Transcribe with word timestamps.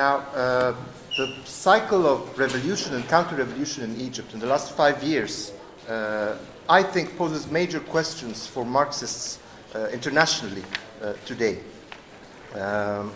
Now, 0.00 0.24
uh, 0.34 0.74
the 1.18 1.30
cycle 1.44 2.06
of 2.06 2.38
revolution 2.38 2.94
and 2.94 3.06
counter-revolution 3.06 3.84
in 3.84 4.00
Egypt 4.00 4.32
in 4.32 4.40
the 4.40 4.46
last 4.46 4.72
five 4.72 5.02
years, 5.02 5.52
uh, 5.90 6.36
I 6.70 6.82
think, 6.82 7.18
poses 7.18 7.50
major 7.50 7.80
questions 7.80 8.46
for 8.46 8.64
Marxists 8.64 9.40
uh, 9.74 9.88
internationally 9.88 10.62
uh, 11.02 11.12
today, 11.26 11.58
um, 12.54 13.12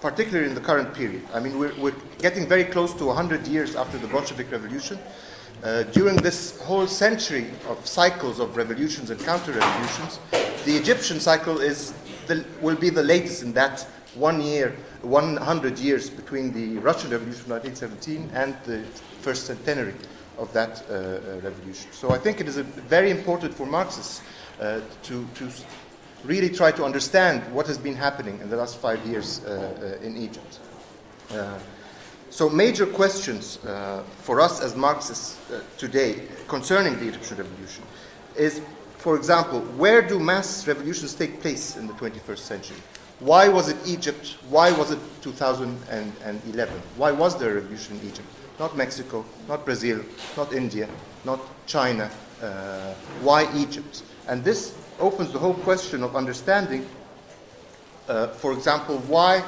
particularly 0.00 0.48
in 0.48 0.54
the 0.54 0.62
current 0.62 0.94
period. 0.94 1.22
I 1.34 1.40
mean, 1.40 1.58
we're, 1.58 1.78
we're 1.78 2.00
getting 2.16 2.48
very 2.48 2.64
close 2.64 2.94
to 2.94 3.04
100 3.04 3.46
years 3.46 3.76
after 3.76 3.98
the 3.98 4.06
Bolshevik 4.06 4.50
Revolution. 4.50 4.98
Uh, 5.62 5.82
during 5.82 6.16
this 6.16 6.58
whole 6.62 6.86
century 6.86 7.50
of 7.68 7.86
cycles 7.86 8.40
of 8.40 8.56
revolutions 8.56 9.10
and 9.10 9.20
counter-revolutions, 9.20 10.18
the 10.64 10.74
Egyptian 10.78 11.20
cycle 11.20 11.60
is 11.60 11.92
the, 12.26 12.42
will 12.62 12.76
be 12.76 12.88
the 12.88 13.02
latest 13.02 13.42
in 13.42 13.52
that 13.52 13.86
one 14.14 14.40
year, 14.40 14.74
100 15.02 15.78
years 15.78 16.10
between 16.10 16.52
the 16.52 16.78
Russian 16.78 17.10
Revolution 17.10 17.52
of 17.52 17.62
1917 17.62 18.30
and 18.34 18.54
the 18.64 18.82
first 19.20 19.46
centenary 19.46 19.94
of 20.38 20.52
that 20.52 20.82
uh, 20.88 20.94
uh, 20.94 21.40
revolution. 21.42 21.92
So 21.92 22.10
I 22.10 22.18
think 22.18 22.40
it 22.40 22.48
is 22.48 22.56
very 22.58 23.10
important 23.10 23.54
for 23.54 23.66
Marxists 23.66 24.22
uh, 24.60 24.80
to, 25.04 25.26
to 25.34 25.50
really 26.24 26.50
try 26.50 26.70
to 26.72 26.84
understand 26.84 27.42
what 27.52 27.66
has 27.66 27.78
been 27.78 27.94
happening 27.94 28.40
in 28.40 28.50
the 28.50 28.56
last 28.56 28.78
five 28.78 29.04
years 29.06 29.44
in 30.02 30.16
Egypt. 30.16 30.60
So, 32.30 32.48
major 32.48 32.86
questions 32.86 33.58
uh, 33.64 34.04
for 34.22 34.40
us 34.40 34.60
as 34.60 34.76
Marxists 34.76 35.36
uh, 35.50 35.60
today 35.76 36.28
concerning 36.46 36.96
the 37.00 37.08
Egyptian 37.08 37.38
revolution 37.38 37.82
is, 38.36 38.60
for 38.98 39.16
example, 39.16 39.60
where 39.76 40.00
do 40.00 40.20
mass 40.20 40.66
revolutions 40.68 41.12
take 41.12 41.40
place 41.40 41.76
in 41.76 41.88
the 41.88 41.92
21st 41.94 42.38
century? 42.38 42.76
Why 43.20 43.48
was 43.48 43.68
it 43.68 43.76
Egypt? 43.86 44.36
Why 44.48 44.72
was 44.72 44.90
it 44.90 44.98
2011? 45.22 46.82
Why 46.96 47.12
was 47.12 47.38
there 47.38 47.50
a 47.50 47.54
revolution 47.54 47.98
in 48.00 48.08
Egypt? 48.08 48.26
Not 48.58 48.76
Mexico, 48.76 49.24
not 49.48 49.64
Brazil, 49.64 50.00
not 50.36 50.52
India, 50.52 50.88
not 51.24 51.40
China. 51.66 52.10
Uh, 52.42 52.94
why 53.22 53.46
Egypt? 53.56 54.02
And 54.26 54.42
this 54.42 54.74
opens 54.98 55.32
the 55.32 55.38
whole 55.38 55.54
question 55.54 56.02
of 56.02 56.16
understanding, 56.16 56.86
uh, 58.08 58.28
for 58.28 58.52
example, 58.52 58.98
why 59.06 59.42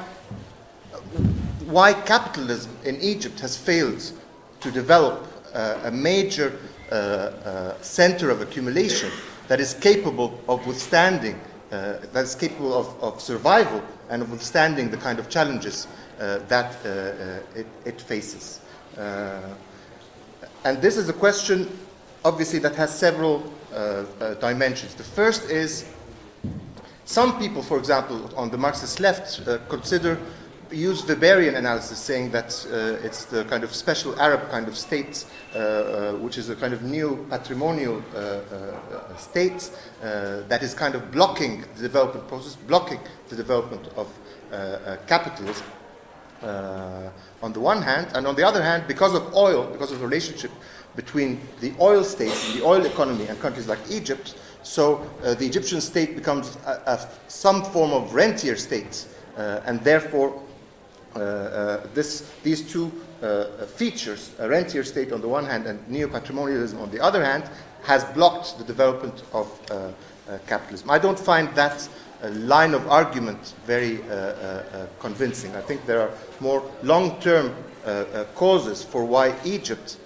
why 1.65 1.93
capitalism 1.93 2.75
in 2.83 2.99
Egypt 3.01 3.39
has 3.39 3.55
failed 3.57 4.11
to 4.59 4.71
develop 4.71 5.27
uh, 5.53 5.79
a 5.85 5.91
major 5.91 6.57
uh, 6.91 6.95
uh, 6.95 7.81
center 7.81 8.29
of 8.29 8.41
accumulation 8.41 9.09
that 9.47 9.59
is 9.59 9.73
capable 9.73 10.39
of 10.47 10.65
withstanding, 10.67 11.39
uh, 11.73 11.97
that 12.11 12.23
is 12.23 12.35
capable 12.35 12.71
of, 12.71 13.01
of, 13.01 13.19
survival 13.19 13.81
and 14.09 14.21
of 14.21 14.31
withstanding 14.31 14.91
the 14.91 14.97
kind 14.97 15.17
of 15.17 15.27
challenges 15.27 15.87
uh, 16.19 16.37
that 16.47 16.75
uh, 16.85 17.59
it, 17.59 17.65
it, 17.83 17.99
faces. 17.99 18.59
and 18.95 20.79
this 20.81 20.97
is 20.97 21.09
a 21.09 21.13
question, 21.13 21.67
obviously, 22.23 22.59
that 22.59 22.75
has 22.75 22.95
several 22.95 23.51
dimensions. 24.39 24.93
The 24.93 25.03
first 25.03 25.49
is 25.49 25.89
some 27.05 27.39
people, 27.39 27.63
for 27.63 27.79
example, 27.79 28.29
on 28.37 28.51
the 28.51 28.57
Marxist 28.57 28.99
left, 28.99 29.41
consider 29.67 30.19
use 30.73 31.01
Weberian 31.03 31.55
analysis, 31.55 31.99
saying 31.99 32.31
that 32.31 32.65
uh, 32.71 33.05
it's 33.05 33.25
the 33.25 33.45
kind 33.45 33.63
of 33.63 33.73
special 33.73 34.19
Arab 34.19 34.49
kind 34.49 34.67
of 34.67 34.77
state, 34.77 35.25
uh, 35.55 35.57
uh, 35.57 36.13
which 36.13 36.37
is 36.37 36.49
a 36.49 36.55
kind 36.55 36.73
of 36.73 36.83
neo-patrimonial 36.83 38.03
uh, 38.13 38.17
uh, 38.17 39.17
state 39.17 39.69
uh, 40.01 40.41
that 40.47 40.63
is 40.63 40.73
kind 40.73 40.95
of 40.95 41.11
blocking 41.11 41.63
the 41.75 41.81
development 41.81 42.27
process, 42.27 42.55
blocking 42.55 42.99
the 43.29 43.35
development 43.35 43.87
of 43.95 44.07
capitalism. 45.07 45.65
on 47.41 47.53
the 47.53 47.59
one 47.59 47.81
hand, 47.81 48.07
and 48.15 48.27
on 48.27 48.35
the 48.35 48.45
other 48.45 48.61
hand, 48.61 48.83
because 48.87 49.13
of 49.15 49.33
oil, 49.33 49.65
because 49.71 49.91
of 49.91 49.99
the 49.99 50.05
relationship 50.05 50.51
between 50.95 51.39
the 51.59 51.73
oil 51.79 52.03
states 52.03 52.47
and 52.47 52.59
the 52.59 52.65
oil 52.65 52.85
economy 52.85 53.25
and 53.27 53.39
countries 53.39 53.67
like 53.67 53.79
Egypt, 53.89 54.35
so 54.61 55.01
the 55.21 55.45
Egyptian 55.45 55.81
state 55.81 56.15
becomes 56.15 56.57
a, 56.65 56.81
a, 56.85 57.07
some 57.27 57.63
form 57.63 57.91
of 57.91 58.13
rentier 58.13 58.55
state, 58.55 59.07
uh, 59.37 59.61
and 59.65 59.83
therefore 59.83 60.29
uh, 60.29 60.35
uh, 60.35 60.52
Uh, 61.15 61.19
uh, 61.19 61.87
this, 61.93 62.31
these 62.43 62.61
two 62.61 62.91
uh, 63.21 63.45
features, 63.65 64.31
a 64.39 64.49
rentier 64.49 64.83
state 64.83 65.11
on 65.11 65.21
the 65.21 65.27
one 65.27 65.45
hand 65.45 65.67
and 65.67 65.87
neo-patrimonialism 65.87 66.79
on 66.79 66.89
the 66.91 66.99
other 66.99 67.23
hand, 67.23 67.49
has 67.83 68.03
blocked 68.05 68.57
the 68.57 68.63
development 68.63 69.23
of 69.33 69.47
uh, 69.69 69.91
capitalism. 70.47 70.89
I 70.89 70.97
don't 70.99 71.19
find 71.19 71.53
that 71.55 71.87
line 72.23 72.73
of 72.73 72.87
argument 72.87 73.53
very 73.65 73.99
convincing. 74.99 75.53
I 75.57 75.61
think 75.61 75.85
there 75.85 75.99
are 75.99 76.11
more 76.39 76.63
long-term 76.81 77.53
causes 78.33 78.81
for 78.81 79.03
why 79.03 79.35
Egypt 79.43 79.97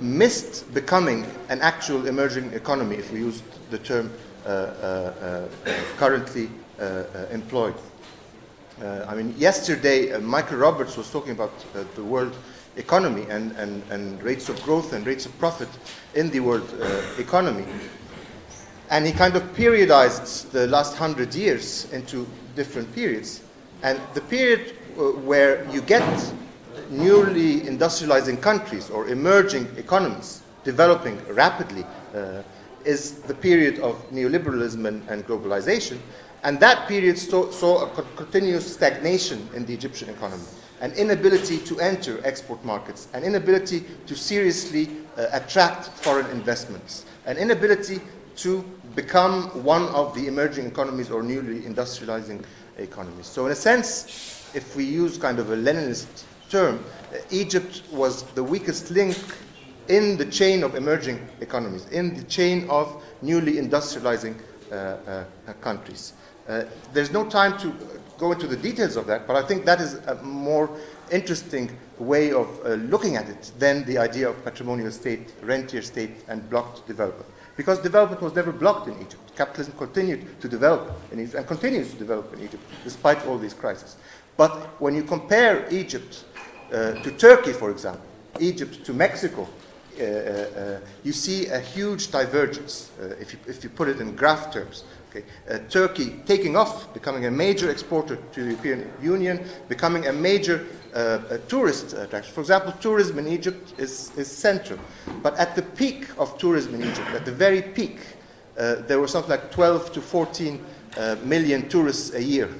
missed 0.00 0.72
becoming 0.72 1.26
an 1.48 1.60
actual 1.60 2.06
emerging 2.06 2.52
economy, 2.52 2.94
if 2.94 3.12
we 3.12 3.18
use 3.18 3.42
the 3.70 3.78
term 3.78 4.12
uh, 4.46 4.48
uh, 4.48 5.48
uh, 5.66 5.72
currently 5.98 6.48
employed. 7.32 7.74
Uh, 8.82 9.06
I 9.08 9.14
mean, 9.14 9.34
yesterday 9.38 10.12
uh, 10.12 10.20
Michael 10.20 10.58
Roberts 10.58 10.96
was 10.96 11.10
talking 11.10 11.32
about 11.32 11.52
uh, 11.74 11.84
the 11.94 12.04
world 12.04 12.36
economy 12.76 13.24
and, 13.30 13.52
and, 13.52 13.82
and 13.90 14.22
rates 14.22 14.50
of 14.50 14.62
growth 14.62 14.92
and 14.92 15.06
rates 15.06 15.24
of 15.24 15.36
profit 15.38 15.68
in 16.14 16.30
the 16.30 16.40
world 16.40 16.68
economy. 17.18 17.64
And 18.90 19.06
he 19.06 19.12
kind 19.12 19.34
of 19.34 19.42
periodized 19.54 20.50
the 20.50 20.66
last 20.66 20.94
hundred 20.94 21.34
years 21.34 21.90
into 21.92 22.26
different 22.54 22.94
periods. 22.94 23.40
And 23.82 23.98
the 24.12 24.20
period 24.20 24.76
where 25.24 25.64
you 25.70 25.80
get 25.80 26.32
newly 26.90 27.60
industrializing 27.62 28.42
countries 28.42 28.90
or 28.90 29.08
emerging 29.08 29.68
economies 29.78 30.42
developing 30.64 31.18
rapidly 31.32 31.84
uh, 32.14 32.42
is 32.84 33.20
the 33.22 33.34
period 33.34 33.78
of 33.80 33.94
neoliberalism 34.10 34.86
and, 34.86 35.08
and 35.08 35.26
globalization. 35.26 35.98
And 36.46 36.60
that 36.60 36.86
period 36.86 37.18
saw, 37.18 37.50
saw, 37.50 37.86
a 37.86 38.02
continuous 38.14 38.72
stagnation 38.74 39.48
in 39.52 39.66
the 39.66 39.74
Egyptian 39.74 40.08
economy, 40.10 40.44
an 40.80 40.92
inability 40.92 41.58
to 41.58 41.80
enter 41.80 42.24
export 42.24 42.64
markets, 42.64 43.08
an 43.14 43.24
inability 43.24 43.82
to 44.06 44.14
seriously 44.14 44.88
uh, 45.16 45.26
attract 45.32 45.88
foreign 45.88 46.30
investments, 46.30 47.04
an 47.26 47.36
inability 47.36 48.00
to 48.36 48.62
become 48.94 49.64
one 49.64 49.86
of 49.88 50.14
the 50.14 50.28
emerging 50.28 50.66
economies 50.66 51.10
or 51.10 51.20
newly 51.20 51.62
industrializing 51.62 52.44
economies. 52.78 53.26
So, 53.26 53.46
in 53.46 53.50
a 53.50 53.56
sense, 53.56 54.48
if 54.54 54.76
we 54.76 54.84
use 54.84 55.18
kind 55.18 55.40
of 55.40 55.50
a 55.50 55.56
Leninist 55.56 56.22
term, 56.48 56.78
uh, 57.12 57.16
Egypt 57.32 57.82
was 57.90 58.22
the 58.34 58.44
weakest 58.44 58.92
link 58.92 59.18
in 59.88 60.16
the 60.16 60.26
chain 60.26 60.62
of 60.62 60.76
emerging 60.76 61.28
economies, 61.40 61.86
in 61.88 62.14
the 62.14 62.22
chain 62.22 62.70
of 62.70 63.02
newly 63.20 63.54
industrializing 63.54 64.36
uh, 64.70 64.74
uh, 65.06 65.52
countries. 65.60 66.12
Uh, 66.48 66.64
there's 66.92 67.10
no 67.10 67.28
time 67.28 67.58
to 67.58 67.74
go 68.18 68.32
into 68.32 68.46
the 68.46 68.56
details 68.56 68.96
of 68.96 69.06
that, 69.06 69.26
but 69.26 69.36
I 69.36 69.42
think 69.42 69.64
that 69.64 69.80
is 69.80 69.94
a 69.94 70.14
more 70.22 70.70
interesting 71.10 71.76
way 71.98 72.32
of 72.32 72.48
uh, 72.64 72.74
looking 72.74 73.16
at 73.16 73.28
it 73.28 73.52
than 73.58 73.84
the 73.84 73.98
idea 73.98 74.28
of 74.28 74.44
patrimonial 74.44 74.90
state, 74.90 75.32
rentier 75.42 75.82
state, 75.82 76.10
and 76.28 76.48
blocked 76.48 76.86
development. 76.86 77.26
Because 77.56 77.78
development 77.78 78.20
was 78.20 78.34
never 78.34 78.52
blocked 78.52 78.88
in 78.88 78.94
Egypt. 78.94 79.34
Capitalism 79.34 79.74
continued 79.78 80.40
to 80.40 80.48
develop 80.48 80.92
in 81.10 81.20
Egypt 81.20 81.36
and 81.36 81.46
continues 81.46 81.90
to 81.90 81.96
develop 81.96 82.32
in 82.34 82.42
Egypt 82.42 82.62
despite 82.84 83.24
all 83.26 83.38
these 83.38 83.54
crises. 83.54 83.96
But 84.36 84.80
when 84.80 84.94
you 84.94 85.02
compare 85.02 85.66
Egypt 85.70 86.24
uh, 86.70 86.92
to 86.92 87.10
Turkey, 87.12 87.52
for 87.52 87.70
example, 87.70 88.04
Egypt 88.40 88.84
to 88.84 88.92
Mexico, 88.92 89.48
uh, 89.98 90.02
uh, 90.02 90.04
uh 90.04 90.80
you 91.04 91.12
see 91.12 91.46
a 91.46 91.58
huge 91.58 92.10
divergence 92.10 92.90
if, 93.18 93.32
you, 93.32 93.38
if 93.46 93.64
you 93.64 93.70
put 93.70 93.88
it 93.88 94.00
in 94.00 94.14
graph 94.14 94.52
terms. 94.52 94.84
Okay. 95.16 95.26
Uh, 95.48 95.58
Turkey 95.70 96.16
taking 96.26 96.56
off, 96.56 96.92
becoming 96.92 97.24
a 97.24 97.30
major 97.30 97.70
exporter 97.70 98.16
to 98.32 98.42
the 98.42 98.50
European 98.50 98.90
Union, 99.02 99.44
becoming 99.68 100.06
a 100.08 100.12
major 100.12 100.66
uh, 100.94 101.38
tourist 101.48 101.94
attraction. 101.94 102.34
For 102.34 102.40
example, 102.40 102.72
tourism 102.80 103.18
in 103.18 103.28
Egypt 103.28 103.72
is, 103.78 104.12
is 104.16 104.30
central. 104.30 104.78
But 105.22 105.34
at 105.38 105.56
the 105.56 105.62
peak 105.62 106.08
of 106.18 106.36
tourism 106.36 106.74
in 106.74 106.82
Egypt, 106.82 107.08
at 107.14 107.24
the 107.24 107.32
very 107.32 107.62
peak, 107.62 107.98
uh, 108.58 108.76
there 108.86 109.00
were 109.00 109.08
something 109.08 109.30
like 109.30 109.50
12 109.50 109.92
to 109.92 110.00
14 110.02 110.64
uh, 110.96 111.16
million 111.24 111.68
tourists 111.68 112.12
a 112.14 112.22
year. 112.22 112.50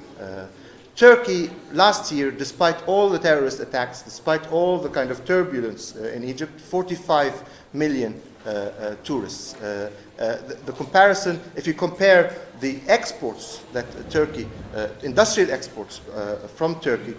Uh, 0.97 0.99
Turkey 0.99 1.49
last 1.73 2.11
year, 2.11 2.31
despite 2.31 2.87
all 2.87 3.09
the 3.09 3.19
terrorist 3.19 3.59
attacks, 3.59 4.01
despite 4.01 4.51
all 4.51 4.79
the 4.79 4.89
kind 4.89 5.11
of 5.11 5.23
turbulence 5.25 5.95
uh, 5.95 6.11
in 6.15 6.23
Egypt, 6.23 6.59
45 6.59 7.43
million 7.73 8.19
uh, 8.45 8.49
uh, 8.49 8.95
tourists. 9.03 9.55
Uh, 9.55 9.89
the, 10.17 10.57
the, 10.65 10.71
comparison, 10.71 11.39
if 11.55 11.67
you 11.67 11.73
compare 11.73 12.33
the 12.59 12.79
exports 12.87 13.61
that 13.73 13.85
Turkey, 14.09 14.47
industrial 15.03 15.51
exports 15.51 16.01
from 16.55 16.79
Turkey, 16.79 17.13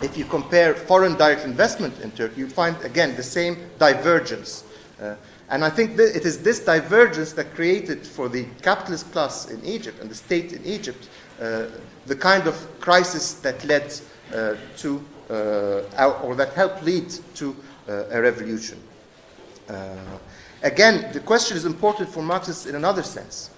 if 0.00 0.16
you 0.16 0.24
compare 0.24 0.74
foreign 0.74 1.14
direct 1.16 1.44
investment 1.44 2.00
in 2.00 2.10
Turkey, 2.12 2.40
you 2.40 2.48
find 2.48 2.76
again 2.82 3.14
the 3.16 3.22
same 3.22 3.56
divergence. 3.78 4.64
And 5.50 5.62
I 5.62 5.70
think 5.70 5.98
it 5.98 6.24
is 6.24 6.42
this 6.42 6.60
divergence 6.60 7.32
that 7.34 7.54
created 7.54 8.06
for 8.06 8.30
the 8.30 8.46
capitalist 8.62 9.12
class 9.12 9.50
in 9.50 9.62
Egypt 9.64 10.00
and 10.00 10.10
the 10.10 10.14
state 10.14 10.52
in 10.54 10.64
Egypt 10.64 11.06
uh, 11.06 11.08
the 11.38 12.16
kind 12.18 12.46
of 12.46 12.80
crisis 12.80 13.34
that 13.34 13.64
led 13.64 13.92
uh, 14.32 14.54
to, 14.76 15.04
uh, 15.30 16.20
or 16.22 16.34
that 16.34 16.52
helped 16.54 16.82
lead 16.82 17.10
to 17.34 17.54
uh, 17.88 18.04
a 18.10 18.20
revolution. 18.20 18.78
Uh, 19.68 19.96
again, 20.62 21.12
the 21.12 21.20
question 21.20 21.56
is 21.56 21.64
important 21.64 22.08
for 22.08 22.22
Marxists 22.22 22.66
in 22.66 22.74
another 22.74 23.02
sense. 23.02 23.50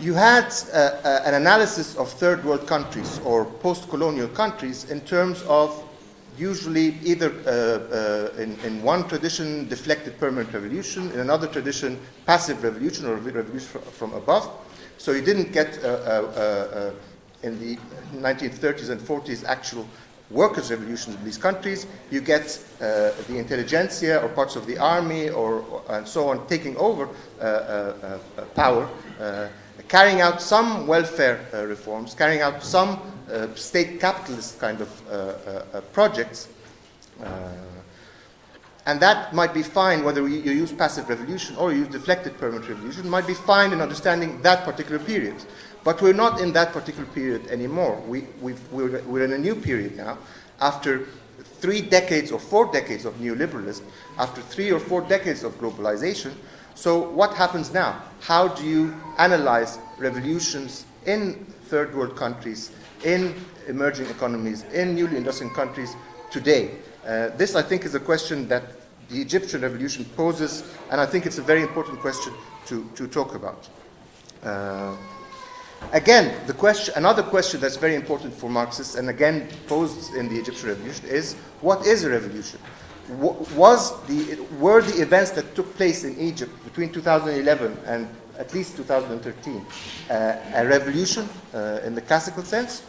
You 0.00 0.14
had 0.14 0.52
an 0.72 1.34
analysis 1.34 1.96
of 1.96 2.10
third 2.10 2.44
world 2.44 2.66
countries 2.66 3.20
or 3.24 3.44
post 3.44 3.88
colonial 3.88 4.28
countries 4.28 4.90
in 4.90 5.00
terms 5.02 5.42
of 5.42 5.82
usually 6.38 6.96
either 7.02 7.32
uh, 7.46 7.50
uh, 8.38 8.42
in, 8.42 8.58
in, 8.60 8.82
one 8.82 9.08
tradition 9.08 9.68
deflected 9.68 10.18
permanent 10.18 10.52
revolution, 10.52 11.10
in 11.12 11.20
another 11.20 11.46
tradition 11.46 11.98
passive 12.26 12.62
revolution 12.62 13.06
or 13.06 13.16
revolution 13.16 13.80
from 13.92 14.12
above. 14.14 14.50
So 14.98 15.12
you 15.12 15.22
didn't 15.22 15.52
get 15.52 15.78
uh, 15.82 15.88
uh, 15.88 15.90
uh 15.90 16.90
in 17.42 17.60
the 17.60 17.76
1930s 18.14 18.90
and 18.90 19.00
40s 19.00 19.44
actual 19.44 19.86
workers' 20.30 20.70
revolutions 20.70 21.16
in 21.16 21.24
these 21.24 21.38
countries. 21.38 21.86
You 22.10 22.20
get 22.20 22.58
uh, 22.80 23.12
the 23.28 23.36
intelligentsia 23.38 24.20
or 24.20 24.28
parts 24.28 24.56
of 24.56 24.66
the 24.66 24.78
army 24.78 25.28
or, 25.28 25.60
or 25.60 25.82
and 25.90 26.08
so 26.08 26.28
on 26.28 26.46
taking 26.48 26.76
over 26.76 27.08
power 28.54 28.88
carrying 29.88 30.20
out 30.20 30.42
some 30.42 30.86
welfare 30.86 31.46
uh, 31.52 31.64
reforms, 31.64 32.14
carrying 32.14 32.42
out 32.42 32.62
some 32.62 33.00
uh, 33.30 33.46
state 33.54 34.00
capitalist 34.00 34.58
kind 34.58 34.80
of 34.80 35.08
uh, 35.08 35.12
uh, 35.12 35.64
uh 35.74 35.80
projects. 35.92 36.48
And 38.86 39.00
that 39.00 39.34
might 39.34 39.52
be 39.52 39.62
fine 39.62 40.04
whether 40.04 40.26
you 40.26 40.52
use 40.52 40.72
passive 40.72 41.08
revolution 41.08 41.56
or 41.56 41.72
you 41.72 41.80
use 41.80 41.88
deflected 41.88 42.38
permanent 42.38 42.68
revolution, 42.68 43.08
might 43.08 43.26
be 43.26 43.34
fine 43.34 43.72
in 43.72 43.80
understanding 43.80 44.40
that 44.42 44.64
particular 44.64 44.98
period. 44.98 45.36
But 45.84 46.00
we're 46.00 46.12
not 46.12 46.40
in 46.40 46.52
that 46.52 46.72
particular 46.72 47.06
period 47.06 47.46
anymore. 47.48 48.00
We, 48.06 48.22
are 48.22 48.54
we're 48.72 49.24
in 49.24 49.32
a 49.32 49.38
new 49.38 49.54
period 49.54 49.96
now. 49.96 50.18
After 50.60 51.06
three 51.60 51.80
decades 51.80 52.32
or 52.32 52.38
four 52.38 52.72
decades 52.72 53.04
of 53.04 53.14
neoliberalism, 53.14 53.82
after 54.18 54.40
three 54.40 54.70
or 54.70 54.80
four 54.80 55.02
decades 55.02 55.42
of 55.42 55.52
globalization, 55.58 56.32
so, 56.76 56.98
what 56.98 57.32
happens 57.32 57.72
now? 57.72 58.02
How 58.20 58.48
do 58.48 58.62
you 58.62 58.94
analyze 59.16 59.78
revolutions 59.96 60.84
in 61.06 61.46
third 61.70 61.94
world 61.96 62.16
countries, 62.16 62.70
in 63.02 63.34
emerging 63.66 64.08
economies, 64.08 64.64
in 64.74 64.94
newly 64.94 65.16
industrial 65.16 65.54
countries 65.54 65.96
today? 66.30 66.72
Uh, 67.02 67.28
this, 67.28 67.54
I 67.54 67.62
think, 67.62 67.86
is 67.86 67.94
a 67.94 68.00
question 68.00 68.46
that 68.48 68.75
the 69.08 69.20
Egyptian 69.20 69.62
revolution 69.62 70.04
poses, 70.16 70.64
and 70.90 71.00
I 71.00 71.06
think 71.06 71.26
it's 71.26 71.38
a 71.38 71.42
very 71.42 71.62
important 71.62 72.00
question 72.00 72.32
to, 72.66 72.88
to 72.94 73.06
talk 73.06 73.34
about. 73.34 73.68
Uh, 74.42 74.96
again, 75.92 76.34
the 76.46 76.54
question, 76.54 76.94
another 76.96 77.22
question 77.22 77.60
that's 77.60 77.76
very 77.76 77.94
important 77.94 78.34
for 78.34 78.50
Marxists, 78.50 78.96
and 78.96 79.08
again 79.08 79.48
posed 79.66 80.14
in 80.14 80.28
the 80.28 80.36
Egyptian 80.38 80.70
revolution, 80.70 81.06
is 81.08 81.34
what 81.60 81.86
is 81.86 82.04
a 82.04 82.10
revolution? 82.10 82.60
was 83.08 84.04
the, 84.06 84.36
were 84.58 84.82
the 84.82 85.00
events 85.00 85.30
that 85.32 85.54
took 85.54 85.72
place 85.76 86.04
in 86.04 86.18
Egypt 86.18 86.52
between 86.64 86.92
2011 86.92 87.76
and 87.86 88.08
at 88.38 88.52
least 88.52 88.76
2013 88.76 89.64
uh, 90.10 90.36
a 90.54 90.66
revolution 90.66 91.28
uh, 91.54 91.80
in 91.84 91.94
the 91.94 92.00
classical 92.00 92.42
sense, 92.42 92.82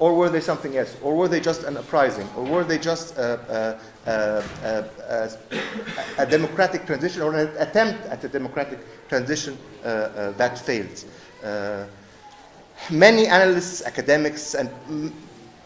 or 0.00 0.14
were 0.14 0.30
they 0.30 0.40
something 0.40 0.76
else? 0.78 0.96
Or 1.02 1.14
were 1.14 1.28
they 1.28 1.40
just 1.40 1.62
an 1.64 1.76
uprising? 1.76 2.26
Or 2.34 2.42
were 2.42 2.64
they 2.64 2.78
just 2.78 3.16
a, 3.18 3.78
a, 4.06 4.42
a, 5.06 5.30
a 6.18 6.26
democratic 6.26 6.86
transition 6.86 7.20
or 7.22 7.36
an 7.36 7.54
attempt 7.58 8.06
at 8.06 8.24
a 8.24 8.28
democratic 8.28 8.80
transition 9.08 9.56
uh, 9.84 9.86
uh 9.86 10.30
that 10.32 10.58
failed? 10.58 11.04
Uh, 11.44 11.84
many 12.90 13.26
analysts, 13.26 13.82
academics, 13.84 14.54
and 14.54 14.70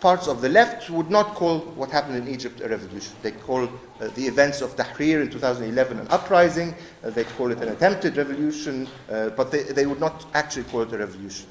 parts 0.00 0.26
of 0.26 0.40
the 0.42 0.48
left 0.48 0.90
would 0.90 1.10
not 1.10 1.34
call 1.36 1.60
what 1.78 1.90
happened 1.90 2.16
in 2.16 2.26
Egypt 2.28 2.60
a 2.60 2.68
revolution. 2.68 3.14
They 3.22 3.30
call 3.30 3.62
uh, 3.64 4.08
the 4.16 4.26
events 4.26 4.62
of 4.62 4.74
Tahrir 4.74 5.22
in 5.22 5.30
2011 5.30 6.00
an 6.00 6.08
uprising. 6.10 6.74
Uh, 7.04 7.10
they 7.10 7.24
call 7.24 7.52
it 7.52 7.62
an 7.62 7.68
attempted 7.68 8.16
revolution, 8.16 8.88
uh, 9.10 9.30
but 9.30 9.52
they, 9.52 9.62
they 9.62 9.86
would 9.86 10.00
not 10.00 10.26
actually 10.34 10.64
call 10.64 10.82
it 10.82 10.92
a 10.92 10.98
revolution. 10.98 11.46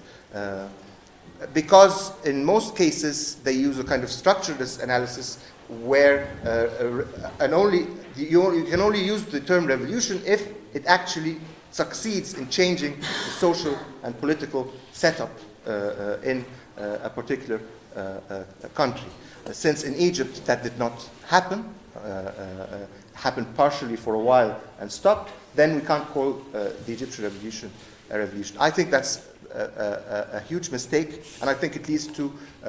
Uh, 1.44 1.48
because 1.54 2.14
in 2.26 2.44
most 2.44 2.76
cases 2.76 3.36
they 3.44 3.52
use 3.52 3.80
a 3.80 3.84
kind 3.84 4.04
of 4.04 4.10
structuralist 4.10 4.82
analysis 4.82 5.40
where 5.82 6.28
uh, 6.46 7.44
and 7.44 7.54
only 7.54 7.88
you, 8.16 8.66
can 8.70 8.82
only 8.82 9.04
use 9.04 9.26
the 9.26 9.40
term 9.40 9.66
revolution 9.66 10.22
if 10.26 10.54
it 10.74 10.86
actually 10.86 11.38
succeeds 11.72 12.36
in 12.36 12.48
changing 12.50 13.00
the 13.00 13.32
social 13.32 13.78
and 14.04 14.18
political 14.20 14.72
setup 14.92 15.32
uh, 15.66 16.18
in 16.24 16.46
a 16.78 17.10
particular 17.10 17.62
uh, 17.96 18.20
uh, 18.30 18.44
country. 18.76 19.08
Uh, 19.46 19.52
since 19.52 19.84
in 19.84 19.96
Egypt 19.96 20.46
that 20.46 20.64
did 20.64 20.78
not 20.78 21.10
happen, 21.28 21.64
happened 23.14 23.48
partially 23.56 23.96
for 23.96 24.16
a 24.16 24.20
while 24.20 24.60
and 24.80 24.92
stopped, 24.92 25.32
then 25.56 25.76
we 25.76 25.82
can't 25.82 26.08
call 26.10 26.42
the 26.52 26.92
Egyptian 26.92 27.26
revolution 27.26 27.72
a 28.10 28.20
revolution. 28.20 28.58
I 28.60 28.70
think 28.70 28.92
that's 28.92 29.28
a, 29.54 30.28
a, 30.34 30.38
a, 30.38 30.40
huge 30.42 30.70
mistake, 30.72 31.24
and 31.42 31.50
I 31.50 31.54
think 31.54 31.76
it 31.76 31.88
leads 31.88 32.08
to 32.08 32.34
uh, 32.64 32.68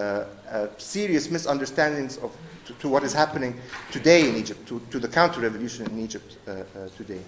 uh, 0.51 0.67
serious 0.79 1.31
misunderstandings 1.31 2.19
of 2.19 2.35
to, 2.67 2.73
to, 2.75 2.89
what 2.89 3.05
is 3.05 3.13
happening 3.13 3.61
today 3.91 4.29
in 4.29 4.37
Egypt, 4.37 4.67
to, 4.69 4.81
to 4.91 4.99
the 4.99 5.09
counter 5.09 5.41
revolution 5.41 5.87
in 5.87 5.99
Egypt 5.99 6.39
uh, 6.49 6.63
today. 6.97 7.21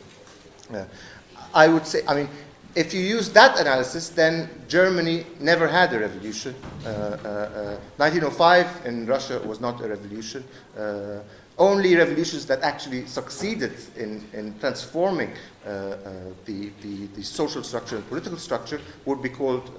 I 1.54 1.68
would 1.68 1.86
say, 1.86 2.00
I 2.08 2.14
mean, 2.14 2.28
if 2.74 2.92
you 2.94 3.00
use 3.00 3.30
that 3.30 3.58
analysis, 3.58 4.08
then 4.08 4.48
Germany 4.68 5.26
never 5.40 5.68
had 5.68 5.92
a 5.92 5.98
revolution. 5.98 6.54
Uh, 6.84 6.88
uh, 6.88 7.78
1905 7.96 8.66
uh, 8.66 8.88
in 8.88 9.06
Russia 9.06 9.40
was 9.44 9.60
not 9.60 9.80
a 9.82 9.88
revolution. 9.88 10.42
Uh, 11.58 11.62
only 11.62 11.96
revolutions 11.96 12.46
that 12.46 12.62
actually 12.62 13.06
succeeded 13.06 13.72
in, 13.96 14.22
in 14.32 14.58
transforming 14.58 15.32
uh, 15.64 15.68
uh, 15.68 15.96
the, 16.44 16.70
the, 16.82 17.06
the, 17.14 17.22
social 17.22 17.62
structure 17.62 17.96
and 17.96 18.08
political 18.08 18.38
structure 18.38 18.80
would 19.04 19.22
be 19.22 19.28
called 19.28 19.70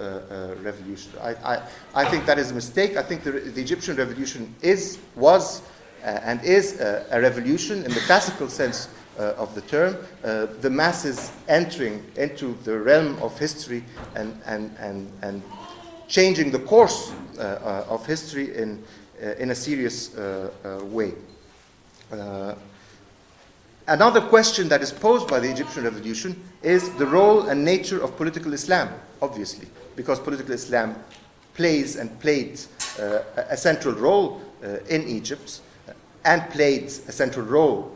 revolution. 0.61 1.11
I, 1.21 1.33
I, 1.33 1.61
I, 1.95 2.05
think 2.05 2.25
that 2.25 2.39
is 2.39 2.51
a 2.51 2.53
mistake. 2.53 2.97
I 2.97 3.03
think 3.03 3.23
the, 3.23 3.31
the 3.31 3.61
Egyptian 3.61 3.95
revolution 3.95 4.53
is, 4.61 4.99
was, 5.15 5.61
and 6.03 6.43
is 6.43 6.79
a 6.79 7.19
revolution 7.21 7.83
in 7.83 7.91
the 7.91 8.01
classical 8.01 8.49
sense 8.49 8.89
uh, 9.19 9.33
of 9.37 9.53
the 9.55 9.61
term, 9.61 9.97
uh, 10.23 10.45
the 10.61 10.69
masses 10.69 11.31
entering 11.47 12.05
into 12.17 12.55
the 12.63 12.77
realm 12.77 13.17
of 13.21 13.37
history 13.39 13.83
and, 14.15 14.39
and, 14.45 14.75
and, 14.79 15.11
and 15.23 15.41
changing 16.07 16.51
the 16.51 16.59
course 16.59 17.11
uh, 17.39 17.85
of 17.89 18.05
history 18.05 18.55
in, 18.55 18.83
in 19.39 19.51
a 19.51 19.55
serious 19.55 20.15
way. 20.83 21.13
Another 23.87 24.21
question 24.21 24.67
that 24.69 24.81
is 24.81 24.91
posed 24.91 25.27
by 25.27 25.39
the 25.39 25.49
Egyptian 25.49 25.83
revolution 25.83 26.43
is 26.61 26.89
the 26.95 27.05
role 27.05 27.47
and 27.47 27.63
nature 27.63 28.03
of 28.03 28.17
political 28.17 28.53
Islam, 28.53 28.89
obviously, 29.21 29.67
because 29.95 30.19
political 30.19 30.53
Islam 30.53 30.95
plays 31.53 31.95
and 31.95 32.19
played 32.19 32.59
uh, 32.99 33.19
a 33.49 33.57
central 33.57 33.95
role 33.95 34.41
uh, 34.63 34.77
in 34.89 35.07
Egypt 35.07 35.61
and 36.25 36.41
played 36.49 36.83
a 36.83 37.11
central 37.11 37.45
role 37.45 37.91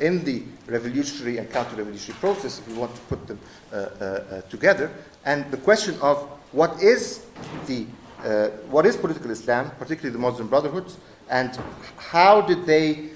in 0.00 0.24
the 0.24 0.42
revolutionary 0.66 1.38
and 1.38 1.50
counter-revolutionary 1.50 2.18
process, 2.20 2.58
if 2.58 2.68
we 2.68 2.74
want 2.74 2.94
to 2.94 3.00
put 3.02 3.26
them 3.26 3.38
uh, 3.72 3.76
uh, 3.76 4.04
uh, 4.04 4.40
together. 4.42 4.90
And 5.24 5.50
the 5.50 5.56
question 5.58 5.98
of 6.00 6.18
what 6.52 6.82
is 6.82 7.24
the 7.66 7.86
uh, 8.24 8.48
what 8.68 8.84
is 8.84 8.96
political 8.96 9.30
Islam, 9.30 9.70
particularly 9.78 10.12
the 10.12 10.18
Muslim 10.18 10.48
Brotherhood, 10.48 10.92
and 11.30 11.58
how 11.96 12.42
did 12.42 12.66
they, 12.66 13.10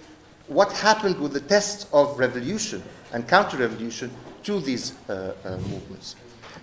what 0.47 0.73
happened 0.73 1.19
with 1.19 1.33
the 1.33 1.41
test 1.41 1.89
of 1.93 2.19
revolution 2.19 2.83
and 3.13 3.27
counter-revolution 3.27 4.11
to 4.43 4.61
these 4.61 4.95
uh, 5.09 5.35
uh, 5.45 5.51
movements? 5.69 6.17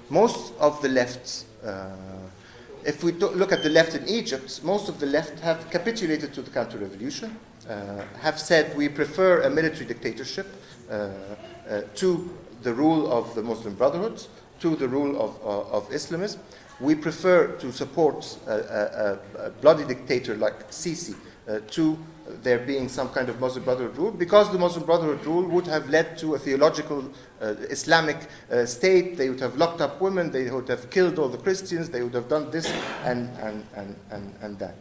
Most 0.09 0.53
of 0.59 0.81
the 0.81 0.89
left 0.89 1.45
if 2.85 3.03
we 3.03 3.11
look 3.11 3.51
at 3.51 3.63
the 3.63 3.69
left 3.69 3.95
in 3.95 4.07
Egypt, 4.07 4.61
most 4.63 4.89
of 4.89 4.99
the 4.99 5.05
left 5.05 5.39
have 5.39 5.69
capitulated 5.69 6.33
to 6.33 6.41
the 6.41 6.49
counter 6.49 6.77
revolution, 6.77 7.37
uh, 7.69 8.03
have 8.19 8.39
said 8.39 8.75
we 8.75 8.89
prefer 8.89 9.41
a 9.41 9.49
military 9.49 9.85
dictatorship 9.85 10.47
uh, 10.89 11.09
uh, 11.69 11.81
to 11.95 12.29
the 12.63 12.73
rule 12.73 13.11
of 13.11 13.33
the 13.35 13.41
Muslim 13.41 13.75
Brotherhood, 13.75 14.25
to 14.59 14.75
the 14.75 14.87
rule 14.87 15.19
of, 15.19 15.39
uh, 15.43 15.77
of 15.77 15.91
Islamism. 15.93 16.41
We 16.79 16.95
prefer 16.95 17.47
to 17.57 17.71
support 17.71 18.37
a, 18.47 19.19
a, 19.37 19.45
a 19.47 19.49
bloody 19.51 19.85
dictator 19.85 20.35
like 20.35 20.69
Sisi 20.71 21.15
uh, 21.47 21.59
to 21.71 21.97
there 22.43 22.59
being 22.59 22.89
some 22.89 23.09
kind 23.09 23.29
of 23.29 23.39
Muslim 23.39 23.63
Brotherhood 23.63 23.97
rule, 23.97 24.11
because 24.11 24.51
the 24.51 24.57
Muslim 24.57 24.85
Brotherhood 24.85 25.25
rule 25.25 25.47
would 25.47 25.67
have 25.67 25.89
led 25.89 26.17
to 26.19 26.35
a 26.35 26.39
theological 26.39 27.09
uh, 27.41 27.55
Islamic 27.69 28.17
uh, 28.51 28.65
state. 28.65 29.17
They 29.17 29.29
would 29.29 29.39
have 29.39 29.57
locked 29.57 29.81
up 29.81 30.01
women, 30.01 30.31
they 30.31 30.49
would 30.49 30.67
have 30.69 30.89
killed 30.89 31.19
all 31.19 31.29
the 31.29 31.37
Christians, 31.37 31.89
they 31.89 32.03
would 32.03 32.13
have 32.13 32.29
done 32.29 32.51
this 32.51 32.71
and, 33.03 33.29
and, 33.39 33.65
and, 33.75 33.95
and, 34.11 34.33
and 34.41 34.59
that. 34.59 34.75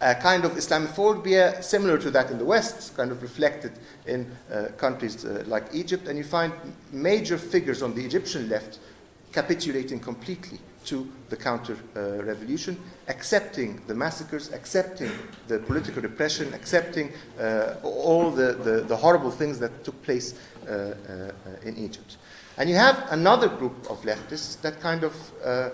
A 0.00 0.16
kind 0.16 0.44
of 0.44 0.52
Islamophobia 0.52 1.62
similar 1.62 1.96
to 1.98 2.10
that 2.10 2.30
in 2.30 2.38
the 2.38 2.44
West, 2.44 2.96
kind 2.96 3.12
of 3.12 3.22
reflected 3.22 3.72
in 4.06 4.30
uh, 4.52 4.66
countries 4.76 5.24
uh, 5.24 5.44
like 5.46 5.64
Egypt, 5.72 6.08
and 6.08 6.18
you 6.18 6.24
find 6.24 6.52
major 6.90 7.38
figures 7.38 7.82
on 7.82 7.94
the 7.94 8.04
Egyptian 8.04 8.48
left 8.48 8.80
capitulating 9.32 10.00
completely 10.00 10.58
to 10.86 11.10
the 11.28 11.36
counter 11.36 11.76
uh, 11.96 12.22
revolution, 12.24 12.76
accepting 13.08 13.80
the 13.86 13.94
massacres, 13.94 14.52
accepting 14.52 15.10
the 15.48 15.58
political 15.60 16.02
repression, 16.02 16.52
accepting 16.54 17.12
uh, 17.38 17.74
all 17.82 18.30
the, 18.30 18.52
the, 18.52 18.82
the, 18.82 18.96
horrible 18.96 19.30
things 19.30 19.58
that 19.58 19.84
took 19.84 20.00
place 20.02 20.34
uh, 20.68 20.70
uh 20.72 21.32
in 21.64 21.76
Egypt. 21.76 22.16
And 22.58 22.68
you 22.68 22.76
have 22.76 23.06
another 23.10 23.48
group 23.48 23.90
of 23.90 24.02
leftists 24.02 24.60
that 24.60 24.80
kind 24.80 25.04
of, 25.04 25.14
uh, 25.44 25.70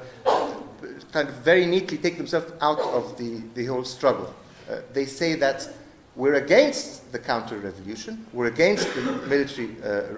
kind 1.13 1.29
of 1.29 1.35
very 1.37 1.67
neatly 1.67 1.99
take 1.99 2.17
themselves 2.17 2.53
out 2.61 2.79
of 2.79 3.19
the, 3.19 3.43
the 3.55 3.67
whole 3.67 3.85
struggle. 3.85 4.33
Uh, 4.71 4.81
they 4.93 5.05
say 5.05 5.35
that 5.35 5.69
we're 6.15 6.35
against 6.35 7.11
the 7.13 7.19
counter 7.19 7.59
revolution, 7.59 8.27
we're 8.33 8.47
against 8.47 8.93
the 8.95 9.03
military 9.29 9.69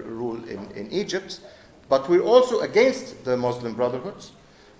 rule 0.03 0.37
in, 0.47 0.69
in 0.71 0.91
Egypt, 0.91 1.39
but 1.89 2.07
we're 2.09 2.23
also 2.23 2.61
against 2.61 3.23
the 3.25 3.35
Muslim 3.35 3.73
Brotherhood 3.73 4.23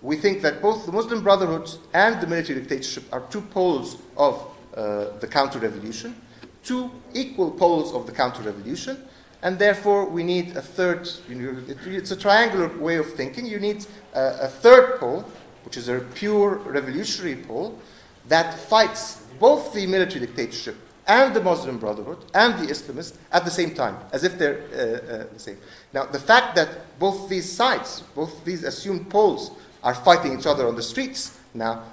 we 0.01 0.15
think 0.15 0.41
that 0.41 0.61
both 0.61 0.85
the 0.85 0.91
Muslim 0.91 1.23
Brotherhood 1.23 1.69
and 1.93 2.19
the 2.19 2.27
military 2.27 2.59
dictatorship 2.59 3.03
are 3.11 3.21
two 3.29 3.41
poles 3.41 3.97
of 4.17 4.47
uh, 4.75 5.17
the 5.19 5.27
counter 5.27 5.59
revolution, 5.59 6.15
two 6.63 6.89
equal 7.13 7.51
poles 7.51 7.93
of 7.93 8.05
the 8.05 8.11
counter 8.11 8.41
revolution, 8.41 8.97
and 9.43 9.59
therefore 9.59 10.05
we 10.05 10.23
need 10.23 10.55
a 10.57 10.61
third. 10.61 11.09
You 11.29 11.35
know, 11.35 11.61
it, 11.67 11.77
it's 11.85 12.11
a 12.11 12.15
triangular 12.15 12.67
way 12.77 12.97
of 12.97 13.13
thinking. 13.13 13.45
You 13.45 13.59
need 13.59 13.85
a, 14.13 14.45
a 14.45 14.47
third 14.47 14.99
pole, 14.99 15.25
which 15.65 15.77
is 15.77 15.87
a 15.87 15.99
pure 16.15 16.55
revolutionary 16.55 17.35
pole, 17.35 17.79
that 18.27 18.57
fights 18.57 19.23
both 19.39 19.73
the 19.73 19.85
military 19.87 20.25
dictatorship 20.25 20.77
and 21.07 21.33
the 21.35 21.41
Muslim 21.41 21.77
Brotherhood 21.77 22.19
and 22.33 22.53
the 22.59 22.71
Islamists 22.71 23.17
at 23.31 23.43
the 23.43 23.51
same 23.51 23.73
time, 23.73 23.97
as 24.13 24.23
if 24.23 24.37
they're 24.37 24.61
uh, 24.71 24.77
uh, 24.77 25.33
the 25.33 25.39
same. 25.39 25.57
Now, 25.93 26.05
the 26.05 26.19
fact 26.19 26.55
that 26.55 26.97
both 26.99 27.27
these 27.27 27.51
sides, 27.51 28.01
both 28.15 28.45
these 28.45 28.63
assumed 28.63 29.09
poles, 29.09 29.51
are 29.83 29.95
fighting 29.95 30.37
each 30.37 30.45
other 30.45 30.67
on 30.67 30.75
the 30.75 30.83
streets 30.83 31.37
now 31.53 31.83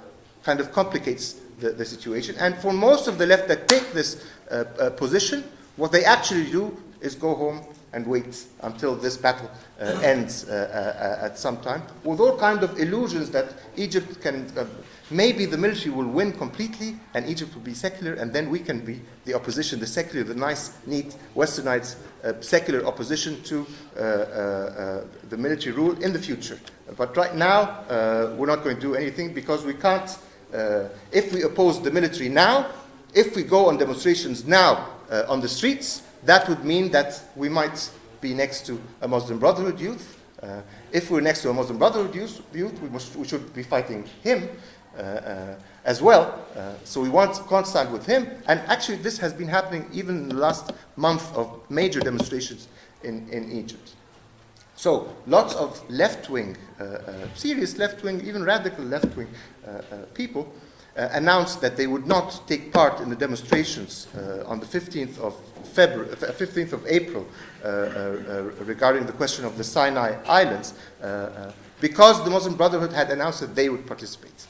kind 0.43 0.59
of 0.59 0.71
complicates 0.71 1.33
the, 1.59 1.71
the 1.71 1.85
situation. 1.85 2.35
And 2.39 2.55
for 2.55 2.73
most 2.73 3.07
of 3.07 3.17
the 3.17 3.25
left 3.25 3.47
that 3.49 3.67
take 3.67 3.91
this 3.91 4.25
uh, 4.49 4.63
uh, 4.79 4.89
position, 4.91 5.43
what 5.75 5.91
they 5.91 6.05
actually 6.05 6.49
do 6.49 6.77
is 7.01 7.15
go 7.15 7.35
home 7.35 7.65
and 7.91 8.05
wait 8.05 8.45
until 8.61 8.95
this 8.95 9.17
battle 9.17 9.49
uh, 9.79 9.99
ends 10.03 10.47
uh, 10.47 11.19
uh, 11.21 11.25
at 11.25 11.39
some 11.39 11.57
time, 11.57 11.81
with 12.03 12.19
all 12.19 12.37
kind 12.37 12.61
of 12.61 12.79
illusions 12.79 13.31
that 13.31 13.53
Egypt 13.77 14.21
can, 14.21 14.45
uh, 14.57 14.65
maybe 15.09 15.45
the 15.45 15.57
military 15.57 15.89
will 15.89 16.07
win 16.07 16.31
completely 16.31 16.95
and 17.15 17.27
Egypt 17.27 17.53
will 17.55 17.63
be 17.63 17.73
secular, 17.73 18.13
and 18.13 18.31
then 18.31 18.49
we 18.49 18.59
can 18.59 18.79
be 18.85 19.01
the 19.25 19.33
opposition, 19.33 19.79
the 19.79 19.87
secular, 19.87 20.23
the 20.23 20.35
nice, 20.35 20.77
neat, 20.85 21.15
westernized 21.35 21.95
secular 22.41 22.85
opposition 22.85 23.41
to 23.43 23.65
the 23.95 25.37
military 25.37 25.75
rule 25.75 25.97
in 26.03 26.13
the 26.13 26.19
future. 26.19 26.59
But 26.97 27.15
right 27.15 27.35
now, 27.35 27.83
we're 28.37 28.47
not 28.47 28.63
going 28.63 28.75
to 28.75 28.81
do 28.81 28.95
anything 28.95 29.33
because 29.33 29.63
we 29.63 29.73
can't, 29.73 30.17
if 31.11 31.33
we 31.33 31.43
oppose 31.43 31.81
the 31.81 31.91
military 31.91 32.29
now, 32.29 32.71
if 33.13 33.35
we 33.35 33.43
go 33.43 33.67
on 33.69 33.77
demonstrations 33.77 34.45
now 34.45 34.89
on 35.27 35.41
the 35.41 35.47
streets, 35.47 36.03
that 36.23 36.47
would 36.49 36.63
mean 36.65 36.91
that 36.91 37.21
we 37.35 37.49
might 37.49 37.89
be 38.21 38.33
next 38.33 38.65
to 38.65 38.79
a 39.01 39.07
Muslim 39.07 39.39
Brotherhood 39.39 39.79
youth. 39.79 40.17
Uh, 40.41 40.61
if 40.91 41.11
we're 41.11 41.21
next 41.21 41.41
to 41.41 41.49
a 41.49 41.53
Muslim 41.53 41.77
Brotherhood 41.77 42.15
youth, 42.15 42.41
we, 42.53 42.63
must, 42.89 43.15
we 43.15 43.27
should 43.27 43.53
be 43.53 43.63
fighting 43.63 44.05
him 44.23 44.49
uh, 44.97 45.01
uh, 45.01 45.55
as 45.85 46.01
well. 46.01 46.45
Uh, 46.55 46.73
so 46.83 47.01
we 47.01 47.09
want, 47.09 47.39
can't 47.47 47.67
stand 47.67 47.91
with 47.91 48.05
him. 48.05 48.27
And 48.47 48.59
actually, 48.61 48.97
this 48.97 49.17
has 49.17 49.33
been 49.33 49.47
happening 49.47 49.87
even 49.91 50.17
in 50.17 50.29
the 50.29 50.35
last 50.35 50.71
month 50.95 51.33
of 51.35 51.59
major 51.69 51.99
demonstrations 51.99 52.67
in, 53.03 53.27
in 53.29 53.51
Egypt. 53.51 53.95
So, 54.79 55.13
lots 55.27 55.55
of 55.55 55.83
left 55.89 56.29
wing, 56.29 56.55
uh, 56.79 56.83
uh, 56.83 57.27
serious 57.35 57.77
left 57.77 58.01
wing, 58.01 58.25
even 58.25 58.45
radical 58.45 58.85
left 58.85 59.13
wing 59.17 59.27
people 60.13 60.53
uh, 60.95 61.09
announced 61.11 61.59
that 61.59 61.75
they 61.75 61.85
would 61.85 62.07
not 62.07 62.47
take 62.47 62.71
part 62.71 63.01
in 63.01 63.09
the 63.09 63.15
demonstrations 63.17 64.07
on 64.45 64.61
the 64.61 64.65
15th 64.65 65.19
of 65.19 65.35
February, 65.73 66.07
15th 66.15 66.71
uh, 66.71 66.77
of 66.77 66.87
April 66.87 67.27
regarding 68.63 69.05
the 69.05 69.11
question 69.11 69.43
of 69.43 69.57
the 69.57 69.65
Sinai 69.65 70.15
Islands, 70.25 70.73
because 71.81 72.23
the 72.23 72.29
Muslim 72.29 72.55
Brotherhood 72.55 72.93
had 72.93 73.11
announced 73.11 73.41
that 73.41 73.55
they 73.55 73.67
would 73.67 73.85
participate. 73.85 74.47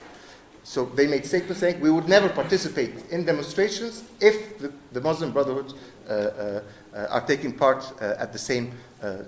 So 0.70 0.86
they 0.86 1.08
made 1.08 1.26
statements 1.26 1.62
saying 1.62 1.80
we 1.80 1.90
would 1.90 2.08
never 2.08 2.30
participate 2.30 2.94
in 3.10 3.26
demonstrations 3.26 4.04
if 4.22 4.60
the, 4.60 4.72
the 4.92 5.02
Muslim 5.02 5.32
Brotherhood 5.32 5.74
uh, 6.08 6.12
uh, 6.14 6.62
are 7.10 7.26
taking 7.26 7.54
part 7.54 7.92
uh, 8.00 8.14
at 8.20 8.32
the 8.32 8.38
same 8.38 8.74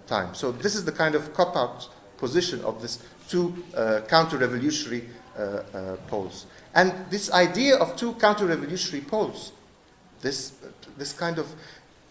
time. 0.06 0.36
So 0.36 0.52
this 0.52 0.76
is 0.76 0.86
the 0.86 0.92
kind 0.92 1.16
of 1.16 1.34
cop-out 1.34 1.90
position 2.18 2.64
of 2.64 2.80
these 2.80 3.00
two 3.28 3.56
counter-revolutionary 4.08 5.10
poles. 6.08 6.46
And 6.76 6.94
this 7.10 7.32
idea 7.32 7.76
of 7.78 7.96
two 7.96 8.14
counter 8.14 8.46
revolutionary 8.46 9.04
poles, 9.04 9.52
this, 10.22 10.54
this 10.96 11.12
kind 11.12 11.40
of, 11.40 11.48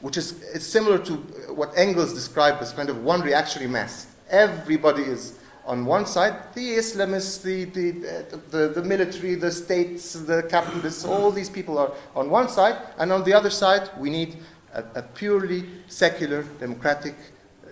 which 0.00 0.16
is 0.16 0.42
similar 0.58 0.98
to 0.98 1.14
what 1.54 1.70
Engels 1.76 2.14
described 2.14 2.60
as 2.62 2.72
kind 2.72 2.90
of 2.90 3.04
one 3.04 3.20
reactionary 3.20 3.70
mass. 3.70 4.08
Everybody 4.28 5.04
is 5.04 5.38
on 5.70 5.86
one 5.86 6.04
side, 6.04 6.34
the 6.54 6.78
Islamists, 6.78 7.42
the, 7.42 7.64
the, 7.66 8.40
the, 8.50 8.68
the, 8.74 8.82
military, 8.82 9.36
the 9.36 9.52
states, 9.52 10.14
the 10.14 10.42
capitalists, 10.50 11.04
all 11.04 11.30
these 11.30 11.48
people 11.48 11.78
are 11.78 11.92
on 12.16 12.28
one 12.28 12.48
side, 12.48 12.76
and 12.98 13.12
on 13.12 13.22
the 13.22 13.32
other 13.32 13.50
side, 13.50 13.88
we 13.96 14.10
need 14.10 14.36
a, 14.74 14.82
a 14.96 15.02
purely 15.02 15.64
secular, 15.86 16.42
democratic, 16.58 17.14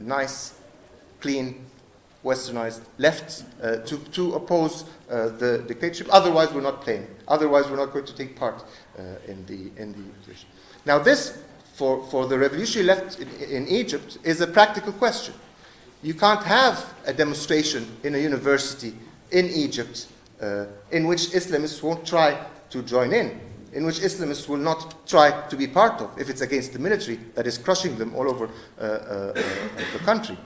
nice, 0.01 0.55
clean 1.21 1.67
westernized 2.25 2.83
left 2.99 3.43
uh, 3.61 3.79
to, 3.79 3.99
to 4.13 4.35
oppose 4.35 4.85
uh, 5.11 5.31
the 5.31 5.65
dictatorship. 5.67 6.07
Otherwise, 6.13 6.53
we're 6.53 6.61
not 6.61 6.81
playing. 6.83 7.05
Otherwise, 7.27 7.69
we're 7.69 7.77
not 7.85 7.93
going 7.93 8.07
to 8.07 8.15
take 8.15 8.37
part 8.37 8.65
uh, 8.97 9.03
in 9.27 9.45
the 9.47 9.73
in 9.81 9.93
the 9.93 10.05
opposition. 10.15 10.49
Now, 10.87 10.99
this 11.01 11.43
for, 11.75 12.05
for 12.11 12.27
the 12.27 12.39
revolutionary 12.39 12.87
left 12.87 13.21
in, 13.21 13.29
in, 13.51 13.69
Egypt 13.69 14.19
is 14.25 14.41
a 14.41 14.47
practical 14.47 14.93
question. 14.93 15.35
You 16.03 16.15
can't 16.15 16.43
have 16.45 16.95
a 17.07 17.13
demonstration 17.13 17.87
in 18.05 18.15
a 18.15 18.19
university 18.19 18.95
in 19.33 19.47
Egypt 19.47 20.07
uh, 20.41 20.67
in 20.93 21.07
which 21.07 21.31
Islamists 21.31 21.83
won't 21.83 22.07
try 22.07 22.39
to 22.71 22.83
join 22.83 23.13
in, 23.13 23.41
in 23.73 23.85
which 23.85 23.99
Islamists 23.99 24.49
will 24.49 24.59
not 24.59 25.07
try 25.09 25.31
to 25.49 25.57
be 25.57 25.67
part 25.67 26.01
of 26.01 26.17
if 26.19 26.31
it's 26.31 26.41
against 26.41 26.73
the 26.73 26.79
military 26.79 27.17
that 27.35 27.47
is 27.47 27.59
crushing 27.59 27.99
them 27.99 28.15
all 28.15 28.29
over 28.29 28.49
uh, 28.81 28.83
uh, 28.83 29.33
the 29.93 29.99
country. 30.05 30.39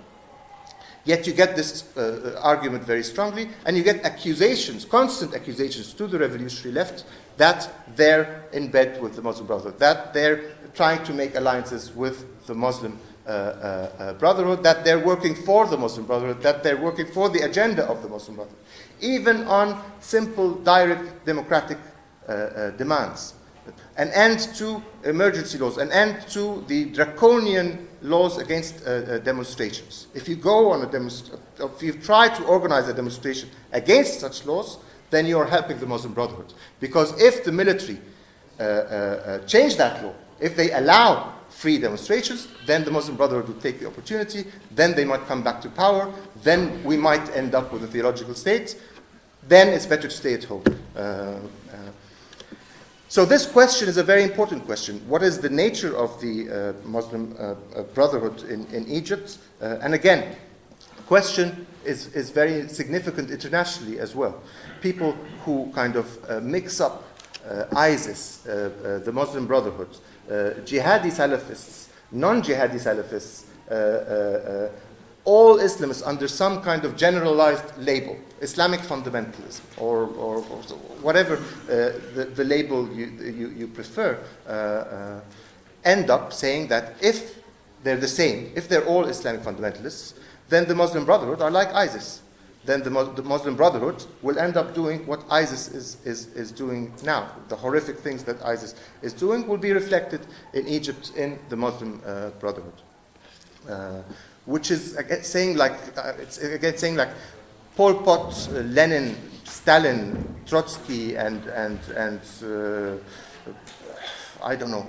Yet 1.05 1.27
you 1.27 1.33
get 1.33 1.57
this 1.57 1.85
uh, 1.97 2.37
uh, 2.37 2.41
argument 2.41 2.85
very 2.85 3.03
strongly, 3.03 3.49
and 3.67 3.77
you 3.77 3.83
get 3.83 4.05
accusations, 4.05 4.85
constant 4.85 5.35
accusations 5.35 5.93
to 5.95 6.07
the 6.07 6.19
revolutionary 6.19 6.73
left 6.73 7.05
that 7.37 7.69
they're 7.97 8.45
in 8.53 8.71
bed 8.71 9.03
with 9.03 9.17
the 9.17 9.23
Muslim 9.23 9.49
Brotherhood, 9.49 9.81
that 9.81 10.15
they're 10.15 10.53
trying 10.75 11.03
to 11.05 11.13
make 11.13 11.35
alliances 11.35 11.95
with 11.95 12.47
the 12.47 12.55
Muslim 12.55 12.93
uh, 12.93 12.97
uh, 12.97 12.99
uh, 12.99 13.12
Brotherhood, 13.25 14.63
that 14.63 14.85
they're 14.85 14.99
working 14.99 15.35
for 15.35 15.67
the 15.67 15.77
Muslim 15.77 16.07
Brotherhood, 16.07 16.43
that 16.43 16.63
they're 16.63 16.81
working 16.81 17.07
for 17.07 17.29
the 17.29 17.41
agenda 17.41 17.85
of 17.87 18.03
the 18.03 18.09
Muslim 18.09 18.37
Brotherhood, 18.37 18.61
even 19.01 19.45
on 19.47 19.81
simple, 20.01 20.55
direct, 20.55 21.25
democratic 21.25 21.79
uh, 22.29 22.71
demands 22.71 23.35
an 23.97 24.09
end 24.11 24.41
to 24.57 24.83
emergency 25.05 25.59
laws, 25.59 25.79
an 25.79 25.93
end 25.93 26.27
to 26.29 26.65
the 26.67 26.87
draconian 26.87 27.89
laws 28.01 28.39
against 28.39 28.85
uh, 28.87 28.91
uh, 28.91 29.19
demonstrations. 29.19 30.09
If 30.15 30.29
you 30.29 30.37
go 30.37 30.73
on 30.73 30.83
a 30.83 30.91
demonstration, 30.91 31.41
if 31.59 31.83
you 31.83 31.93
try 31.93 32.29
to 32.29 32.45
organize 32.45 32.89
a 32.89 32.95
demonstration 32.95 33.51
against 33.73 34.21
such 34.21 34.45
laws, 34.47 34.79
then 35.11 35.27
you 35.27 35.39
are 35.39 35.47
helping 35.47 35.79
the 35.79 35.87
Muslim 35.87 36.15
Brotherhood. 36.15 36.55
Because 36.81 37.21
if 37.21 37.45
the 37.45 37.53
military 37.53 38.01
uh, 38.59 38.63
uh, 38.63 38.67
uh, 38.67 39.39
change 39.47 39.77
that 39.77 40.03
law, 40.03 40.15
if 40.43 40.57
they 40.57 40.73
allow 40.73 41.35
free 41.49 41.79
demonstrations, 41.79 42.49
then 42.67 42.85
the 42.85 42.91
Muslim 42.91 43.17
Brotherhood 43.17 43.49
would 43.49 43.61
take 43.61 43.79
the 43.81 43.87
opportunity, 43.87 44.45
then 44.73 44.95
they 44.95 45.05
might 45.05 45.27
come 45.27 45.43
back 45.43 45.61
to 45.63 45.69
power, 45.69 46.13
then 46.43 46.83
we 46.85 46.97
might 46.97 47.35
end 47.37 47.55
up 47.55 47.73
with 47.73 47.85
a 47.85 47.87
theological 47.87 48.35
state, 48.35 48.81
then 49.49 49.69
it's 49.69 49.87
better 49.87 50.09
to 50.09 50.15
stay 50.15 50.35
at 50.35 50.45
home. 50.45 50.65
Uh, 50.97 51.37
so 53.13 53.27
this 53.27 53.45
question 53.45 53.91
is 53.91 53.99
a 53.99 54.03
very 54.03 54.23
important 54.23 54.65
question. 54.65 54.99
What 55.07 55.23
is 55.23 55.39
the 55.39 55.51
nature 55.51 55.95
of 55.95 56.19
the 56.23 56.49
uh, 56.49 56.89
Muslim 56.89 57.37
uh, 57.39 57.57
uh 57.77 57.83
Brotherhood 57.93 58.45
in, 58.45 58.65
in 58.73 58.89
Egypt? 58.89 59.37
Uh, 59.61 59.77
and 59.83 59.93
again, 59.93 60.35
the 60.97 61.03
question 61.03 61.67
is, 61.85 62.07
is 62.15 62.31
very 62.31 62.67
significant 62.69 63.31
internationally 63.31 63.99
as 64.01 64.15
well. 64.15 64.43
People 64.81 65.13
who 65.45 65.71
kind 65.75 65.97
of 65.97 66.07
uh, 66.27 66.41
mix 66.41 66.81
up 66.81 67.05
uh, 67.47 67.67
ISIS, 67.77 68.39
the 68.45 69.13
Muslim 69.13 69.47
Brotherhood, 69.47 69.91
jihadi 70.65 71.11
Salafists, 71.11 71.89
non-jihadi 72.11 72.79
Salafists, 72.79 73.45
all 75.25 75.59
Islamists 75.59 76.07
under 76.07 76.27
some 76.27 76.63
kind 76.63 76.85
of 76.85 76.97
generalized 76.97 77.77
label, 77.79 78.17
Islamic 78.41 78.81
fundamentalism, 78.81 79.61
or, 79.79 80.07
or, 80.17 80.39
or 80.39 80.63
whatever 81.01 81.37
uh, 81.37 81.39
the, 82.15 82.31
the, 82.35 82.45
label 82.45 82.89
you, 82.93 83.07
you, 83.07 83.49
you 83.51 83.67
prefer, 83.69 84.19
uh, 84.47 84.51
uh, 84.51 85.21
end 85.85 86.11
up 86.11 86.33
saying 86.33 86.69
that 86.69 86.95
if 87.01 87.39
they're 87.85 87.97
the 87.97 88.09
same, 88.09 88.51
if 88.57 88.69
they're 88.69 88.85
all 88.85 89.05
Islamic 89.05 89.43
fundamentalists, 89.43 90.15
then 90.49 90.67
the 90.67 90.75
Muslim 90.75 91.05
Brotherhood 91.05 91.41
are 91.41 91.51
like 91.51 91.73
ISIS. 91.73 92.22
Then 92.65 92.83
the, 92.83 92.91
the, 92.91 93.23
Muslim 93.23 93.57
Brotherhood 93.57 94.05
will 94.23 94.39
end 94.39 94.57
up 94.57 94.75
doing 94.75 95.05
what 95.07 95.25
ISIS 95.31 95.69
is, 95.69 95.97
is, 96.05 96.27
is 96.35 96.53
doing 96.53 96.93
now. 97.03 97.31
The 97.49 97.57
horrific 97.57 97.99
things 97.99 98.23
that 98.25 98.45
ISIS 98.45 98.75
is 99.03 99.13
doing 99.13 99.49
will 99.49 99.59
be 99.59 99.73
reflected 99.73 100.21
in 100.53 100.69
Egypt 100.69 101.13
in 101.17 101.39
the 101.49 101.57
Muslim 101.57 102.01
uh, 102.07 102.31
Brotherhood. 102.39 102.75
Uh, 103.69 104.03
which 104.47 104.71
is 104.71 104.97
again, 104.97 105.23
saying 105.23 105.57
like, 105.57 105.73
uh, 105.97 106.13
it's 106.19 106.39
again 106.39 106.77
saying 106.77 106.97
like 106.97 107.11
Pol 107.77 107.95
Pot, 107.95 108.49
uh, 108.51 108.61
Lenin, 108.61 109.17
Stalin, 109.45 110.25
Trotsky, 110.47 111.17
and, 111.17 111.45
and, 111.47 111.79
and 111.97 112.21
uh, 112.45 112.97
I 114.43 114.57
don't 114.57 114.71
know, 114.71 114.87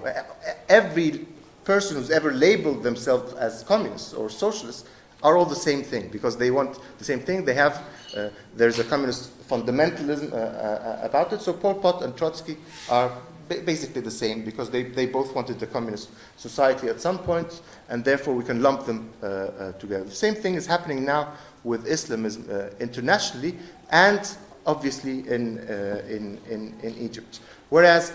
every 0.69 1.25
person 1.63 1.97
who's 1.97 2.11
ever 2.11 2.31
labeled 2.33 2.83
themselves 2.83 3.33
as 3.33 3.63
communists 3.63 4.13
or 4.13 4.29
socialists 4.29 4.87
are 5.23 5.37
all 5.37 5.45
the 5.45 5.55
same 5.55 5.83
thing 5.83 6.09
because 6.09 6.37
they 6.37 6.51
want 6.51 6.77
the 6.97 7.03
same 7.03 7.19
thing. 7.19 7.45
They 7.45 7.53
have, 7.53 7.81
uh, 8.15 8.29
there's 8.55 8.79
a 8.79 8.83
communist 8.83 9.31
fundamentalism 9.47 10.31
uh, 10.31 10.35
uh, 10.35 10.99
about 11.01 11.31
it. 11.33 11.41
So 11.41 11.53
Pol 11.53 11.75
Pot 11.75 12.03
and 12.03 12.15
Trotsky 12.15 12.57
are 12.89 13.09
ba- 13.47 13.61
basically 13.65 14.01
the 14.01 14.11
same 14.11 14.43
because 14.43 14.69
they, 14.69 14.83
they 14.83 15.05
both 15.05 15.33
wanted 15.33 15.59
the 15.59 15.67
communist 15.67 16.09
society 16.37 16.87
at 16.89 16.99
some 16.99 17.17
point, 17.17 17.61
and 17.89 18.03
therefore 18.03 18.35
we 18.35 18.43
can 18.43 18.61
lump 18.61 18.85
them 18.85 19.09
uh, 19.21 19.25
uh, 19.25 19.71
together. 19.73 20.03
The 20.03 20.11
same 20.11 20.35
thing 20.35 20.55
is 20.55 20.67
happening 20.67 21.05
now 21.05 21.33
with 21.63 21.87
Islamism 21.87 22.47
uh, 22.51 22.69
internationally 22.81 23.57
and 23.91 24.35
obviously 24.65 25.19
in, 25.27 25.59
in, 26.07 26.39
in, 26.49 26.73
in 26.83 26.95
Egypt. 26.97 27.41
Whereas 27.69 28.13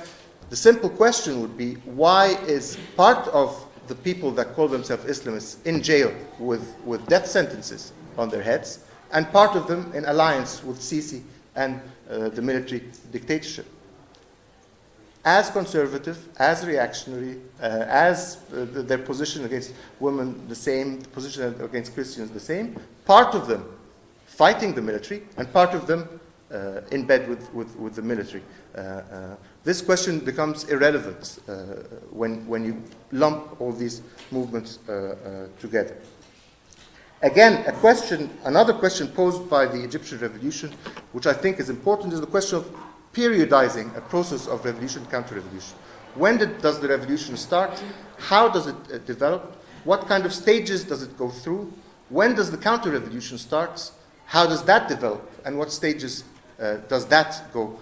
the 0.51 0.57
simple 0.57 0.89
question 0.89 1.43
would 1.43 1.59
be 1.59 1.75
why 1.85 2.39
is 2.47 2.79
part 2.97 3.29
of 3.29 3.68
the 3.89 3.95
people 3.95 4.31
that 4.33 4.55
call 4.55 4.69
themselves 4.69 5.05
Islamists 5.05 5.65
in 5.67 5.83
jail 5.83 6.13
with, 6.39 6.75
with 6.85 7.07
death 7.07 7.27
sentences 7.27 7.93
on 8.17 8.29
their 8.29 8.43
heads, 8.43 8.85
and 9.13 9.31
part 9.33 9.57
of 9.57 9.67
them 9.67 9.91
in 9.95 10.05
alliance 10.05 10.63
with 10.63 10.79
Sisi 10.79 11.23
and 11.57 11.81
uh, 12.11 12.29
the 12.29 12.43
military 12.43 12.85
dictatorship. 13.11 13.67
As 15.25 15.51
conservative, 15.51 16.29
as 16.39 16.65
reactionary, 16.65 17.41
uh, 17.61 17.85
as 17.89 18.39
uh, 18.55 18.67
their 18.71 18.99
position 18.99 19.45
against 19.45 19.75
women 19.99 20.47
the 20.49 20.55
same, 20.55 21.01
the 21.01 21.09
position 21.09 21.61
against 21.61 21.95
Christians 21.95 22.31
the 22.31 22.41
same, 22.41 22.77
part 23.05 23.35
of 23.35 23.47
them 23.47 23.65
fighting 24.27 24.73
the 24.75 24.83
military, 24.83 25.23
and 25.37 25.53
part 25.53 25.75
of 25.75 25.87
them 25.87 26.09
uh, 26.53 26.81
in 26.93 27.05
bed 27.05 27.29
with, 27.29 27.53
with, 27.53 27.75
with 27.77 27.95
the 27.95 28.03
military. 28.03 28.43
This 29.69 29.83
question 29.83 30.21
becomes 30.21 30.65
irrelevant 30.65 31.41
uh, 31.47 31.53
when, 32.11 32.47
when 32.47 32.65
you 32.65 32.83
lump 33.13 33.61
all 33.61 33.71
these 33.71 34.01
movements 34.31 34.79
uh, 34.89 34.93
uh, 34.93 35.61
together. 35.61 35.95
Again, 37.21 37.67
a 37.67 37.73
question, 37.73 38.31
another 38.45 38.73
question 38.73 39.09
posed 39.09 39.51
by 39.51 39.67
the 39.67 39.85
Egyptian 39.85 40.21
revolution, 40.21 40.73
which 41.13 41.27
I 41.27 41.35
think 41.35 41.61
is 41.61 41.69
important, 41.69 42.15
is 42.15 42.21
the 42.23 42.27
question 42.27 42.57
of 42.57 42.77
periodizing 43.13 43.95
a 43.95 44.01
process 44.01 44.47
of 44.47 44.65
revolution, 44.65 45.05
counter-revolution. 45.11 45.77
When 46.15 46.39
did, 46.39 46.63
does 46.63 46.81
the 46.81 46.89
revolution 46.89 47.37
start? 47.37 47.85
How 48.17 48.49
does 48.49 48.69
it 48.69 48.77
uh, 48.91 48.97
develop? 49.05 49.63
What 49.85 50.09
kind 50.09 50.25
of 50.25 50.33
stages 50.33 50.83
does 50.83 51.03
it 51.03 51.19
go 51.19 51.29
through? 51.29 51.71
When 52.09 52.35
does 52.35 52.51
the 52.51 52.57
counter-revolution 52.57 53.37
start? 53.37 53.91
How 54.25 54.47
does 54.47 54.63
that 54.65 54.89
develop? 54.89 55.31
And 55.45 55.59
what 55.59 55.71
stages 55.73 56.25
uh, 56.59 56.77
does 56.89 57.05
that 57.09 57.53
go 57.53 57.79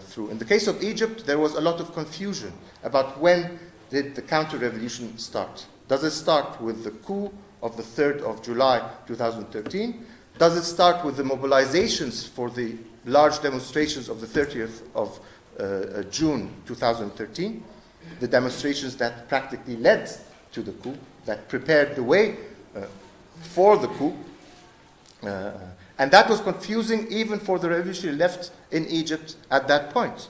through. 0.00 0.30
In 0.30 0.38
the 0.38 0.44
case 0.44 0.66
of 0.66 0.82
Egypt, 0.82 1.26
there 1.26 1.38
was 1.38 1.54
a 1.54 1.60
lot 1.60 1.80
of 1.80 1.92
confusion 1.94 2.52
about 2.82 3.18
when 3.18 3.58
did 3.90 4.14
the 4.14 4.22
counter-revolution 4.22 5.18
start. 5.18 5.66
Does 5.88 6.04
it 6.04 6.10
start 6.10 6.60
with 6.60 6.84
the 6.84 6.90
coup 6.90 7.32
of 7.62 7.76
the 7.76 7.82
3rd 7.82 8.20
of 8.22 8.42
July 8.42 8.88
2013? 9.06 10.04
Does 10.38 10.56
it 10.56 10.64
start 10.64 11.04
with 11.04 11.16
the 11.16 11.22
mobilizations 11.22 12.28
for 12.28 12.50
the 12.50 12.76
large 13.06 13.40
demonstrations 13.42 14.08
of 14.08 14.20
the 14.20 14.26
30th 14.26 14.82
of 14.94 15.18
uh, 15.58 16.02
June 16.10 16.52
2013? 16.66 17.64
The 18.20 18.28
demonstrations 18.28 18.96
that 18.96 19.28
practically 19.28 19.76
led 19.76 20.10
to 20.52 20.62
the 20.62 20.72
coup, 20.72 20.96
that 21.24 21.48
prepared 21.48 21.96
the 21.96 22.02
way 22.02 22.36
uh, 22.76 22.82
for 23.40 23.76
the 23.76 23.88
coup. 23.88 24.14
Uh, 25.22 25.52
and 25.98 26.10
that 26.10 26.28
was 26.28 26.40
confusing 26.40 27.06
even 27.10 27.38
for 27.38 27.58
the 27.58 27.68
revolutionary 27.68 28.16
left 28.16 28.52
in 28.70 28.86
Egypt 28.86 29.36
at 29.50 29.66
that 29.68 29.90
point. 29.90 30.28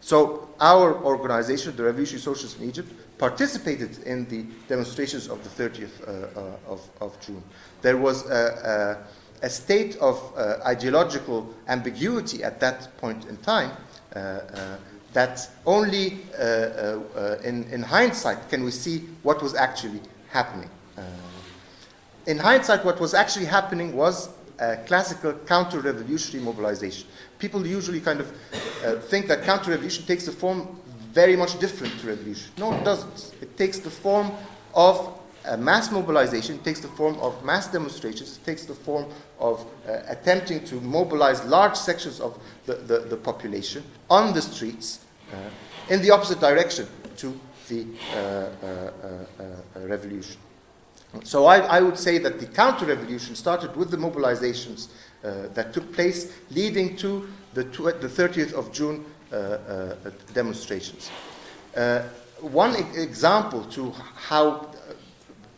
So 0.00 0.48
our 0.60 1.02
organization, 1.02 1.74
the 1.74 1.84
Revolutionary 1.84 2.20
Socialists 2.22 2.60
in 2.60 2.68
Egypt, 2.68 2.92
participated 3.18 3.98
in 4.04 4.26
the 4.28 4.44
demonstrations 4.68 5.28
of 5.28 5.42
the 5.42 5.68
30th 5.68 5.88
uh, 6.06 6.38
uh, 6.38 6.56
of, 6.72 6.88
of, 7.00 7.18
June. 7.20 7.42
There 7.80 7.96
was 7.96 8.28
a, 8.28 8.98
a, 9.42 9.46
a 9.46 9.50
state 9.50 9.96
of 9.96 10.20
uh, 10.36 10.58
ideological 10.66 11.52
ambiguity 11.66 12.44
at 12.44 12.60
that 12.60 12.96
point 12.98 13.24
in 13.24 13.38
time 13.38 13.70
uh, 14.14 14.18
uh, 14.18 14.76
that 15.14 15.48
only 15.64 16.18
uh, 16.38 17.36
in, 17.42 17.64
in, 17.70 17.82
hindsight 17.82 18.50
can 18.50 18.64
we 18.64 18.70
see 18.70 18.98
what 19.22 19.42
was 19.42 19.54
actually 19.54 20.00
happening. 20.28 20.68
in 22.26 22.38
hindsight, 22.38 22.84
what 22.84 23.00
was 23.00 23.14
actually 23.14 23.46
happening 23.46 23.96
was 23.96 24.28
classical 24.86 25.32
counter-revolutionary 25.46 26.44
mobilization. 26.44 27.06
People 27.38 27.66
usually 27.66 28.00
kind 28.00 28.20
of 28.20 28.32
uh, 28.84 28.96
think 29.00 29.26
that 29.26 29.42
counter-revolution 29.42 30.06
takes 30.06 30.24
the 30.24 30.32
form 30.32 30.80
very 31.12 31.36
much 31.36 31.58
different 31.58 31.98
to 32.00 32.06
revolution. 32.08 32.52
No, 32.58 32.72
it 32.72 32.84
doesn't. 32.84 33.34
It 33.40 33.56
takes 33.56 33.78
the 33.78 33.90
form 33.90 34.30
of 34.74 35.18
mass 35.58 35.92
mobilization, 35.92 36.56
it 36.56 36.64
takes 36.64 36.80
the 36.80 36.88
form 36.88 37.16
of 37.20 37.44
mass 37.44 37.68
demonstrations, 37.68 38.36
it 38.36 38.44
takes 38.44 38.64
the 38.64 38.74
form 38.74 39.06
of 39.38 39.64
uh, 39.88 40.00
attempting 40.08 40.64
to 40.64 40.80
mobilize 40.80 41.44
large 41.44 41.76
sections 41.76 42.20
of 42.20 42.36
the, 42.64 42.74
the, 42.74 42.98
the 43.00 43.16
population 43.16 43.84
on 44.10 44.34
the 44.34 44.42
streets 44.42 45.04
uh, 45.32 45.36
in 45.88 46.02
the 46.02 46.10
opposite 46.10 46.40
direction 46.40 46.86
to 47.16 47.38
the 47.68 47.86
uh, 48.14 49.86
revolution. 49.86 50.36
So 51.24 51.46
I, 51.46 51.58
I, 51.58 51.80
would 51.80 51.98
say 51.98 52.18
that 52.18 52.40
the 52.40 52.46
counter-revolution 52.46 53.36
started 53.36 53.74
with 53.76 53.90
the 53.90 53.96
mobilizations 53.96 54.88
uh, 55.24 55.48
that 55.54 55.72
took 55.72 55.92
place, 55.92 56.32
leading 56.50 56.96
to 56.96 57.28
the, 57.54 57.64
tw- 57.64 57.98
the 58.00 58.08
30th 58.08 58.52
of 58.52 58.72
June 58.72 59.04
uh, 59.32 59.36
uh, 59.36 59.94
demonstrations. 60.34 61.10
Uh, 61.76 62.02
one 62.40 62.76
e- 62.76 63.02
example 63.02 63.64
to 63.64 63.92
how 64.14 64.68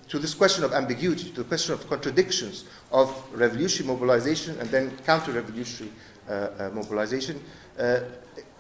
to 0.09 0.19
this 0.19 0.33
question 0.33 0.65
of 0.65 0.73
ambiguity, 0.73 1.31
to 1.31 1.43
the 1.43 1.49
question 1.49 1.75
of 1.75 1.87
contradictions 1.89 2.65
of 2.93 3.13
revolutionary 3.33 3.95
mobilization 3.95 4.59
and 4.59 4.71
then 4.71 4.97
counter-revolutionary 5.05 5.93
uh, 6.29 6.33
uh, 6.33 6.71
mobilization 6.73 7.43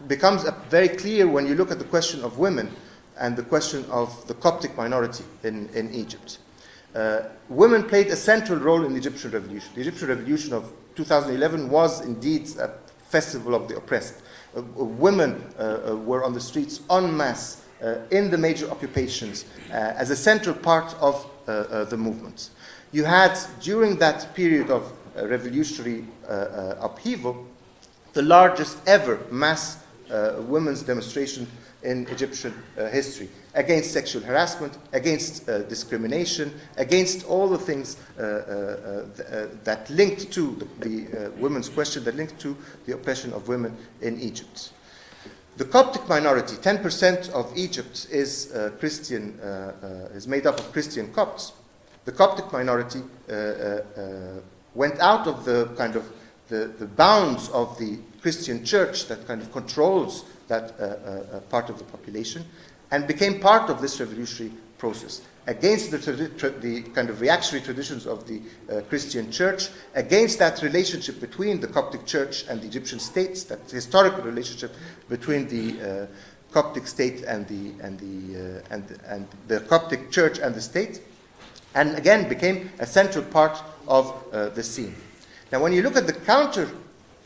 becomes 0.06 0.44
very 0.68 0.88
clear 0.88 1.26
when 1.26 1.46
you 1.46 1.54
look 1.54 1.70
at 1.70 1.78
the 1.78 1.84
question 1.84 2.22
of 2.22 2.38
women 2.38 2.70
and 3.18 3.36
the 3.36 3.42
question 3.42 3.84
of 3.90 4.26
the 4.28 4.34
Coptic 4.34 4.76
minority 4.76 5.24
in, 5.42 5.68
in 5.70 5.92
Egypt. 5.92 6.38
Uh, 6.98 7.22
women 7.48 7.84
played 7.84 8.08
a 8.08 8.16
central 8.16 8.58
role 8.58 8.84
in 8.84 8.90
the 8.90 8.98
Egyptian 8.98 9.30
revolution. 9.30 9.70
The 9.76 9.82
Egyptian 9.82 10.08
revolution 10.08 10.52
of 10.52 10.72
2011 10.96 11.70
was 11.70 12.04
indeed 12.04 12.48
a 12.58 12.72
festival 13.08 13.54
of 13.54 13.68
the 13.68 13.76
oppressed. 13.76 14.14
Uh, 14.56 14.58
uh 14.58 14.62
women 14.84 15.40
uh, 15.56 15.62
uh, 15.62 15.96
were 15.96 16.24
on 16.24 16.34
the 16.34 16.40
streets 16.40 16.80
en 16.90 17.16
masse 17.16 17.62
in 18.10 18.28
the 18.32 18.36
major 18.36 18.68
occupations 18.72 19.44
as 19.70 20.10
a 20.10 20.16
central 20.16 20.56
part 20.56 20.96
of 21.00 21.24
the 21.46 21.96
movement. 21.96 22.50
You 22.90 23.04
had, 23.04 23.38
during 23.60 23.98
that 23.98 24.34
period 24.34 24.68
of 24.68 24.92
revolutionary 25.14 26.04
upheaval, 26.26 27.46
the 28.14 28.22
largest 28.22 28.78
ever 28.88 29.20
mass 29.30 29.78
women's 30.48 30.82
demonstration 30.82 31.46
in 31.82 32.06
Egyptian 32.08 32.52
uh, 32.76 32.86
history 32.88 33.28
against 33.54 33.92
sexual 33.92 34.22
harassment, 34.22 34.76
against 34.92 35.48
uh, 35.48 35.62
discrimination, 35.62 36.52
against 36.76 37.24
all 37.26 37.48
the 37.48 37.58
things 37.58 37.96
uh, 38.18 38.22
uh, 38.22 38.24
uh 38.24 39.46
that 39.64 39.88
linked 39.90 40.30
to 40.32 40.56
the, 40.80 40.88
the 40.88 41.26
uh, 41.26 41.30
women's 41.38 41.68
question, 41.68 42.04
that 42.04 42.16
linked 42.16 42.38
to 42.40 42.56
the 42.86 42.94
oppression 42.94 43.32
of 43.32 43.48
women 43.48 43.76
in 44.00 44.18
Egypt. 44.20 44.72
The 45.56 45.64
Coptic 45.64 46.08
minority, 46.08 46.54
10% 46.54 47.30
of 47.30 47.52
Egypt 47.56 48.06
is 48.12 48.56
Christian, 48.78 49.40
is 50.14 50.28
made 50.28 50.46
up 50.46 50.60
of 50.60 50.72
Christian 50.72 51.12
Copts. 51.12 51.52
The 52.04 52.12
Coptic 52.12 52.52
minority 52.52 53.02
went 54.74 55.00
out 55.00 55.26
of 55.26 55.44
the 55.44 55.66
kind 55.76 55.96
of 55.96 56.08
the, 56.48 56.70
the 56.78 56.86
bounds 56.86 57.48
of 57.48 57.76
the 57.76 57.98
Christian 58.22 58.64
church 58.64 59.08
that 59.08 59.26
kind 59.26 59.42
of 59.42 59.50
controls 59.50 60.24
that 60.48 60.74
uh, 60.78 60.82
uh, 60.82 61.36
uh, 61.36 61.40
part 61.50 61.70
of 61.70 61.78
the 61.78 61.84
population, 61.84 62.44
and 62.90 63.06
became 63.06 63.38
part 63.40 63.70
of 63.70 63.80
this 63.80 64.00
revolutionary 64.00 64.54
process 64.78 65.22
against 65.46 65.90
the, 65.90 65.98
the, 66.60 66.82
kind 66.94 67.08
of 67.08 67.22
reactionary 67.22 67.64
traditions 67.64 68.06
of 68.06 68.26
the 68.26 68.42
uh, 68.70 68.82
Christian 68.82 69.32
church, 69.32 69.68
against 69.94 70.38
that 70.38 70.60
relationship 70.62 71.20
between 71.20 71.58
the 71.58 71.66
Coptic 71.66 72.04
church 72.04 72.44
and 72.48 72.60
the 72.60 72.66
Egyptian 72.66 72.98
states, 72.98 73.44
that 73.44 73.58
historical 73.70 74.22
relationship 74.22 74.74
between 75.08 75.48
the 75.48 75.80
uh, 75.80 76.06
Coptic 76.52 76.86
state 76.86 77.22
and 77.22 77.48
the, 77.48 77.72
and, 77.82 77.98
the, 77.98 78.58
uh, 78.58 78.74
and, 78.74 79.00
and 79.06 79.26
the 79.48 79.60
Coptic 79.60 80.10
church 80.10 80.38
and 80.38 80.54
the 80.54 80.60
state, 80.60 81.00
and 81.74 81.96
again 81.96 82.28
became 82.28 82.70
a 82.78 82.86
central 82.86 83.24
part 83.24 83.62
of 83.86 84.14
the 84.54 84.62
scene. 84.62 84.94
Now, 85.50 85.62
when 85.62 85.72
you 85.72 85.80
look 85.80 85.96
at 85.96 86.06
the 86.06 86.12
counter 86.12 86.68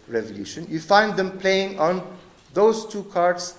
revolution, 0.06 0.66
you 0.70 0.78
find 0.78 1.16
them 1.16 1.38
playing 1.38 1.78
on 1.80 2.06
those 2.54 2.86
two 2.86 3.04
cards 3.04 3.56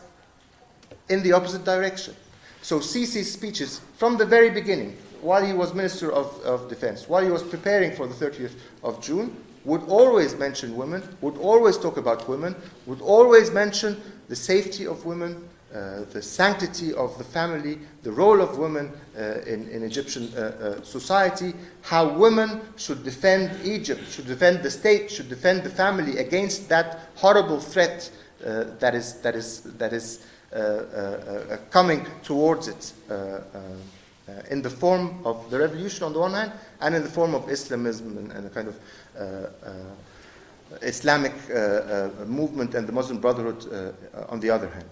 in 1.10 1.24
the 1.24 1.34
opposite 1.34 1.66
direction. 1.66 2.16
So 2.62 2.80
Sisi's 2.80 3.32
speeches 3.32 3.82
from 3.98 4.18
the 4.18 4.26
very 4.26 4.50
beginning, 4.50 4.96
while 5.22 5.46
he 5.46 5.54
was 5.54 5.74
Minister 5.74 6.12
of, 6.12 6.40
of 6.42 6.70
Defense, 6.70 7.10
while 7.10 7.24
he 7.24 7.32
was 7.32 7.44
preparing 7.44 7.92
for 7.92 8.08
the 8.08 8.14
30th 8.14 8.54
of 8.84 9.02
June, 9.02 9.36
would 9.66 9.84
always 9.84 10.36
mention 10.36 10.76
women, 10.76 11.02
would 11.22 11.38
always 11.38 11.78
talk 11.78 11.98
about 11.98 12.28
women, 12.28 12.56
would 12.86 13.02
always 13.02 13.52
mention 13.52 14.02
the 14.28 14.36
safety 14.36 14.86
of 14.86 15.06
women, 15.06 15.48
uh, 15.74 16.04
the 16.12 16.22
sanctity 16.22 16.94
of 16.94 17.18
the 17.18 17.24
family, 17.24 17.80
the 18.04 18.12
role 18.12 18.42
of 18.42 18.58
women 18.58 18.92
uh, 19.18 19.40
in, 19.48 19.68
in, 19.70 19.84
Egyptian 19.84 20.32
uh, 20.36 20.40
uh, 20.40 20.84
society, 20.84 21.54
how 21.82 22.08
women 22.08 22.62
should 22.76 23.04
defend 23.04 23.66
Egypt, 23.66 24.02
should 24.12 24.28
defend 24.28 24.62
the 24.62 24.70
state, 24.70 25.10
should 25.10 25.30
defend 25.30 25.64
the 25.64 25.70
family 25.70 26.18
against 26.18 26.70
that 26.70 27.10
horrible 27.16 27.60
threat 27.60 28.12
Uh, 28.46 28.66
that 28.80 28.94
is, 28.94 29.22
that 29.22 29.36
is, 29.36 29.62
that 29.78 29.94
is 29.94 30.26
uh, 30.52 30.56
uh, 30.56 30.60
uh 30.60 31.58
coming 31.72 32.06
towards 32.24 32.68
it 32.68 32.94
in 34.50 34.62
the 34.62 34.70
form 34.70 35.20
of 35.26 35.50
the 35.50 35.58
revolution 35.60 36.04
on 36.04 36.14
the 36.14 36.20
one 36.20 36.34
hand 36.34 36.52
and 36.82 36.96
in 36.96 37.04
the 37.04 37.10
form 37.10 37.34
of 37.36 37.50
Islamism 37.50 38.18
and, 38.18 38.32
and 38.32 38.48
a 38.48 38.50
kind 38.50 38.68
of 38.68 38.76
Islamic 40.82 41.34
movement 42.28 42.76
and 42.76 42.88
the 42.88 42.92
Muslim 42.92 43.20
Brotherhood 43.20 43.94
on 44.30 44.40
the 44.40 44.50
other 44.50 44.70
hand. 44.70 44.86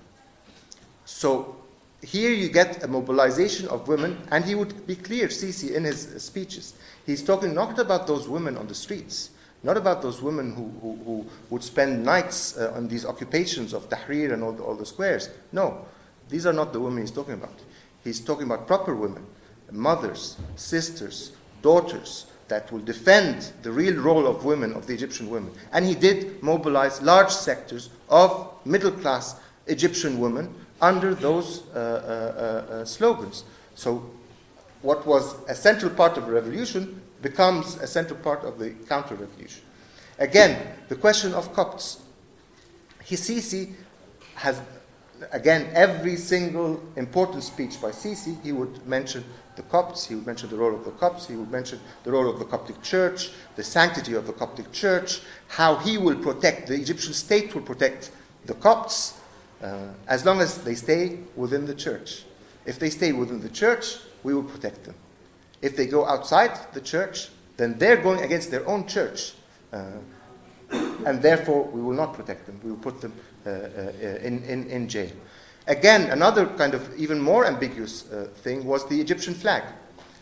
So 1.05 1.55
here 2.01 2.31
you 2.31 2.49
get 2.49 2.83
a 2.83 2.87
mobilization 2.87 3.67
of 3.67 3.87
women, 3.87 4.17
and 4.31 4.43
he 4.43 4.55
would 4.55 4.87
be 4.87 4.95
clear, 4.95 5.27
Sisi, 5.27 5.75
in 5.75 5.83
his 5.83 6.23
speeches. 6.23 6.73
He's 7.05 7.23
talking 7.23 7.53
not 7.53 7.77
about 7.79 8.07
those 8.07 8.27
women 8.27 8.57
on 8.57 8.67
the 8.67 8.75
streets, 8.75 9.29
not 9.63 9.77
about 9.77 10.01
those 10.01 10.21
women 10.21 10.55
who, 10.55 10.69
who, 10.81 11.03
who 11.03 11.25
would 11.49 11.63
spend 11.63 12.03
nights 12.03 12.57
uh, 12.57 12.73
on 12.75 12.87
these 12.87 13.05
occupations 13.05 13.73
of 13.73 13.89
Tahrir 13.89 14.33
and 14.33 14.43
all 14.43 14.53
the, 14.53 14.63
all 14.63 14.75
the 14.75 14.85
squares. 14.85 15.29
No, 15.51 15.85
these 16.29 16.45
are 16.45 16.53
not 16.53 16.73
the 16.73 16.79
women 16.79 17.01
he's 17.01 17.11
talking 17.11 17.35
about. 17.35 17.53
He's 18.03 18.19
talking 18.19 18.45
about 18.45 18.65
proper 18.65 18.95
women, 18.95 19.25
mothers, 19.71 20.37
sisters, 20.55 21.33
daughters, 21.61 22.25
that 22.47 22.69
will 22.69 22.79
defend 22.79 23.53
the 23.63 23.71
real 23.71 23.95
role 24.01 24.27
of 24.27 24.43
women, 24.43 24.73
of 24.73 24.85
the 24.85 24.93
Egyptian 24.93 25.29
women. 25.29 25.51
And 25.71 25.85
he 25.85 25.95
did 25.95 26.43
mobilize 26.43 27.01
large 27.01 27.29
sectors 27.29 27.89
of 28.09 28.53
middle 28.65 28.91
class 28.91 29.39
Egyptian 29.67 30.19
women 30.19 30.53
under 30.81 31.15
those 31.15 31.63
uh, 31.73 31.77
uh, 31.77 32.73
uh, 32.73 32.85
slogans. 32.85 33.45
So, 33.75 34.09
what 34.81 35.05
was 35.05 35.35
a 35.47 35.55
central 35.55 35.91
part 35.91 36.17
of 36.17 36.25
the 36.25 36.31
revolution 36.31 37.00
becomes 37.21 37.75
a 37.75 37.87
central 37.87 38.19
part 38.19 38.43
of 38.43 38.57
the 38.59 38.71
counter 38.87 39.15
revolution. 39.15 39.63
Again, 40.19 40.75
the 40.89 40.95
question 40.95 41.33
of 41.33 41.53
Copts. 41.53 42.01
Sisi 43.03 43.73
has, 44.35 44.61
again, 45.31 45.69
every 45.73 46.15
single 46.15 46.81
important 46.95 47.43
speech 47.43 47.81
by 47.81 47.91
Sisi, 47.91 48.41
he 48.41 48.51
would 48.51 48.85
mention 48.87 49.23
the 49.55 49.63
Copts, 49.63 50.07
he 50.07 50.15
would 50.15 50.25
mention 50.25 50.49
the 50.49 50.55
role 50.55 50.73
of 50.73 50.85
the 50.85 50.91
Copts, 50.91 51.27
he 51.27 51.35
would 51.35 51.51
mention 51.51 51.79
the 52.03 52.11
role 52.11 52.29
of 52.29 52.39
the 52.39 52.45
Coptic 52.45 52.81
Church, 52.81 53.31
the 53.55 53.63
sanctity 53.63 54.13
of 54.13 54.27
the 54.27 54.33
Coptic 54.33 54.71
Church, 54.71 55.21
how 55.47 55.75
he 55.75 55.97
will 55.97 56.15
protect, 56.15 56.67
the 56.67 56.75
Egyptian 56.75 57.13
state 57.13 57.53
will 57.53 57.61
protect 57.61 58.11
the 58.45 58.53
Copts, 58.53 59.19
uh, 59.61 59.87
as 60.07 60.25
long 60.25 60.39
as 60.39 60.59
they 60.59 60.75
stay 60.75 61.19
within 61.35 61.65
the 61.65 61.75
church. 61.75 62.23
If 62.65 62.79
they 62.79 62.89
stay 62.89 63.11
within 63.11 63.41
the 63.41 63.49
church, 63.49 63.97
we 64.23 64.33
will 64.33 64.43
protect 64.43 64.85
them. 64.85 64.95
If 65.61 65.75
they 65.75 65.85
go 65.85 66.05
outside 66.05 66.51
the 66.73 66.81
church, 66.81 67.29
then 67.57 67.77
they're 67.77 68.01
going 68.01 68.21
against 68.21 68.51
their 68.51 68.67
own 68.67 68.87
church. 68.87 69.33
Uh, 69.71 69.99
and 71.05 71.21
therefore, 71.21 71.63
we 71.65 71.81
will 71.81 71.93
not 71.93 72.13
protect 72.13 72.45
them. 72.45 72.59
We 72.63 72.71
will 72.71 72.79
put 72.79 73.01
them 73.01 73.13
uh, 73.45 73.49
uh 73.49 73.91
in, 74.23 74.43
in, 74.43 74.69
in 74.69 74.87
jail. 74.87 75.11
Again, 75.67 76.09
another 76.09 76.47
kind 76.47 76.73
of 76.73 76.81
even 76.97 77.19
more 77.21 77.45
ambiguous 77.45 78.11
uh, 78.11 78.27
thing 78.43 78.65
was 78.65 78.87
the 78.87 78.99
Egyptian 78.99 79.33
flag. 79.33 79.63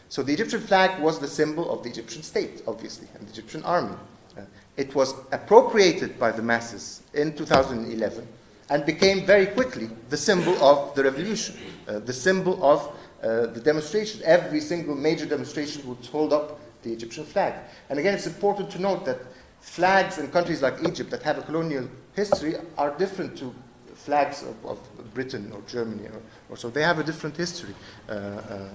So 0.09 0.23
the 0.23 0.33
Egyptian 0.33 0.59
flag 0.61 1.01
was 1.01 1.19
the 1.19 1.27
symbol 1.27 1.71
of 1.71 1.83
the 1.83 1.89
Egyptian 1.89 2.23
state, 2.23 2.63
obviously, 2.67 3.07
and 3.15 3.27
the 3.27 3.31
Egyptian 3.31 3.63
army. 3.63 3.95
Uh, 4.37 4.41
it 4.75 4.93
was 4.95 5.13
appropriated 5.31 6.19
by 6.19 6.31
the 6.31 6.41
masses 6.41 7.03
in 7.13 7.35
2011 7.35 8.27
and 8.69 8.85
became 8.85 9.25
very 9.25 9.45
quickly 9.45 9.89
the 10.09 10.17
symbol 10.17 10.55
of 10.63 10.93
the 10.95 11.03
revolution, 11.03 11.55
uh, 11.87 11.99
the 11.99 12.13
symbol 12.13 12.63
of 12.63 12.91
uh, 13.23 13.47
the 13.47 13.59
demonstration. 13.59 14.21
Every 14.23 14.61
single 14.61 14.95
major 14.95 15.25
demonstration 15.25 15.87
would 15.87 16.05
hold 16.05 16.33
up 16.33 16.59
the 16.83 16.93
Egyptian 16.93 17.25
flag. 17.25 17.53
And 17.89 17.99
again, 17.99 18.13
it's 18.13 18.27
important 18.27 18.69
to 18.71 18.79
note 18.81 19.05
that 19.05 19.19
flags 19.61 20.17
in 20.17 20.31
countries 20.31 20.61
like 20.61 20.75
Egypt 20.87 21.09
that 21.11 21.23
have 21.23 21.37
a 21.37 21.41
colonial 21.41 21.89
history 22.15 22.55
are 22.77 22.97
different 22.97 23.37
to 23.37 23.53
flags 23.93 24.43
of, 24.43 24.55
of 24.65 25.13
Britain 25.13 25.51
or 25.53 25.61
Germany 25.67 26.07
or, 26.07 26.21
or, 26.49 26.57
so. 26.57 26.69
They 26.69 26.83
have 26.83 26.99
a 26.99 27.03
different 27.03 27.35
history. 27.35 27.75
Uh, 28.07 28.13
uh 28.13 28.69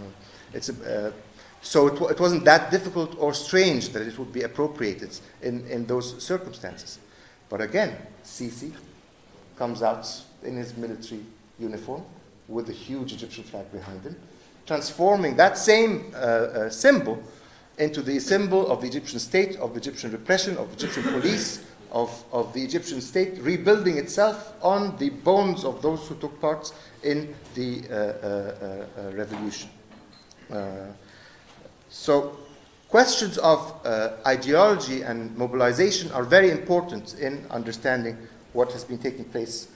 it's 0.53 0.69
a, 0.69 1.07
uh, 1.07 1.13
so 1.63 1.89
it, 1.89 2.11
it, 2.11 2.21
wasn't 2.21 2.45
that 2.45 2.71
difficult 2.71 3.17
or 3.19 3.33
strange 3.33 3.89
that 3.89 4.03
it 4.07 4.19
would 4.19 4.33
be 4.33 4.43
appropriated 4.43 5.19
in, 5.43 5.67
in 5.67 5.87
those 5.87 6.23
circumstances. 6.23 6.99
But 7.49 7.63
again, 7.63 7.97
Sisi 8.23 8.73
comes 9.57 9.83
out 9.83 10.07
in 10.43 10.57
his 10.57 10.77
military 10.77 11.23
uniform 11.59 12.05
with 12.49 12.69
a 12.69 12.73
huge 12.73 13.13
Egyptian 13.15 13.45
flag 13.45 13.71
behind 13.73 14.03
him, 14.03 14.17
transforming 14.67 15.37
that 15.37 15.59
same 15.59 16.13
uh, 16.15 16.17
uh, 16.17 16.71
symbol 16.71 17.23
into 17.79 18.03
the 18.03 18.19
symbol 18.21 18.69
of 18.69 18.81
the 18.81 18.87
Egyptian 18.87 19.19
state, 19.19 19.57
of 19.57 19.77
Egyptian 19.77 20.13
repression, 20.13 20.57
of 20.57 20.73
Egyptian 20.75 21.03
police, 21.03 21.65
of, 21.91 22.25
of 22.33 22.53
the 22.53 22.63
Egyptian 22.63 23.01
state 23.01 23.39
rebuilding 23.41 23.99
itself 23.99 24.53
on 24.63 24.97
the 24.99 25.11
bones 25.11 25.65
of 25.65 25.83
those 25.83 26.07
who 26.09 26.15
took 26.17 26.41
part 26.41 26.73
in 27.03 27.35
the 27.55 27.83
uh, 27.89 27.95
uh, 27.95 28.87
uh 29.09 29.13
revolution. 29.13 29.71
Uh, 30.53 30.87
so, 31.89 32.37
questions 32.89 33.39
of 33.39 33.75
ideology 34.27 35.03
and 35.03 35.37
mobilization 35.37 36.11
are 36.13 36.25
very 36.25 36.51
important 36.51 37.15
in 37.15 37.45
understanding 37.51 38.17
what 38.53 38.73
has 38.73 38.85
been 38.85 38.99
taking 38.99 39.25
place 39.25 39.69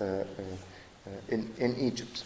in, 1.29 1.53
in 1.59 1.77
Egypt. 1.77 2.25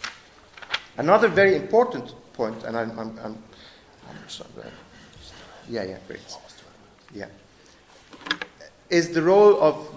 Another 0.97 1.27
very 1.27 1.55
important 1.55 2.13
point, 2.33 2.63
and 2.63 2.77
I'm, 2.77 2.97
I'm, 2.99 3.19
I'm, 3.23 3.43
yeah, 5.69 5.83
yeah, 5.83 5.97
great, 6.07 6.19
yeah, 7.13 7.27
is 8.89 9.09
the 9.09 9.21
role 9.21 9.61
of 9.61 9.87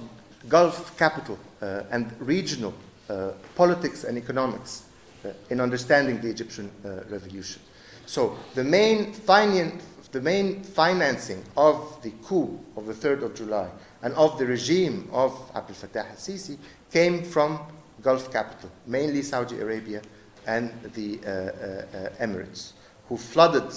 Gulf 0.48 0.96
capital 0.96 1.38
uh, 1.60 1.82
and 1.90 2.12
regional 2.20 2.72
uh, 3.08 3.32
politics 3.54 4.04
and 4.04 4.16
economics 4.16 4.84
uh, 5.24 5.30
in 5.50 5.60
understanding 5.60 6.20
the 6.20 6.28
Egyptian 6.28 6.70
revolution. 7.10 7.62
So 8.06 8.36
the 8.54 8.62
main, 8.62 9.12
finan- 9.12 9.80
the 10.12 10.20
main 10.20 10.62
financing 10.62 11.42
of 11.56 12.00
the 12.02 12.10
coup 12.22 12.60
of 12.76 12.86
the 12.86 12.94
3rd 12.94 13.22
of 13.22 13.34
July 13.34 13.68
and 14.02 14.14
of 14.14 14.38
the 14.38 14.46
regime 14.46 15.08
of 15.12 15.32
Abdel 15.54 15.74
Fattah 15.74 16.10
al-Sisi 16.10 16.56
came 16.92 17.24
from 17.24 17.58
Gulf 18.02 18.32
capital, 18.32 18.70
mainly 18.86 19.22
Saudi 19.22 19.58
Arabia 19.58 20.00
and 20.46 20.72
the 20.94 21.18
uh, 21.24 21.30
uh, 21.30 22.24
Emirates, 22.24 22.72
who 23.08 23.16
flooded 23.16 23.72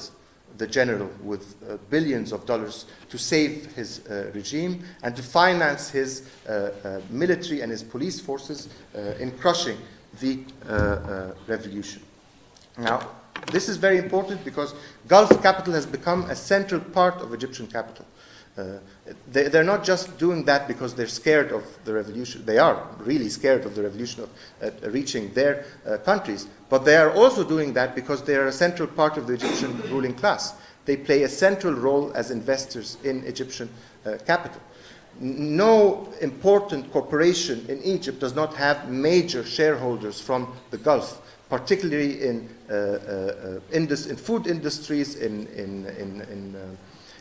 the 0.58 0.68
general 0.68 1.10
with 1.24 1.56
uh, 1.70 1.78
billions 1.90 2.32
of 2.32 2.46
dollars 2.46 2.86
to 3.10 3.18
save 3.18 3.74
his 3.76 4.06
uh, 4.08 4.32
regime 4.34 4.84
and 5.04 5.16
to 5.16 5.24
finance 5.24 5.90
his 5.90 6.30
uh, 6.48 6.52
uh 6.84 7.02
military 7.10 7.62
and 7.62 7.72
his 7.72 7.84
police 7.84 8.20
forces 8.20 8.68
in 9.20 9.32
crushing 9.38 9.78
the 10.20 10.44
revolution. 11.48 12.02
Now, 12.78 13.10
this 13.52 13.70
is 13.70 13.78
very 13.78 13.98
important 13.98 14.44
because 14.44 14.74
Gulf 15.08 15.42
capital 15.42 15.74
has 15.74 15.86
become 15.86 16.24
a 16.30 16.36
central 16.36 16.82
part 16.82 17.22
of 17.22 17.34
Egyptian 17.34 17.68
capital. 17.68 18.06
Uh, 18.60 18.80
they, 19.32 19.58
are 19.58 19.64
not 19.64 19.84
just 19.84 20.18
doing 20.18 20.44
that 20.46 20.68
because 20.68 20.94
they're 20.94 21.08
scared 21.08 21.52
of 21.52 21.64
the 21.86 21.94
revolution. 21.94 22.44
They 22.46 22.58
are 22.58 22.88
really 23.00 23.30
scared 23.30 23.66
of 23.66 23.76
the 23.76 23.84
revolution 23.84 24.24
of 24.24 24.30
uh, 24.62 24.90
reaching 24.90 25.34
their 25.34 25.66
uh, 25.86 25.98
countries. 25.98 26.48
But 26.70 26.86
they 26.86 26.98
are 26.98 27.12
also 27.12 27.44
doing 27.44 27.74
that 27.74 27.96
because 27.96 28.24
they 28.24 28.36
are 28.36 28.48
a 28.48 28.52
central 28.52 28.88
part 28.88 29.18
of 29.18 29.28
the 29.28 29.34
Egyptian 29.34 29.82
ruling 29.92 30.14
class. 30.14 30.56
They 30.86 30.98
play 30.98 31.24
a 31.24 31.30
central 31.30 31.74
role 31.74 32.12
as 32.16 32.32
investors 32.32 32.98
in 33.04 33.24
Egyptian 33.26 33.70
capital. 34.26 34.62
No 35.20 36.12
important 36.22 36.92
corporation 36.92 37.66
in 37.70 37.84
Egypt 37.84 38.20
does 38.20 38.34
not 38.34 38.56
have 38.56 38.90
major 38.90 39.44
shareholders 39.44 40.20
from 40.20 40.52
the 40.72 40.78
Gulf 40.78 41.22
particularly 41.50 42.22
in, 42.22 42.48
uh, 42.70 42.74
uh, 42.74 43.60
indus- 43.72 44.06
in 44.06 44.16
food 44.16 44.46
industries, 44.48 45.16
in, 45.16 45.48
in, 45.48 45.86
in, 45.98 46.22
in 46.22 46.78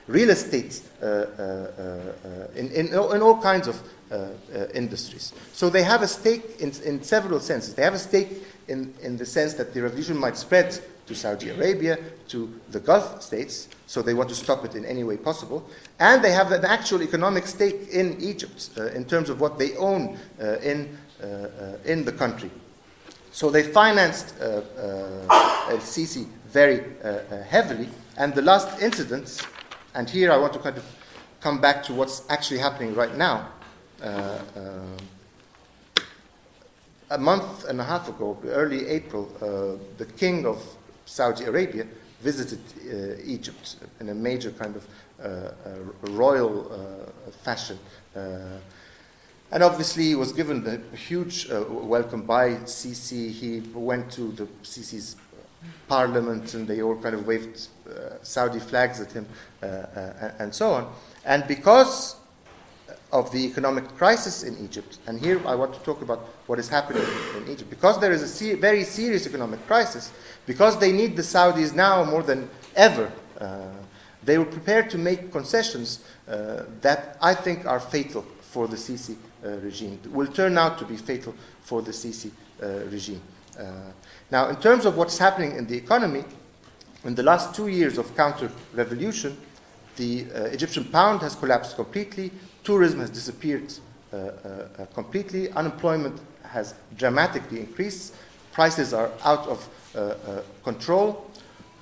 real 0.08 0.30
estate, 0.30 0.80
uh, 1.00 1.06
uh, 1.06 1.12
uh, 1.38 2.46
in, 2.56 2.70
in, 2.72 2.86
in, 2.88 2.94
all 2.96 3.40
kinds 3.40 3.68
of 3.68 3.80
industries. 4.74 5.32
So 5.52 5.68
they 5.68 5.82
have 5.82 6.02
a 6.02 6.08
stake 6.08 6.60
in, 6.60 6.72
in 6.84 7.02
several 7.02 7.40
senses. 7.40 7.74
They 7.74 7.82
have 7.82 7.94
a 7.94 7.98
stake 7.98 8.42
in, 8.66 8.94
in 9.02 9.16
the 9.16 9.26
sense 9.26 9.54
that 9.54 9.74
the 9.74 9.82
revolution 9.82 10.16
might 10.16 10.36
spread 10.36 10.78
to 11.06 11.14
Saudi 11.14 11.50
Arabia, 11.50 11.98
to 12.28 12.60
the 12.70 12.80
Gulf 12.80 13.22
states, 13.22 13.68
so 13.86 14.02
they 14.02 14.14
want 14.14 14.28
to 14.28 14.34
stop 14.34 14.64
it 14.64 14.74
in 14.74 14.84
any 14.84 15.04
way 15.04 15.16
possible. 15.16 15.68
And 15.98 16.22
they 16.22 16.32
have 16.32 16.52
an 16.52 16.64
actual 16.64 17.02
economic 17.02 17.46
stake 17.46 17.88
in 17.90 18.20
Egypt 18.20 18.70
uh, 18.76 18.86
in 18.88 19.04
terms 19.04 19.30
of 19.30 19.40
what 19.40 19.58
they 19.58 19.76
own 19.76 20.18
uh, 20.40 20.56
in, 20.58 20.96
uh, 21.22 21.76
in 21.84 22.04
the 22.04 22.12
country. 22.12 22.50
So 23.30 23.50
they 23.50 23.62
financed 23.62 24.34
El 24.40 25.78
Sisi 25.80 26.26
very 26.48 26.82
heavily. 27.48 27.88
And 28.16 28.34
the 28.34 28.42
last 28.42 28.82
incident, 28.82 29.46
and 29.94 30.08
here 30.08 30.32
I 30.32 30.36
want 30.36 30.52
to 30.54 30.58
kind 30.58 30.76
of 30.76 30.84
come 31.40 31.60
back 31.60 31.82
to 31.84 31.94
what's 31.94 32.22
actually 32.28 32.58
happening 32.58 32.94
right 32.94 33.16
now. 33.16 33.48
a 37.10 37.18
month 37.18 37.64
and 37.64 37.80
a 37.80 37.84
half 37.84 38.08
ago, 38.08 38.36
early 38.46 38.86
April, 38.86 39.24
the 39.96 40.06
king 40.16 40.46
of 40.46 40.62
Saudi 41.06 41.44
Arabia 41.44 41.86
visited 42.20 42.58
uh, 42.58 43.22
Egypt 43.24 43.76
in 44.00 44.08
a 44.08 44.14
major 44.14 44.50
kind 44.50 44.76
of 44.76 44.86
uh, 45.22 45.26
uh, 45.26 46.10
royal 46.12 47.12
fashion. 47.42 47.78
and 49.50 49.62
obviously, 49.62 50.04
he 50.04 50.14
was 50.14 50.32
given 50.32 50.66
a 50.66 50.96
huge 50.96 51.48
welcome 51.50 52.22
by 52.22 52.50
Sisi. 52.66 53.30
He 53.30 53.62
went 53.72 54.12
to 54.12 54.32
the 54.32 54.46
Sisi's 54.62 55.16
parliament 55.88 56.54
and 56.54 56.68
they 56.68 56.82
all 56.82 56.96
kind 56.96 57.14
of 57.14 57.26
waved 57.26 57.68
Saudi 58.22 58.58
flags 58.58 59.00
at 59.00 59.12
him 59.12 59.26
and 60.38 60.54
so 60.54 60.72
on. 60.72 60.92
And 61.24 61.46
because 61.46 62.16
of 63.12 63.30
the 63.32 63.38
economic 63.38 63.88
crisis 63.96 64.42
in 64.42 64.56
Egypt, 64.62 64.98
and 65.06 65.18
here 65.18 65.40
I 65.46 65.54
want 65.54 65.72
to 65.72 65.80
talk 65.80 66.02
about 66.02 66.28
what 66.46 66.58
is 66.58 66.68
happening 66.68 67.02
in 67.36 67.48
Egypt. 67.48 67.70
Because 67.70 67.98
there 67.98 68.12
is 68.12 68.22
a 68.22 68.28
se- 68.28 68.54
very 68.54 68.84
serious 68.84 69.26
economic 69.26 69.66
crisis, 69.66 70.12
because 70.46 70.78
they 70.78 70.92
need 70.92 71.16
the 71.16 71.22
Saudis 71.22 71.74
now 71.74 72.04
more 72.04 72.22
than 72.22 72.48
ever, 72.76 73.10
uh, 73.40 73.68
they 74.22 74.36
were 74.36 74.44
prepared 74.44 74.90
to 74.90 74.98
make 74.98 75.32
concessions 75.32 76.04
uh, 76.28 76.64
that 76.82 77.16
I 77.22 77.34
think 77.34 77.64
are 77.64 77.80
fatal 77.80 78.26
for 78.42 78.68
the 78.68 78.76
Sisi 78.76 79.16
uh, 79.44 79.50
regime, 79.60 79.98
will 80.10 80.26
turn 80.26 80.58
out 80.58 80.78
to 80.78 80.84
be 80.84 80.96
fatal 80.96 81.34
for 81.62 81.80
the 81.80 81.92
Sisi 81.92 82.30
uh, 82.62 82.66
regime. 82.90 83.22
Uh, 83.58 83.64
now, 84.30 84.48
in 84.48 84.56
terms 84.56 84.84
of 84.84 84.96
what's 84.96 85.16
happening 85.16 85.56
in 85.56 85.66
the 85.66 85.76
economy, 85.76 86.24
in 87.04 87.14
the 87.14 87.22
last 87.22 87.54
two 87.54 87.68
years 87.68 87.98
of 87.98 88.16
counter 88.16 88.50
revolution, 88.74 89.36
the 89.96 90.26
uh, 90.34 90.44
Egyptian 90.44 90.84
pound 90.84 91.20
has 91.22 91.34
collapsed 91.34 91.76
completely, 91.76 92.30
tourism 92.64 93.00
has 93.00 93.10
disappeared 93.10 93.72
uh, 94.12 94.16
uh, 94.16 94.68
uh, 94.78 94.86
completely, 94.94 95.50
unemployment 95.52 96.18
has 96.42 96.74
dramatically 96.96 97.60
increased, 97.60 98.14
prices 98.52 98.94
are 98.94 99.10
out 99.24 99.46
of 99.46 99.68
control. 100.64 101.30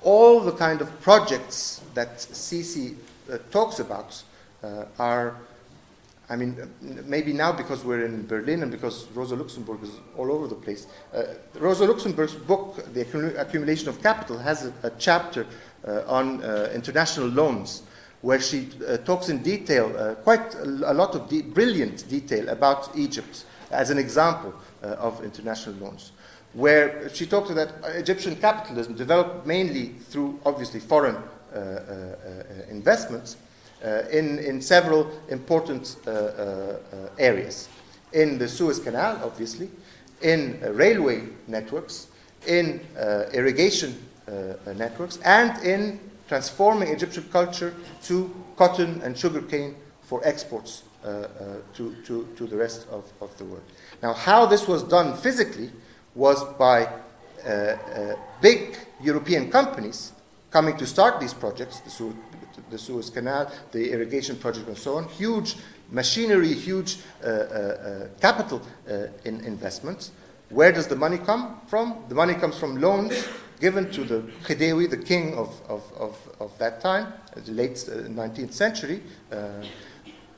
All 0.01 0.39
the 0.39 0.51
kind 0.51 0.81
of 0.81 1.01
projects 1.01 1.81
that 1.93 2.17
Sisi 2.17 2.95
talks 3.51 3.79
about 3.79 4.21
are 4.99 5.35
I 6.29 6.35
mean, 6.35 6.57
maybe 7.05 7.31
now 7.31 7.53
because 7.53 7.85
we're 7.85 8.05
in 8.05 8.27
Berlin 8.27 8.61
and 8.61 8.69
because 8.71 9.07
Rosa 9.13 9.35
Luxemburg 9.35 9.81
is 9.83 9.91
all 10.17 10.29
over 10.29 10.47
the 10.47 10.55
place. 10.55 10.87
Uh, 11.13 11.23
Rosa 11.55 11.85
Luxemburg's 11.85 12.33
book, 12.33 12.83
The 12.93 13.01
Accumulation 13.39 13.87
of 13.87 14.01
Capital, 14.03 14.37
has 14.37 14.65
a, 14.65 14.73
a 14.83 14.91
chapter 14.97 15.45
uh, 15.87 16.03
on 16.05 16.43
uh, 16.43 16.69
international 16.73 17.27
loans 17.27 17.83
where 18.21 18.41
she 18.41 18.69
uh, 18.87 18.97
talks 18.97 19.29
in 19.29 19.41
detail, 19.41 19.95
uh, 19.97 20.15
quite 20.15 20.53
a, 20.55 20.63
a, 20.63 20.93
lot 20.93 21.15
of 21.15 21.29
de- 21.29 21.43
brilliant 21.43 22.09
detail 22.09 22.49
about 22.49 22.89
Egypt 22.95 23.45
as 23.71 23.89
an 23.89 23.97
example 23.97 24.53
uh, 24.83 24.87
of 24.87 25.23
international 25.23 25.75
loans. 25.75 26.11
Where 26.53 27.09
she 27.13 27.25
talked 27.25 27.53
that 27.55 27.73
Egyptian 27.95 28.35
capitalism 28.35 28.95
developed 28.95 29.45
mainly 29.45 29.89
through, 30.09 30.39
obviously, 30.45 30.79
foreign 30.79 31.15
uh, 31.15 31.57
uh, 31.57 31.59
uh, 31.59 32.43
investments 32.69 33.37
in, 34.11 34.39
in 34.39 34.61
several 34.61 35.09
important 35.29 35.97
areas. 37.17 37.69
In 38.13 38.37
the 38.37 38.47
Suez 38.47 38.79
Canal, 38.79 39.19
obviously, 39.23 39.69
in 40.21 40.59
railway 40.73 41.23
networks, 41.47 42.07
in 42.47 42.79
irrigation 43.33 43.95
networks, 44.75 45.17
and 45.23 45.63
in 45.63 45.99
transforming 46.27 46.89
Egyptian 46.89 47.23
culture 47.31 47.73
to 48.03 48.33
cotton 48.55 49.01
and 49.01 49.17
sugarcane 49.17 49.75
for 50.01 50.21
exports 50.25 50.83
uh, 51.03 51.07
uh, 51.09 51.27
to, 51.73 51.95
to, 52.05 52.27
to 52.35 52.47
the 52.47 52.55
rest 52.55 52.87
of, 52.89 53.05
of 53.21 53.37
the 53.37 53.45
world. 53.45 53.63
Now, 54.01 54.13
how 54.13 54.45
this 54.45 54.67
was 54.67 54.83
done 54.83 55.15
physically 55.15 55.71
was 56.15 56.43
by 56.57 56.89
uh, 57.45 57.49
uh 57.49 58.15
big 58.41 58.75
European 59.01 59.51
companies 59.51 60.11
coming 60.49 60.75
to 60.77 60.85
start 60.85 61.19
these 61.19 61.33
projects, 61.33 61.79
the 61.81 61.89
the 62.69 62.77
Suez 62.77 63.09
Canal, 63.09 63.51
the 63.71 63.91
irrigation 63.91 64.35
project, 64.37 64.67
and 64.67 64.77
so 64.77 64.97
on, 64.97 65.07
huge 65.09 65.55
machinery, 65.91 66.53
huge 66.53 66.97
uh, 67.23 67.27
uh, 67.27 68.07
capital 68.19 68.61
in 69.25 69.41
investments. 69.41 70.11
Where 70.49 70.71
does 70.71 70.87
the 70.87 70.95
money 70.95 71.17
come 71.17 71.61
from? 71.67 72.05
The 72.07 72.15
money 72.15 72.33
comes 72.33 72.57
from 72.57 72.79
loans 72.79 73.27
given 73.59 73.91
to 73.91 74.03
the 74.03 74.21
Khedive, 74.43 74.89
the 74.89 74.97
king 74.97 75.33
of, 75.35 75.59
of, 75.67 75.83
of, 75.97 76.15
of 76.39 76.57
that 76.59 76.81
time, 76.81 77.13
the 77.35 77.51
late 77.51 77.73
19th 77.73 78.49
uh, 78.49 78.51
century, 78.51 79.01
uh, 79.31 79.63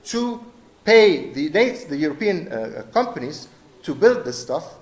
to 0.05 0.43
pay 0.83 1.31
the, 1.33 1.49
the 1.49 1.97
European 1.97 2.51
uh, 2.51 2.83
companies 2.93 3.47
to 3.83 3.93
build 3.93 4.25
this 4.25 4.41
stuff. 4.41 4.75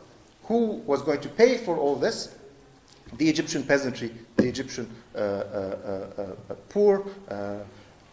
Who 0.43 0.81
was 0.85 1.01
going 1.01 1.19
to 1.21 1.29
pay 1.29 1.57
for 1.57 1.77
all 1.77 1.95
this? 1.95 2.36
The 3.15 3.29
Egyptian 3.29 3.63
peasantry, 3.63 4.11
the 4.35 4.47
Egyptian 4.47 4.89
uh, 5.15 5.19
uh, 5.19 6.23
uh, 6.49 6.53
poor. 6.69 7.05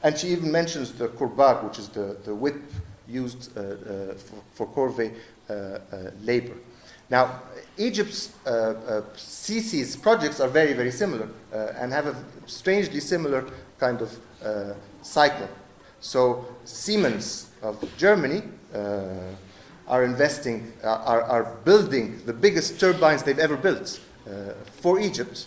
and 0.02 0.18
she 0.18 0.28
even 0.28 0.52
mentions 0.52 0.92
the 0.92 1.08
kurbash, 1.08 1.64
which 1.64 1.78
is 1.78 1.88
the, 1.88 2.16
the 2.24 2.34
whip 2.34 2.60
used 3.08 3.52
for, 3.52 4.42
for 4.54 4.66
corvée 4.68 5.12
labor. 6.22 6.54
Now, 7.10 7.42
Egypt's 7.76 8.32
uh, 8.46 8.50
uh, 8.50 10.00
projects 10.02 10.40
are 10.40 10.48
very, 10.48 10.72
very 10.72 10.90
similar 10.90 11.28
uh, 11.52 11.72
and 11.76 11.92
have 11.92 12.06
a 12.06 12.16
strangely 12.46 13.00
similar 13.00 13.44
kind 13.78 14.00
of 14.00 14.18
uh, 14.44 14.74
cycle. 15.02 15.48
So, 16.00 16.46
Siemens 16.64 17.50
of 17.62 17.76
Germany 17.96 18.42
are 19.86 20.04
investing, 20.04 20.72
are, 20.82 21.22
are 21.22 21.44
building 21.64 22.20
the 22.24 22.32
biggest 22.32 22.80
turbines 22.80 23.22
they've 23.22 23.38
ever 23.38 23.56
built 23.56 24.00
for 24.80 25.00
Egypt, 25.00 25.46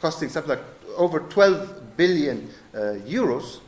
costing 0.00 0.28
something 0.28 0.50
like 0.50 0.64
over 0.96 1.20
12 1.20 1.96
billion 1.96 2.48
euros. 2.74 3.60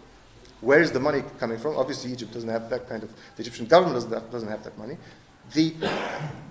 Where 0.60 0.80
is 0.82 0.92
the 0.92 1.00
money 1.00 1.22
coming 1.38 1.58
from? 1.58 1.76
Obviously, 1.76 2.12
Egypt 2.12 2.34
doesn't 2.34 2.48
have 2.48 2.68
that 2.68 2.86
kind 2.88 3.02
of, 3.02 3.10
the 3.36 3.42
Egyptian 3.42 3.64
government 3.66 3.94
doesn't 3.94 4.12
have, 4.12 4.30
doesn't 4.30 4.48
have 4.48 4.62
that 4.64 4.76
money 4.76 4.98
the 5.54 5.74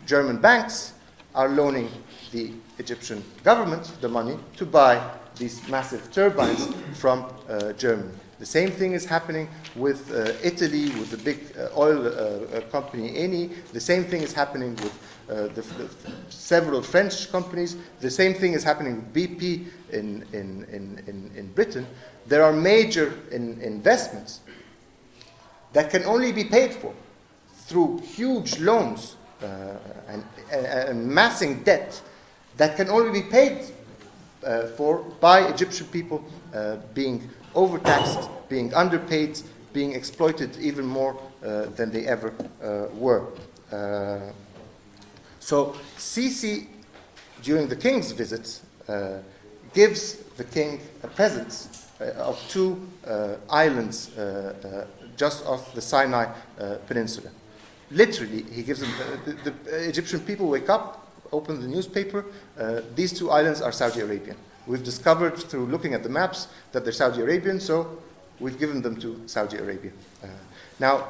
German 0.05 0.37
banks 0.37 0.93
are 1.35 1.49
loaning 1.49 1.89
the 2.31 2.51
Egyptian 2.79 3.23
government 3.43 3.91
the 4.01 4.09
money 4.09 4.37
to 4.57 4.65
buy 4.65 5.01
these 5.37 5.67
massive 5.69 6.11
turbines 6.11 6.67
from 6.95 7.25
uh, 7.47 7.71
Germany. 7.73 8.11
The 8.39 8.45
same 8.45 8.71
thing 8.71 8.93
is 8.93 9.05
happening 9.05 9.49
with 9.75 10.11
uh, 10.11 10.31
Italy, 10.43 10.85
with 10.99 11.11
the 11.11 11.17
big 11.17 11.39
uh, 11.57 11.77
oil 11.77 12.07
uh, 12.07 12.09
uh, 12.09 12.61
company 12.71 13.11
Eni. 13.11 13.51
The 13.73 13.79
same 13.79 14.05
thing 14.05 14.21
is 14.21 14.33
happening 14.33 14.75
with 14.77 14.93
uh, 15.29 15.47
the, 15.53 15.61
the, 15.61 15.89
several 16.29 16.81
French 16.81 17.31
companies. 17.31 17.77
The 17.99 18.09
same 18.09 18.33
thing 18.33 18.53
is 18.53 18.63
happening 18.63 18.95
with 18.95 19.13
BP 19.13 19.67
in, 19.91 20.25
in, 20.33 20.65
in, 20.71 21.31
in, 21.35 21.47
Britain. 21.53 21.85
There 22.27 22.43
are 22.43 22.53
major 22.53 23.13
in, 23.31 23.61
investments 23.61 24.41
that 25.73 25.91
can 25.91 26.03
only 26.05 26.31
be 26.31 26.45
paid 26.45 26.73
for 26.73 26.93
through 27.53 27.99
huge 27.99 28.59
loans 28.59 29.17
uh, 29.43 29.77
and, 30.07 30.23
and, 30.51 31.07
massing 31.07 31.63
debt 31.63 32.01
that 32.57 32.75
can 32.75 32.89
only 32.89 33.21
be 33.21 33.27
paid 33.29 33.65
uh, 34.43 34.67
for 34.67 34.99
by 35.19 35.41
Egyptian 35.41 35.85
people 35.87 36.23
uh, 36.53 36.77
being 36.95 37.29
overtaxed, 37.53 38.29
being 38.49 38.73
underpaid, 38.73 39.39
being 39.73 39.93
exploited 39.93 40.57
even 40.57 40.85
more 40.85 41.15
uh, 41.43 41.65
than 41.75 41.91
they 41.91 42.07
ever 42.07 42.33
uh, 42.63 42.87
were. 42.95 43.27
Uh, 45.49 45.55
so 45.55 45.75
Sisi, 45.97 46.67
during 47.41 47.67
the 47.67 47.75
king's 47.75 48.11
visit, 48.11 48.61
gives 49.73 50.17
the 50.37 50.43
king 50.43 50.79
a 51.03 51.07
present 51.07 51.67
of 52.17 52.39
two 52.49 52.87
islands 53.49 54.11
just 55.17 55.45
off 55.45 55.73
the 55.73 55.81
Sinai 55.81 56.25
Peninsula. 56.87 57.29
Literally, 57.91 58.43
he 58.51 58.61
gives 58.63 58.81
them, 58.81 58.91
the, 59.25 59.51
the, 59.51 59.89
Egyptian 59.89 60.19
people 60.19 60.47
wake 60.47 60.69
up, 60.69 61.07
open 61.31 61.59
the 61.59 61.67
newspaper, 61.67 62.23
uh, 62.59 62.81
these 62.95 63.11
two 63.11 63.31
islands 63.31 63.61
are 63.61 63.71
Saudi 63.71 64.01
Arabian. 64.01 64.37
We've 64.67 64.83
discovered 64.83 65.37
through 65.37 65.65
looking 65.65 65.95
at 65.95 66.03
the 66.03 66.09
maps 66.09 66.47
that 66.71 66.83
they're 66.83 66.93
Saudi 66.93 67.21
Arabian, 67.21 67.59
so 67.59 67.97
we've 68.39 68.59
given 68.59 68.83
them 68.83 68.99
to 69.01 69.19
Saudi 69.25 69.57
Arabia. 69.57 69.91
Uh, 70.23 70.27
now, 70.79 71.07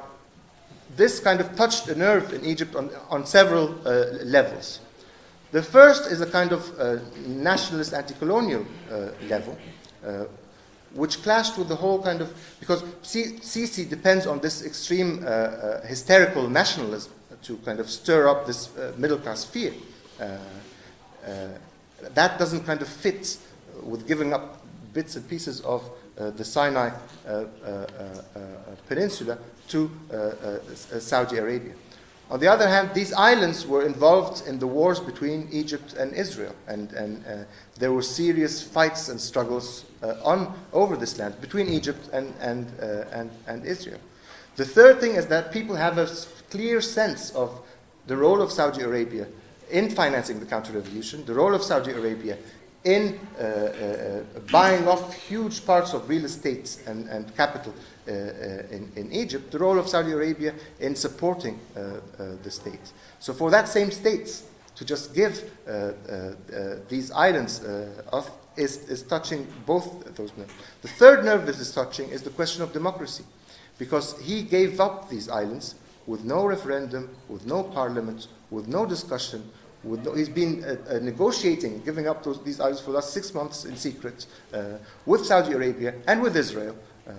this 0.96 1.20
kind 1.20 1.40
of 1.40 1.56
touched 1.56 1.88
a 1.88 1.96
nerve 1.96 2.34
in 2.34 2.46
Egypt 2.46 2.76
on, 2.76 2.90
on 3.10 3.26
several 3.26 3.76
uh, 3.86 4.06
levels. 4.24 4.80
The 5.52 5.64
first 5.64 6.12
is 6.12 6.22
a 6.22 6.28
kind 6.28 6.52
of 6.52 6.80
uh, 6.80 6.98
nationalist 7.26 7.94
anti 7.94 8.14
colonial 8.14 8.66
uh, 8.92 9.10
level, 9.28 9.58
uh, 10.06 10.26
which 10.94 11.24
clashed 11.24 11.58
with 11.58 11.68
the 11.68 11.76
whole 11.76 12.02
kind 12.04 12.22
of. 12.22 12.32
Because 12.60 12.84
Sisi 13.02 13.90
depends 13.90 14.28
on 14.28 14.40
this 14.40 14.64
extreme 14.64 15.24
uh, 15.24 15.28
uh, 15.28 15.88
hysterical 15.88 16.48
nationalism 16.48 17.14
to 17.42 17.58
kind 17.58 17.80
of 17.80 17.90
stir 17.90 18.28
up 18.28 18.46
this 18.46 18.70
middle 18.98 19.18
class 19.18 19.46
fear. 19.46 19.74
that 22.14 22.38
doesn't 22.38 22.66
kind 22.66 22.82
of 22.82 22.88
fit 22.88 23.38
with 23.82 24.08
giving 24.08 24.34
up 24.34 24.62
bits 24.94 25.16
and 25.16 25.28
pieces 25.30 25.62
of 25.62 25.90
the 26.16 26.44
Sinai 26.44 26.90
Peninsula 28.88 29.38
to 29.70 29.90
Saudi 31.00 31.38
Arabia. 31.38 31.74
On 32.30 32.40
the 32.40 32.48
other 32.48 32.68
hand, 32.68 32.92
these 32.94 33.12
islands 33.14 33.66
were 33.66 33.84
involved 33.84 34.48
in 34.48 34.60
the 34.60 34.68
wars 34.68 35.00
between 35.00 35.48
Egypt 35.52 35.94
and 35.94 36.14
Israel, 36.14 36.54
and, 36.68 36.92
and 36.94 37.26
uh, 37.26 37.44
there 37.80 37.92
were 37.92 38.04
serious 38.04 38.62
fights 38.62 39.10
and 39.10 39.20
struggles 39.20 39.86
uh, 40.04 40.14
on, 40.24 40.54
over 40.72 40.96
this 40.96 41.18
land 41.18 41.42
between 41.42 41.68
Egypt 41.68 42.08
and, 42.14 42.32
and, 42.40 42.68
uh, 42.80 43.06
and, 43.12 43.32
and 43.48 43.66
Israel. 43.66 44.00
The 44.58 44.66
third 44.66 45.00
thing 45.00 45.16
is 45.16 45.26
that 45.28 45.52
people 45.52 45.76
have 45.76 45.98
a 45.98 46.08
clear 46.52 46.82
sense 46.82 47.32
of 47.32 47.62
the 48.06 48.16
role 48.16 48.42
of 48.42 48.52
Saudi 48.52 48.84
Arabia 48.84 49.26
in 49.72 49.90
financing 49.90 50.40
the 50.40 50.46
counter 50.46 50.74
revolution, 50.74 51.26
the 51.26 51.34
role 51.34 51.56
of 51.56 51.64
Saudi 51.64 51.92
Arabia 51.92 52.38
in 52.84 53.20
uh, 53.38 53.44
uh, 53.44 54.40
buying 54.52 54.88
off 54.88 55.14
huge 55.14 55.66
parts 55.66 55.94
of 55.94 56.08
real 56.08 56.26
estate 56.26 56.82
and, 56.88 57.10
and 57.10 57.36
capital 57.36 57.74
uh, 57.74 57.99
in, 58.10 58.92
in, 58.96 59.12
Egypt, 59.12 59.52
the 59.52 59.60
role 59.60 59.78
of 59.78 59.88
Saudi 59.88 60.12
Arabia 60.12 60.54
in 60.80 60.96
supporting 60.96 61.60
the 61.76 62.52
state. 62.52 62.92
So, 63.20 63.34
for 63.34 63.52
that 63.52 63.68
same 63.68 63.92
state 63.92 64.42
to 64.76 64.86
just 64.86 65.14
give 65.14 65.44
these 66.90 67.12
islands 67.12 67.62
is, 68.58 68.90
is 68.90 69.04
touching 69.04 69.48
both 69.66 70.16
those 70.16 70.36
nerves. 70.38 70.54
The 70.82 70.88
third 70.88 71.24
nerve 71.24 71.46
that 71.46 71.56
is 71.56 71.72
touching 71.74 72.10
is 72.10 72.22
the 72.24 72.30
question 72.30 72.62
of 72.62 72.74
democracy, 72.74 73.24
because 73.78 74.20
he 74.20 74.44
gave 74.44 74.80
up 74.80 75.10
these 75.10 75.30
islands 75.30 75.76
with 76.06 76.24
no 76.24 76.46
referendum, 76.46 77.10
with 77.28 77.46
no 77.46 77.64
parliament, 77.64 78.28
with 78.50 78.68
no 78.68 78.86
discussion, 78.86 79.44
With 79.84 80.04
he's 80.18 80.28
been 80.28 80.64
uh, 80.64 80.76
uh, 80.90 81.00
negotiating, 81.00 81.82
giving 81.86 82.08
up 82.08 82.24
those, 82.24 82.44
these 82.44 82.60
islands 82.60 82.82
for 82.82 82.92
the 82.92 82.98
last 82.98 83.14
six 83.14 83.34
months 83.34 83.64
in 83.64 83.78
secret 83.78 84.26
uh, 84.54 84.78
with 85.06 85.26
Saudi 85.26 85.54
Arabia 85.54 85.94
and 86.06 86.22
with 86.22 86.36
Israel 86.36 86.76
uh, 87.08 87.14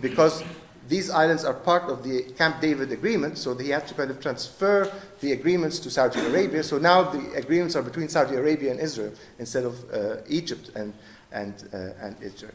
because 0.00 0.42
these 0.88 1.08
islands 1.10 1.44
are 1.44 1.54
part 1.54 1.84
of 1.84 2.02
the 2.02 2.22
Camp 2.36 2.60
David 2.60 2.90
agreement, 2.90 3.38
so 3.38 3.56
he 3.56 3.68
had 3.68 3.86
to 3.86 3.94
kind 3.94 4.10
of 4.10 4.20
transfer 4.20 4.90
the 5.20 5.32
agreements 5.32 5.78
to 5.80 5.90
Saudi 5.90 6.20
Arabia. 6.20 6.62
So 6.62 6.78
now 6.78 7.02
the 7.02 7.32
agreements 7.34 7.76
are 7.76 7.82
between 7.82 8.08
Saudi 8.08 8.34
Arabia 8.34 8.72
and 8.72 8.80
Israel 8.80 9.12
instead 9.38 9.64
of 9.64 9.84
uh, 9.92 10.16
Egypt 10.28 10.70
and, 10.74 10.92
and, 11.30 11.54
uh, 11.72 11.92
and 12.00 12.16
Israel. 12.20 12.54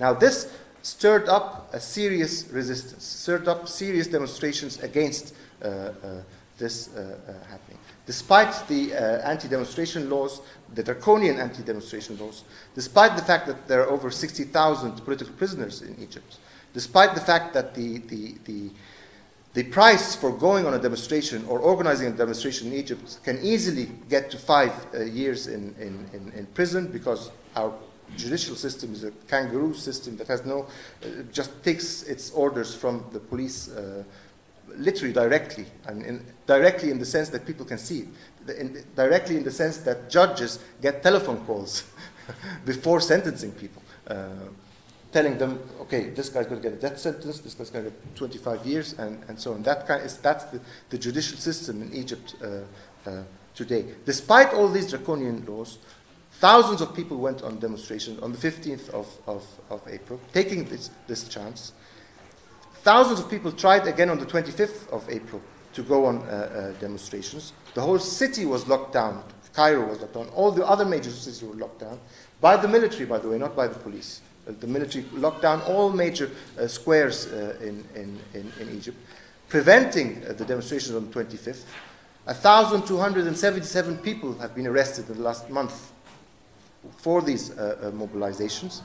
Now, 0.00 0.14
this 0.14 0.56
stirred 0.82 1.28
up 1.28 1.68
a 1.74 1.80
serious 1.80 2.48
resistance, 2.48 3.04
stirred 3.04 3.48
up 3.48 3.68
serious 3.68 4.06
demonstrations 4.06 4.82
against 4.82 5.34
this 6.58 6.88
happening 7.50 7.78
despite 8.06 8.66
the 8.68 8.94
uh, 8.94 9.28
anti 9.28 9.48
demonstration 9.48 10.08
laws, 10.08 10.40
the 10.74 10.82
draconian 10.82 11.38
anti 11.38 11.62
demonstration 11.62 12.16
laws, 12.18 12.44
despite 12.74 13.16
the 13.16 13.22
fact 13.22 13.46
that 13.46 13.68
there 13.68 13.82
are 13.82 13.90
over 13.90 14.10
60,000 14.10 14.92
political 15.04 15.34
prisoners 15.34 15.82
in 15.82 15.96
Egypt, 16.00 16.38
despite 16.72 17.14
the 17.14 17.20
fact 17.20 17.52
that 17.52 17.74
the, 17.74 17.98
the, 17.98 18.34
the, 18.44 18.70
the 19.54 19.64
price 19.64 20.14
for 20.14 20.30
going 20.30 20.66
on 20.66 20.74
a 20.74 20.78
demonstration 20.78 21.44
or 21.46 21.58
organizing 21.58 22.08
a 22.08 22.16
demonstration 22.16 22.68
in 22.68 22.74
Egypt 22.74 23.18
can 23.24 23.38
easily 23.42 23.90
get 24.08 24.30
to 24.30 24.38
five 24.38 24.72
uh, 24.94 25.00
years 25.02 25.48
in, 25.48 25.74
in, 25.80 26.08
in, 26.12 26.32
in, 26.36 26.46
prison 26.46 26.86
because 26.86 27.30
our 27.56 27.72
judicial 28.16 28.54
system 28.54 28.92
is 28.92 29.02
a 29.02 29.10
kangaroo 29.26 29.74
system 29.74 30.16
that 30.16 30.28
has 30.28 30.44
no, 30.44 30.66
uh, 31.02 31.08
just 31.32 31.50
takes 31.64 32.02
its 32.04 32.30
orders 32.30 32.74
from 32.74 33.04
the 33.12 33.18
police 33.18 33.68
uh, 33.68 34.04
literally 34.76 35.12
directly, 35.12 35.66
and 35.86 36.02
in, 36.02 36.24
directly 36.46 36.90
in 36.90 36.98
the 36.98 37.04
sense 37.04 37.28
that 37.30 37.46
people 37.46 37.64
can 37.64 37.78
see 37.78 38.00
it, 38.48 38.56
in, 38.56 38.84
directly 38.94 39.36
in 39.36 39.44
the 39.44 39.50
sense 39.50 39.78
that 39.78 40.10
judges 40.10 40.58
get 40.80 41.02
telephone 41.02 41.44
calls 41.46 41.84
before 42.64 43.00
sentencing 43.00 43.52
people, 43.52 43.82
uh, 44.08 44.28
telling 45.12 45.38
them, 45.38 45.60
okay, 45.80 46.10
this 46.10 46.28
guy's 46.28 46.46
going 46.46 46.60
to 46.60 46.68
get 46.68 46.76
a 46.76 46.80
death 46.80 46.98
sentence, 46.98 47.40
this 47.40 47.54
guy's 47.54 47.70
going 47.70 47.84
to 47.84 47.90
get 47.90 48.16
25 48.16 48.66
years, 48.66 48.92
and, 48.94 49.22
and 49.28 49.38
so 49.38 49.54
on. 49.54 49.62
That 49.62 49.86
kind 49.86 50.02
is, 50.02 50.16
that's 50.18 50.44
the, 50.44 50.60
the 50.90 50.98
judicial 50.98 51.38
system 51.38 51.82
in 51.82 51.94
Egypt 51.94 52.34
uh, 52.42 53.08
uh, 53.08 53.22
today. 53.54 53.86
Despite 54.04 54.52
all 54.52 54.68
these 54.68 54.90
draconian 54.90 55.44
laws, 55.46 55.78
thousands 56.32 56.80
of 56.80 56.94
people 56.94 57.16
went 57.16 57.42
on 57.42 57.58
demonstrations 57.58 58.20
on 58.20 58.32
the 58.32 58.38
15th 58.38 58.90
of, 58.90 59.08
of, 59.26 59.44
of 59.70 59.80
April, 59.88 60.20
taking 60.32 60.64
this, 60.64 60.90
this 61.06 61.28
chance. 61.28 61.72
Thousands 62.86 63.18
of 63.18 63.28
people 63.28 63.50
tried 63.50 63.88
again 63.88 64.10
on 64.10 64.20
the 64.20 64.24
25th 64.24 64.88
of 64.90 65.10
April 65.10 65.42
to 65.72 65.82
go 65.82 66.06
on 66.06 66.18
uh, 66.18 66.20
uh, 66.76 66.80
demonstrations. 66.80 67.52
The 67.74 67.80
whole 67.80 67.98
city 67.98 68.46
was 68.46 68.68
locked 68.68 68.92
down. 68.92 69.24
Cairo 69.54 69.88
was 69.88 70.00
locked 70.00 70.14
down. 70.14 70.28
All 70.28 70.52
the 70.52 70.64
other 70.64 70.84
major 70.84 71.10
cities 71.10 71.42
were 71.42 71.52
locked 71.56 71.80
down 71.80 71.98
by 72.40 72.56
the 72.56 72.68
military, 72.68 73.04
by 73.04 73.18
the 73.18 73.28
way, 73.28 73.38
not 73.38 73.56
by 73.56 73.66
the 73.66 73.74
police. 73.74 74.20
Uh, 74.46 74.52
the 74.60 74.68
military 74.68 75.04
locked 75.14 75.42
down 75.42 75.62
all 75.62 75.90
major 75.90 76.30
uh, 76.60 76.68
squares 76.68 77.26
uh, 77.26 77.56
in, 77.60 77.84
in, 77.96 78.20
in, 78.34 78.52
in, 78.60 78.76
Egypt, 78.76 78.96
preventing 79.48 80.22
uh, 80.24 80.34
the 80.34 80.44
demonstrations 80.44 80.94
on 80.94 81.10
the 81.10 81.24
25th. 81.24 81.64
1,277 82.26 83.98
people 83.98 84.38
have 84.38 84.54
been 84.54 84.68
arrested 84.68 85.10
in 85.10 85.16
the 85.16 85.22
last 85.24 85.50
month 85.50 85.90
for 86.98 87.20
these 87.20 87.50
mobilizations. 87.50 88.82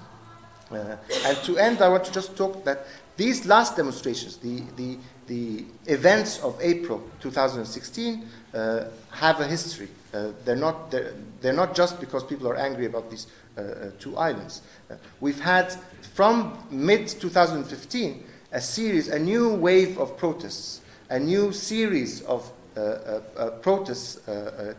And 0.74 1.38
to 1.44 1.58
end, 1.58 1.82
I 1.82 1.90
want 1.90 2.06
to 2.06 2.12
just 2.12 2.36
talk 2.36 2.64
that 2.66 2.88
these 3.18 3.46
last 3.46 3.76
demonstrations, 3.76 4.38
the, 4.38 4.64
the, 4.76 4.98
the 5.28 5.66
events 5.86 6.40
of 6.40 6.58
April 6.62 7.04
2016, 7.20 8.26
uh, 8.54 8.86
have 9.12 9.40
a 9.40 9.48
history. 9.48 9.90
Uh, 10.14 10.32
they're, 10.44 10.56
not, 10.56 10.92
they're, 10.92 11.14
they're, 11.40 11.54
not 11.54 11.76
just 11.76 12.00
because 12.00 12.24
people 12.24 12.48
are 12.48 12.58
angry 12.58 12.86
about 12.86 13.10
these 13.10 13.28
uh, 13.58 13.62
uh 13.62 13.92
two 14.00 14.18
islands. 14.18 14.62
Uh, 14.90 14.96
we've 15.20 15.40
had, 15.40 15.72
from 16.14 16.58
mid 16.70 17.08
2015, 17.08 18.24
a 18.52 18.60
series, 18.60 19.08
a 19.08 19.20
new 19.20 19.54
wave 19.54 19.98
of 19.98 20.18
protests, 20.18 20.82
a 21.10 21.20
new 21.20 21.52
series 21.52 22.22
of 22.24 22.52
uh, 22.76 23.20
protests 23.62 24.20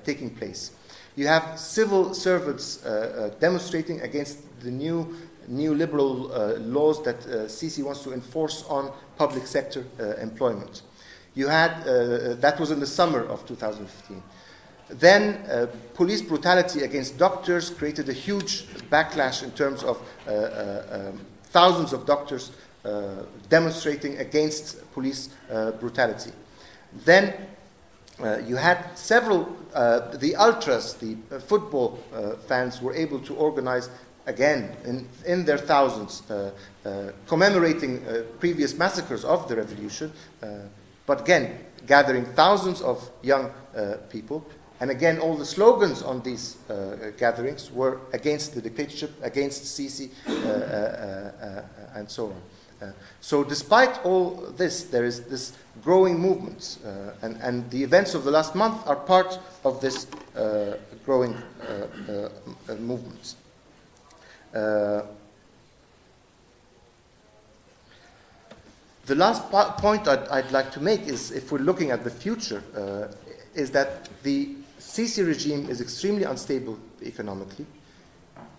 taking 0.04 0.30
place. 0.30 0.72
You 1.16 1.26
have 1.26 1.58
civil 1.58 2.14
servants 2.14 2.78
demonstrating 3.38 4.00
against 4.00 4.38
the 4.60 4.70
new 4.70 5.14
neoliberal 5.50 6.30
uh, 6.30 6.58
laws 6.60 7.02
that 7.04 7.16
uh, 7.26 7.46
Sisi 7.46 7.82
wants 7.82 8.02
to 8.02 8.12
enforce 8.12 8.64
on 8.68 8.92
public 9.16 9.46
sector 9.46 9.84
uh, 9.98 10.16
employment. 10.16 10.82
You 11.34 11.48
had, 11.48 11.86
uh, 11.86 12.34
that 12.34 12.58
was 12.60 12.70
in 12.70 12.80
the 12.80 12.86
summer 12.86 13.24
of 13.24 13.46
2015. 13.46 14.22
Then 14.90 15.44
uh, 15.48 15.66
police 15.94 16.20
brutality 16.20 16.82
against 16.82 17.16
doctors 17.16 17.70
created 17.70 18.08
a 18.08 18.12
huge 18.12 18.66
backlash 18.90 19.42
in 19.42 19.50
terms 19.52 19.82
of 19.82 20.02
uh, 20.26 20.82
um, 20.90 21.20
thousands 21.44 21.92
of 21.92 22.04
doctors 22.06 22.52
demonstrating 23.48 24.18
against 24.18 24.90
police 24.92 25.28
brutality. 25.78 26.32
Then 27.04 27.32
uh, 28.22 28.38
you 28.46 28.56
had 28.56 28.96
several, 28.96 29.56
uh, 29.74 30.16
the 30.16 30.36
ultras, 30.36 30.94
the 30.94 31.16
uh, 31.30 31.38
football 31.38 31.98
fans, 32.46 32.80
were 32.80 32.94
able 32.94 33.18
to 33.20 33.34
organize 33.34 33.88
again 34.26 34.76
in, 34.84 35.08
in 35.26 35.44
their 35.44 35.58
thousands, 35.58 36.22
uh, 36.30 36.50
uh, 36.84 37.12
commemorating 37.26 38.06
uh, 38.06 38.22
previous 38.38 38.76
massacres 38.76 39.24
of 39.24 39.48
the 39.48 39.56
revolution, 39.56 40.12
uh, 40.42 40.46
but 41.06 41.22
again, 41.22 41.58
gathering 41.86 42.24
thousands 42.24 42.80
of 42.80 43.10
young 43.22 43.50
uh, 43.76 43.96
people. 44.08 44.46
And 44.80 44.90
again, 44.90 45.18
all 45.18 45.36
the 45.36 45.46
slogans 45.46 46.02
on 46.02 46.22
these 46.22 46.56
uh, 46.68 47.12
gatherings 47.16 47.70
were 47.70 48.00
against 48.12 48.54
the 48.54 48.60
dictatorship, 48.60 49.12
against 49.22 49.62
Sisi, 49.64 50.10
and 51.94 52.10
so 52.10 52.34
on. 52.80 52.92
so, 53.20 53.44
despite 53.44 54.04
all 54.04 54.30
this, 54.56 54.84
there 54.84 55.04
is 55.04 55.20
this 55.22 55.52
growing 55.84 56.18
movement, 56.18 56.78
and, 57.22 57.36
and 57.40 57.70
the 57.70 57.84
events 57.84 58.14
of 58.14 58.24
the 58.24 58.30
last 58.32 58.56
month 58.56 58.84
are 58.88 58.96
part 58.96 59.38
of 59.64 59.80
this 59.80 60.08
growing 61.04 61.36
movement. 62.80 63.36
Uh, 64.54 65.02
the 69.06 69.14
last 69.14 69.50
point 69.78 70.06
I'd, 70.06 70.28
I'd, 70.28 70.52
like 70.52 70.70
to 70.72 70.80
make 70.80 71.02
is 71.02 71.30
if 71.32 71.50
we're 71.50 71.58
looking 71.58 71.90
at 71.90 72.04
the 72.04 72.10
future, 72.10 72.62
uh, 72.76 73.12
is 73.54 73.70
that 73.70 74.08
the 74.22 74.54
Sisi 74.78 75.26
regime 75.26 75.68
is 75.70 75.80
extremely 75.80 76.24
unstable 76.24 76.78
economically. 77.02 77.66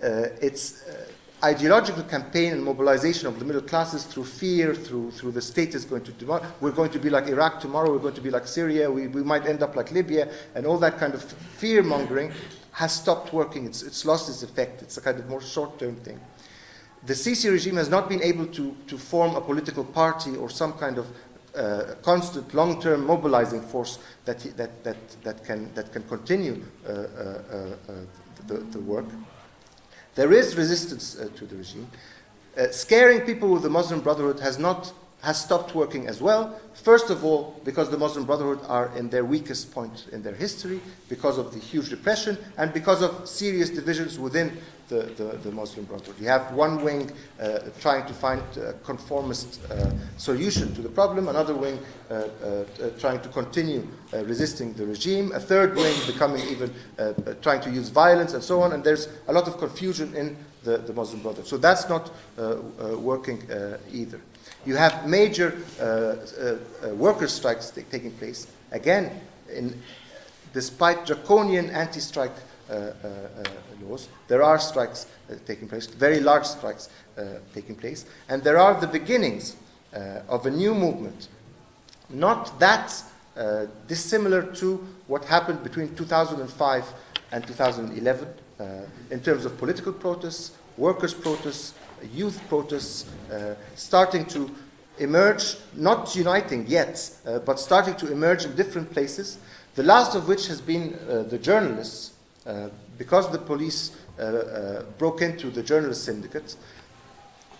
Uh, 0.04 0.28
it's 0.42 0.84
uh, 0.88 1.06
ideological 1.44 2.04
campaign 2.04 2.54
and 2.54 2.64
mobilization 2.64 3.28
of 3.28 3.38
the 3.38 3.46
middle 3.46 3.62
classes 3.62 4.06
through 4.06 4.24
fear, 4.24 4.74
through, 4.74 5.12
through 5.12 5.32
the 5.32 5.42
state 5.42 5.76
is 5.76 5.86
going 5.86 6.04
to, 6.04 6.12
demand, 6.14 6.44
we're 6.62 6.72
going 6.72 6.90
to 6.90 7.00
be 7.00 7.10
like 7.10 7.28
Iraq 7.28 7.60
tomorrow, 7.60 7.92
we're 7.92 8.00
going 8.00 8.14
to 8.16 8.22
be 8.22 8.30
like 8.30 8.48
Syria, 8.48 8.90
we, 8.90 9.08
we 9.08 9.24
might 9.24 9.46
end 9.46 9.62
up 9.62 9.76
like 9.76 9.92
Libya, 9.92 10.30
and 10.56 10.66
all 10.66 10.78
that 10.78 10.98
kind 10.98 11.14
of 11.14 11.24
fear 11.24 11.84
mongering 11.84 12.32
has 12.74 12.94
stopped 12.94 13.34
working. 13.34 13.66
It's, 13.66 13.82
it's 13.84 14.06
lost 14.06 14.30
its 14.30 14.44
effect. 14.44 14.82
It's 14.82 14.98
a 14.98 15.02
kind 15.02 15.20
of 15.20 15.30
more 15.30 15.42
short 15.42 15.80
term 15.80 15.96
thing. 15.98 16.20
The 17.06 17.14
Sisi 17.14 17.52
regime 17.52 17.76
has 17.76 17.90
not 17.90 18.10
been 18.10 18.22
able 18.22 18.48
to, 18.48 18.76
to 18.88 18.98
form 18.98 19.36
a 19.36 19.42
political 19.42 19.84
party 19.84 20.36
or 20.36 20.50
some 20.50 20.74
kind 20.74 20.98
of 20.98 21.08
uh, 21.56 21.96
constant 22.02 22.54
long 22.54 22.82
term 22.82 23.06
mobilizing 23.06 23.62
force 23.62 24.00
that, 24.26 24.40
that, 24.58 24.84
that, 24.84 24.98
that, 25.24 25.44
can, 25.44 25.74
that 25.76 25.92
can 25.92 26.04
continue 26.04 26.64
uh, 26.88 26.90
uh, 26.90 26.94
uh, 26.94 27.94
the, 28.48 28.56
the 28.56 28.80
work. 28.80 29.06
There 30.16 30.32
is 30.32 30.56
resistance 30.56 31.18
uh, 31.20 31.30
to 31.36 31.46
the 31.46 31.58
regime. 31.58 31.88
Uh, 32.58 32.68
scaring 32.70 33.22
people 33.22 33.50
with 33.50 33.64
the 33.64 33.70
Muslim 33.70 34.00
Brotherhood 34.02 34.40
has 34.40 34.58
not 34.58 34.94
has 35.24 35.40
stopped 35.42 35.74
working 35.74 36.06
as 36.08 36.22
well. 36.22 36.60
First 36.74 37.10
of 37.10 37.24
all, 37.24 37.60
because 37.64 37.90
the 37.90 37.98
Muslim 37.98 38.26
Brotherhood 38.26 38.60
are 38.68 38.92
in 38.98 39.10
their 39.10 39.24
weakest 39.24 39.74
point 39.74 40.08
in 40.12 40.22
their 40.22 40.36
history, 40.36 40.82
because 41.08 41.38
of 41.38 41.54
the 41.54 41.60
huge 41.60 41.92
repression, 41.92 42.38
and 42.58 42.74
because 42.74 43.02
of 43.02 43.28
serious 43.28 43.70
divisions 43.70 44.20
within 44.20 44.58
the, 44.90 45.04
the, 45.16 45.38
the 45.44 45.52
Muslim 45.52 45.86
Brotherhood. 45.86 46.16
You 46.20 46.28
have 46.28 46.52
one 46.52 46.84
wing 46.84 47.10
uh, 47.40 47.60
trying 47.80 48.06
to 48.06 48.14
find 48.14 48.42
a 48.58 48.74
conformist 48.84 49.62
uh, 49.72 49.92
solution 50.18 50.76
to 50.76 50.82
the 50.82 50.90
problem, 50.90 51.30
another 51.30 51.56
wing 51.56 51.80
uh, 52.12 52.14
uh 52.14 52.66
trying 53.00 53.22
to 53.22 53.30
continue 53.30 53.88
uh, 54.14 54.26
resisting 54.26 54.74
the 54.74 54.86
regime, 54.86 55.32
a 55.32 55.40
third 55.40 55.76
wing 55.76 55.96
becoming 56.06 56.46
even 56.50 56.72
uh, 57.00 57.14
trying 57.42 57.62
to 57.62 57.72
use 57.72 57.88
violence, 57.88 58.34
and 58.34 58.44
so 58.44 58.62
on. 58.62 58.74
And 58.74 58.84
there's 58.84 59.08
a 59.30 59.34
lot 59.34 59.48
of 59.48 59.58
confusion 59.58 60.14
in 60.16 60.36
the, 60.64 60.80
the 60.80 60.94
Muslim 60.94 61.22
Brotherhood. 61.22 61.48
So 61.48 61.58
that's 61.58 61.88
not 61.88 62.12
working 63.00 63.42
either. 63.92 64.20
You 64.66 64.76
have 64.76 65.08
major 65.08 65.58
uh, 65.80 65.84
uh, 65.84 66.56
uh, 66.86 66.90
worker 66.96 67.28
strikes 67.28 67.70
t- 67.70 67.82
taking 67.92 68.12
place. 68.12 68.48
Again, 68.72 69.22
in, 69.52 69.82
despite 70.54 71.06
draconian 71.06 71.70
anti 71.70 72.00
strike 72.00 72.36
laws, 73.82 74.08
there 74.28 74.42
are 74.42 74.58
strikes 74.58 75.06
taking 75.46 75.68
place, 75.68 75.86
very 75.88 76.20
large 76.20 76.46
strikes 76.46 76.90
taking 77.54 77.76
place. 77.76 78.06
And 78.30 78.44
there 78.44 78.58
are 78.58 78.80
the 78.80 78.88
beginnings 78.88 79.56
of 80.30 80.46
a 80.46 80.50
new 80.50 80.74
movement, 80.74 81.28
not 82.10 82.58
that 82.60 83.04
uh, 83.36 83.66
dissimilar 83.88 84.44
to 84.44 84.76
what 85.08 85.26
happened 85.26 85.64
between 85.64 85.96
2005 85.96 86.94
and 87.32 87.48
2011 87.48 88.28
uh, 88.60 88.64
in 89.10 89.20
terms 89.22 89.46
of 89.46 89.58
political 89.58 89.92
protests, 89.92 90.52
workers' 90.78 91.16
protests, 91.16 91.74
youth 92.08 92.42
protests 92.50 93.06
uh, 93.32 93.56
starting 93.76 94.26
to 94.26 94.50
emerge, 95.00 95.56
not 95.76 96.16
uniting 96.16 96.66
yet, 96.68 97.10
uh, 97.26 97.40
but 97.40 97.60
starting 97.60 97.96
to 97.96 98.12
emerge 98.12 98.46
in 98.46 98.56
different 98.56 98.92
places. 98.92 99.40
The 99.76 99.84
last 99.84 100.16
of 100.16 100.28
which 100.28 100.48
has 100.48 100.62
been 100.62 100.94
uh, 101.10 101.24
the 101.24 101.38
journalists, 101.38 102.12
because 102.98 103.32
the 103.32 103.40
police 103.40 103.92
broke 104.98 105.22
into 105.22 105.50
the 105.50 105.64
journalist 105.64 106.04
syndicate. 106.04 106.56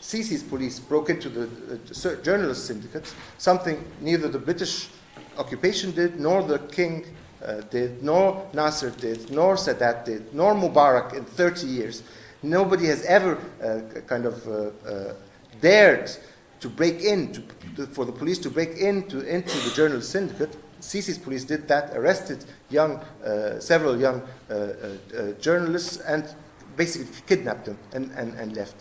Sisi's 0.04 0.44
police 0.44 0.80
broke 0.80 1.10
into 1.10 1.30
the 1.30 1.44
uh, 1.46 2.22
journalist 2.22 2.68
syndicate, 2.68 3.12
something 3.38 3.84
neither 4.02 4.28
the 4.28 4.38
British 4.38 4.90
occupation 5.38 5.92
did, 5.92 6.20
nor 6.20 6.44
the 6.44 6.60
king 6.60 7.06
uh, 7.44 7.62
did, 7.72 8.04
nor 8.04 8.46
Nasser 8.54 8.90
did, 8.90 9.32
nor 9.32 9.56
Sadat 9.56 10.04
did, 10.04 10.34
nor 10.34 10.54
Mubarak 10.56 11.14
in 11.14 11.24
30 11.24 11.68
years. 11.68 12.04
Nobody 12.44 12.88
has 12.88 13.04
ever 13.06 13.38
uh, 13.64 14.02
kind 14.02 14.26
of 14.26 14.46
uh, 14.48 14.52
uh, 14.86 15.14
dared 15.62 16.12
to 16.60 16.70
break 16.70 17.02
in, 17.02 17.32
to, 17.32 17.42
to, 17.78 17.88
for 17.88 18.04
the 18.04 18.12
police 18.12 18.38
to 18.40 18.50
break 18.50 18.78
into, 18.78 19.22
into 19.22 19.58
the 19.60 19.74
journalist 19.74 20.12
syndicate. 20.12 20.56
Sisi's 20.82 21.18
police 21.18 21.46
did 21.46 21.70
that, 21.70 21.96
arrested 21.96 22.44
young, 22.70 22.98
uh, 23.24 23.60
several 23.62 23.98
young 23.98 24.22
uh, 24.50 25.32
journalists, 25.40 25.98
and 25.98 26.36
basically 26.76 27.08
kidnapped 27.26 27.66
them 27.66 27.78
and, 27.94 28.12
and, 28.12 28.38
and 28.38 28.56
left. 28.58 28.76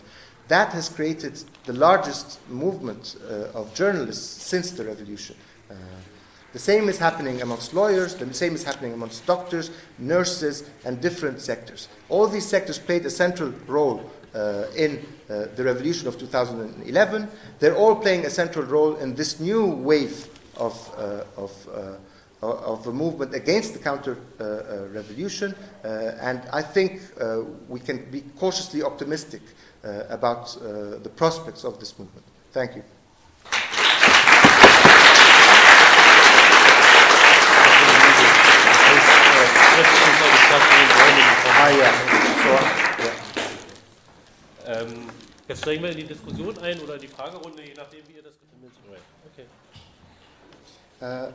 That 0.49 0.73
has 0.73 0.89
created 0.89 1.41
the 1.63 1.71
largest 1.71 2.39
movement 2.49 3.15
of 3.53 3.73
journalists 3.73 4.43
since 4.43 4.71
the 4.71 4.83
revolution. 4.83 5.37
The 6.53 6.59
same 6.59 6.87
is 6.87 6.99
happening 6.99 7.41
amongst 7.41 7.73
lawyers, 7.73 8.13
the 8.13 8.31
same 8.31 8.53
is 8.53 8.63
happening 8.63 8.93
amongst 8.93 9.25
doctors, 9.25 9.71
nurses, 9.97 10.69
and 10.85 11.01
different 11.01 11.41
sectors. 11.41 11.87
All 12.09 12.27
these 12.27 12.45
sectors 12.45 12.77
played 12.77 13.05
a 13.07 13.09
central 13.09 13.49
role 13.65 14.11
uh, 14.35 14.65
in 14.75 15.03
uh, 15.29 15.45
the 15.55 15.63
revolution 15.63 16.07
of 16.07 16.19
2011. 16.19 17.27
They're 17.59 17.75
all 17.75 17.95
playing 17.95 18.25
a 18.25 18.29
central 18.29 18.65
role 18.65 18.95
in 18.97 19.15
this 19.15 19.39
new 19.39 19.65
wave 19.65 20.27
of, 20.57 20.93
uh, 20.97 21.23
of, 21.37 21.67
uh, 21.67 22.47
of 22.47 22.85
a 22.87 22.93
movement 22.93 23.33
against 23.33 23.73
the 23.73 23.79
counter 23.79 24.17
uh, 24.39 24.43
uh, 24.43 24.87
revolution. 24.91 25.55
and 25.83 26.41
I 26.51 26.61
think 26.61 27.01
we 27.67 27.79
can 27.79 28.09
be 28.11 28.21
cautiously 28.37 28.83
optimistic 28.83 29.41
about 30.09 30.55
the 31.03 31.11
prospects 31.15 31.63
of 31.63 31.79
this 31.79 31.97
movement. 31.97 32.25
Thank 32.51 32.75
you. 32.75 32.83
Ähm, 44.65 45.09
jetzt 45.47 45.61
steigen 45.61 45.81
wir 45.81 45.91
in 45.91 45.97
die 45.97 46.03
Diskussion 46.03 46.57
ein 46.59 46.77
oder 46.81 46.97
die 46.97 47.07
Fragerunde, 47.07 47.63
je 47.63 47.73
nachdem, 47.73 48.01
wie 48.07 48.17
ihr 48.17 48.23
das 48.23 48.33
Okay. 49.31 49.45
Uh, 51.01 51.31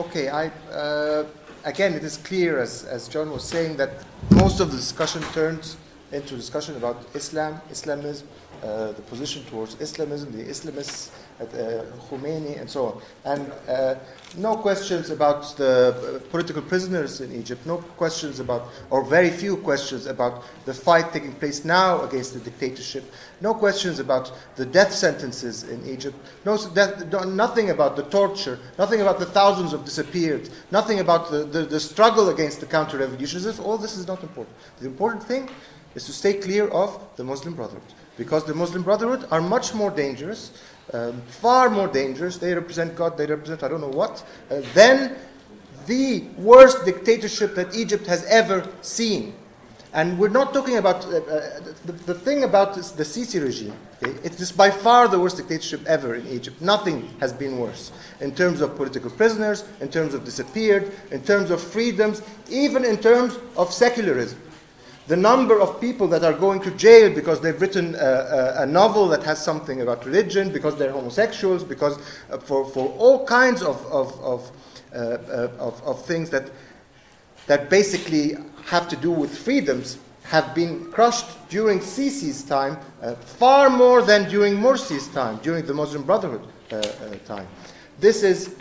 okay, 0.00 0.28
I, 0.28 0.50
uh, 0.70 1.24
again, 1.64 1.92
it 1.94 2.02
is 2.02 2.16
clear, 2.16 2.60
as, 2.60 2.84
as 2.84 3.08
John 3.08 3.30
was 3.30 3.44
saying, 3.44 3.76
that 3.76 3.90
most 4.30 4.60
of 4.60 4.70
the 4.70 4.76
discussion 4.76 5.22
turns 5.34 5.76
into 6.12 6.34
discussion 6.34 6.76
about 6.76 6.96
Islam, 7.14 7.60
Islamism, 7.70 8.26
uh, 8.62 8.92
the 8.92 9.02
position 9.02 9.44
towards 9.50 9.76
Islamism, 9.80 10.32
the 10.32 10.44
Islamists, 10.44 11.10
at 11.10 11.21
Khomeini, 12.08 12.60
and 12.60 12.68
so 12.68 12.86
on. 12.86 13.02
And 13.24 13.52
uh, 13.68 13.94
no 14.36 14.56
questions 14.56 15.10
about 15.10 15.56
the 15.56 16.22
political 16.30 16.62
prisoners 16.62 17.20
in 17.20 17.32
Egypt, 17.32 17.66
no 17.66 17.78
questions 17.78 18.40
about, 18.40 18.68
or 18.90 19.04
very 19.04 19.30
few 19.30 19.56
questions 19.56 20.06
about 20.06 20.44
the 20.64 20.74
fight 20.74 21.12
taking 21.12 21.32
place 21.32 21.64
now 21.64 22.02
against 22.02 22.34
the 22.34 22.40
dictatorship, 22.40 23.04
no 23.40 23.54
questions 23.54 23.98
about 23.98 24.32
the 24.56 24.64
death 24.64 24.92
sentences 24.92 25.64
in 25.64 25.84
Egypt, 25.86 26.16
no, 26.44 26.56
death, 26.74 27.04
nothing 27.26 27.70
about 27.70 27.96
the 27.96 28.04
torture, 28.04 28.58
nothing 28.78 29.00
about 29.00 29.18
the 29.18 29.26
thousands 29.26 29.72
of 29.72 29.84
disappeared, 29.84 30.48
nothing 30.70 31.00
about 31.00 31.30
the, 31.30 31.44
the, 31.44 31.62
the 31.62 31.80
struggle 31.80 32.28
against 32.28 32.60
the 32.60 32.66
counter 32.66 32.98
revolution. 32.98 33.42
All 33.64 33.78
this 33.78 33.96
is 33.96 34.06
not 34.06 34.22
important. 34.22 34.56
The 34.80 34.86
important 34.86 35.22
thing 35.24 35.48
is 35.94 36.06
to 36.06 36.12
stay 36.12 36.34
clear 36.34 36.68
of 36.68 37.00
the 37.16 37.24
Muslim 37.24 37.54
Brotherhood 37.54 37.82
because 38.16 38.44
the 38.44 38.54
Muslim 38.54 38.82
Brotherhood 38.82 39.26
are 39.30 39.40
much 39.40 39.74
more 39.74 39.90
dangerous 39.90 40.52
um, 40.92 41.20
far 41.22 41.70
more 41.70 41.88
dangerous, 41.88 42.38
they 42.38 42.54
represent 42.54 42.96
God, 42.96 43.16
they 43.16 43.26
represent 43.26 43.62
I 43.62 43.68
don't 43.68 43.80
know 43.80 43.88
what, 43.88 44.24
uh, 44.50 44.60
than 44.74 45.16
the 45.86 46.20
worst 46.36 46.84
dictatorship 46.84 47.54
that 47.54 47.74
Egypt 47.74 48.06
has 48.06 48.24
ever 48.26 48.68
seen. 48.82 49.34
And 49.94 50.18
we're 50.18 50.28
not 50.28 50.54
talking 50.54 50.78
about 50.78 51.04
uh, 51.04 51.18
uh, 51.18 51.60
the, 51.84 51.92
the, 51.92 52.14
thing 52.14 52.44
about 52.44 52.74
this, 52.74 52.92
the 52.92 53.02
Sisi 53.02 53.42
regime. 53.42 53.74
Okay, 54.02 54.12
it 54.24 54.40
is 54.40 54.50
by 54.50 54.70
far 54.70 55.06
the 55.06 55.20
worst 55.20 55.36
dictatorship 55.36 55.84
ever 55.86 56.14
in 56.14 56.26
Egypt. 56.28 56.62
Nothing 56.62 57.14
has 57.20 57.30
been 57.30 57.58
worse 57.58 57.92
in 58.20 58.34
terms 58.34 58.62
of 58.62 58.74
political 58.74 59.10
prisoners, 59.10 59.64
in 59.80 59.90
terms 59.90 60.14
of 60.14 60.24
disappeared, 60.24 60.92
in 61.10 61.22
terms 61.22 61.50
of 61.50 61.62
freedoms, 61.62 62.22
even 62.48 62.86
in 62.86 62.96
terms 62.96 63.38
of 63.56 63.70
secularism 63.70 64.38
the 65.08 65.16
number 65.16 65.60
of 65.60 65.80
people 65.80 66.06
that 66.08 66.22
are 66.22 66.32
going 66.32 66.60
to 66.60 66.70
jail 66.72 67.12
because 67.12 67.40
they've 67.40 67.60
written 67.60 67.94
a, 67.96 67.98
a, 67.98 68.62
a 68.62 68.66
novel 68.66 69.08
that 69.08 69.22
has 69.24 69.42
something 69.42 69.80
about 69.80 70.04
religion, 70.06 70.52
because 70.52 70.76
they're 70.76 70.92
homosexuals, 70.92 71.64
because 71.64 71.98
uh, 72.30 72.38
for, 72.38 72.64
for 72.66 72.88
all 72.98 73.26
kinds 73.26 73.62
of, 73.62 73.84
of, 73.86 74.20
of, 74.20 74.52
uh, 74.94 74.96
uh, 74.96 75.48
of, 75.58 75.82
of 75.82 76.04
things 76.04 76.30
that, 76.30 76.50
that 77.46 77.68
basically 77.68 78.36
have 78.66 78.88
to 78.88 78.96
do 78.96 79.10
with 79.10 79.36
freedoms 79.36 79.98
have 80.22 80.54
been 80.54 80.90
crushed 80.92 81.26
during 81.48 81.80
Sisi's 81.80 82.44
time 82.44 82.78
uh, 83.02 83.14
far 83.14 83.68
more 83.68 84.02
than 84.02 84.28
during 84.30 84.54
Morsi's 84.54 85.08
time, 85.08 85.38
during 85.42 85.66
the 85.66 85.74
Muslim 85.74 86.04
Brotherhood 86.04 86.46
uh, 86.70 86.76
uh, 86.76 87.14
time. 87.26 87.48
This 87.98 88.22
is 88.22 88.54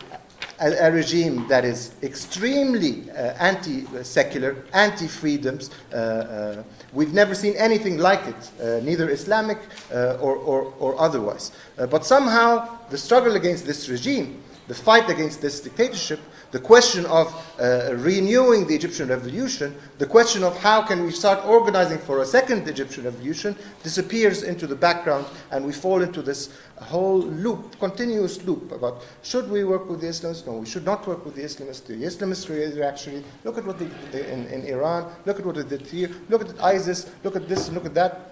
a, 0.59 0.87
a 0.87 0.91
regime 0.91 1.47
that 1.47 1.65
is 1.65 1.91
extremely 2.03 3.09
uh, 3.11 3.33
anti 3.39 3.85
secular, 4.03 4.63
anti 4.73 5.07
freedoms. 5.07 5.71
Uh, 5.91 5.95
uh, 5.95 6.63
we've 6.93 7.13
never 7.13 7.33
seen 7.35 7.55
anything 7.55 7.97
like 7.97 8.25
it, 8.27 8.51
uh, 8.61 8.83
neither 8.83 9.09
Islamic 9.09 9.59
or, 9.91 10.35
or, 10.35 10.73
or, 10.79 10.99
otherwise. 10.99 11.51
But 11.77 12.05
somehow, 12.05 12.79
the 12.89 12.97
struggle 12.97 13.35
against 13.35 13.65
this 13.65 13.89
regime, 13.89 14.43
the 14.67 14.75
fight 14.75 15.09
against 15.09 15.41
this 15.41 15.59
dictatorship, 15.59 16.19
the 16.51 16.59
question 16.59 17.05
of 17.05 17.33
uh, 17.59 17.95
renewing 17.95 18.67
the 18.67 18.75
Egyptian 18.75 19.09
revolution, 19.09 19.75
the 19.97 20.05
question 20.05 20.43
of 20.43 20.57
how 20.57 20.81
can 20.81 21.03
we 21.03 21.11
start 21.11 21.43
organizing 21.45 21.97
for 21.97 22.21
a 22.21 22.25
second 22.25 22.67
Egyptian 22.67 23.05
revolution 23.05 23.55
disappears 23.83 24.43
into 24.43 24.67
the 24.67 24.75
background 24.75 25.25
and 25.51 25.65
we 25.65 25.71
fall 25.71 26.01
into 26.01 26.21
this 26.21 26.49
whole 26.81 27.21
loop, 27.21 27.79
continuous 27.79 28.43
loop 28.43 28.71
about 28.71 29.03
should 29.23 29.49
we 29.49 29.63
work 29.63 29.89
with 29.89 30.01
the 30.01 30.07
Islamists? 30.07 30.45
No, 30.45 30.53
we 30.57 30.65
should 30.65 30.85
not 30.85 31.07
work 31.07 31.23
with 31.25 31.35
the 31.35 31.43
Islamists. 31.43 31.85
The 31.85 31.93
Islamists 31.93 32.77
are 32.77 32.83
actually, 32.83 33.23
look 33.43 33.57
at 33.57 33.65
what 33.65 33.79
they 33.79 33.89
did 34.11 34.25
in, 34.27 34.47
in 34.47 34.65
Iran, 34.65 35.11
look 35.25 35.39
at 35.39 35.45
what 35.45 35.55
they 35.55 35.63
did 35.63 35.87
here, 35.87 36.09
look 36.29 36.41
at 36.41 36.61
ISIS, 36.61 37.09
look 37.23 37.35
at 37.35 37.47
this, 37.47 37.69
look 37.71 37.85
at 37.85 37.93
that 37.93 38.31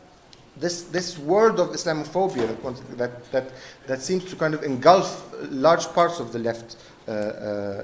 this, 0.60 0.84
this 0.84 1.18
world 1.18 1.60
of 1.60 1.70
Islamophobia 1.70 2.48
that, 2.48 2.98
that, 2.98 3.32
that, 3.32 3.52
that, 3.88 4.02
seems 4.02 4.26
to 4.26 4.36
kind 4.36 4.54
of 4.54 4.64
engulf 4.64 5.34
large 5.50 5.88
parts 5.94 6.20
of 6.20 6.34
the 6.34 6.40
left, 6.40 6.76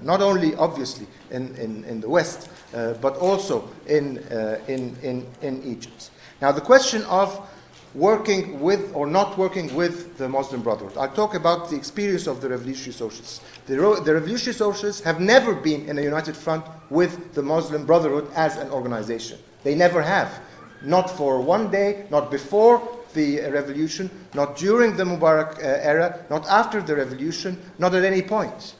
not 0.01 0.21
only 0.21 0.55
obviously 0.55 1.07
in, 1.31 1.55
in, 1.55 1.83
in 1.85 2.01
the 2.01 2.09
West, 2.09 2.49
uh, 2.73 2.93
but 2.93 3.15
also 3.17 3.69
in, 3.87 4.19
uh, 4.31 4.59
in, 4.67 4.95
in, 5.01 5.25
in 5.41 5.63
Egypt. 5.63 6.11
Now, 6.41 6.51
the 6.51 6.61
question 6.61 7.03
of 7.03 7.47
working 7.95 8.59
with 8.59 8.93
or 8.93 9.07
not 9.07 9.37
working 9.37 9.73
with 9.73 10.17
the 10.17 10.27
Muslim 10.27 10.61
Brotherhood. 10.61 10.97
I'll 10.97 11.07
talk 11.13 11.33
about 11.33 11.69
the 11.69 11.77
experience 11.77 12.27
of 12.27 12.41
the 12.41 12.49
Revolutionary 12.49 12.91
Socialists. 12.91 13.39
The, 13.67 13.75
the 14.03 14.13
Revolutionary 14.13 14.53
Socialists 14.53 15.01
have 15.03 15.21
never 15.21 15.53
been 15.53 15.87
in 15.87 15.97
a 15.97 16.01
united 16.01 16.35
front 16.35 16.65
with 16.89 17.33
the 17.33 17.41
Muslim 17.41 17.85
Brotherhood 17.85 18.29
as 18.35 18.57
an 18.57 18.69
organization. 18.69 19.39
They 19.63 19.75
never 19.75 20.01
have 20.01 20.41
not 20.83 21.09
for 21.09 21.41
one 21.41 21.71
day, 21.71 22.05
not 22.11 22.29
before 22.29 22.81
the 23.13 23.39
revolution, 23.49 24.09
not 24.33 24.57
during 24.57 24.97
the 24.97 25.03
Mubarak 25.03 25.57
uh, 25.57 25.61
era, 25.61 26.25
not 26.29 26.45
after 26.47 26.81
the 26.81 26.95
revolution, 26.95 27.57
not 27.79 27.95
at 27.95 28.03
any 28.03 28.21
point. 28.21 28.75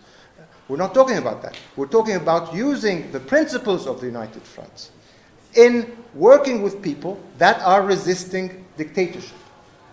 We're 0.68 0.78
not 0.78 0.94
talking 0.94 1.18
about 1.18 1.42
that. 1.44 1.56
We're 1.76 1.88
talking 1.88 2.16
about 2.16 2.54
using 2.54 3.12
the 3.12 3.20
principles 3.20 3.86
of 3.86 4.00
the 4.00 4.08
United 4.08 4.42
Front 4.42 4.90
in 5.54 5.96
working 6.14 6.62
with 6.64 6.82
people 6.82 7.20
that 7.38 7.62
are 7.62 7.84
resisting 7.84 8.66
dictatorship. 8.78 9.38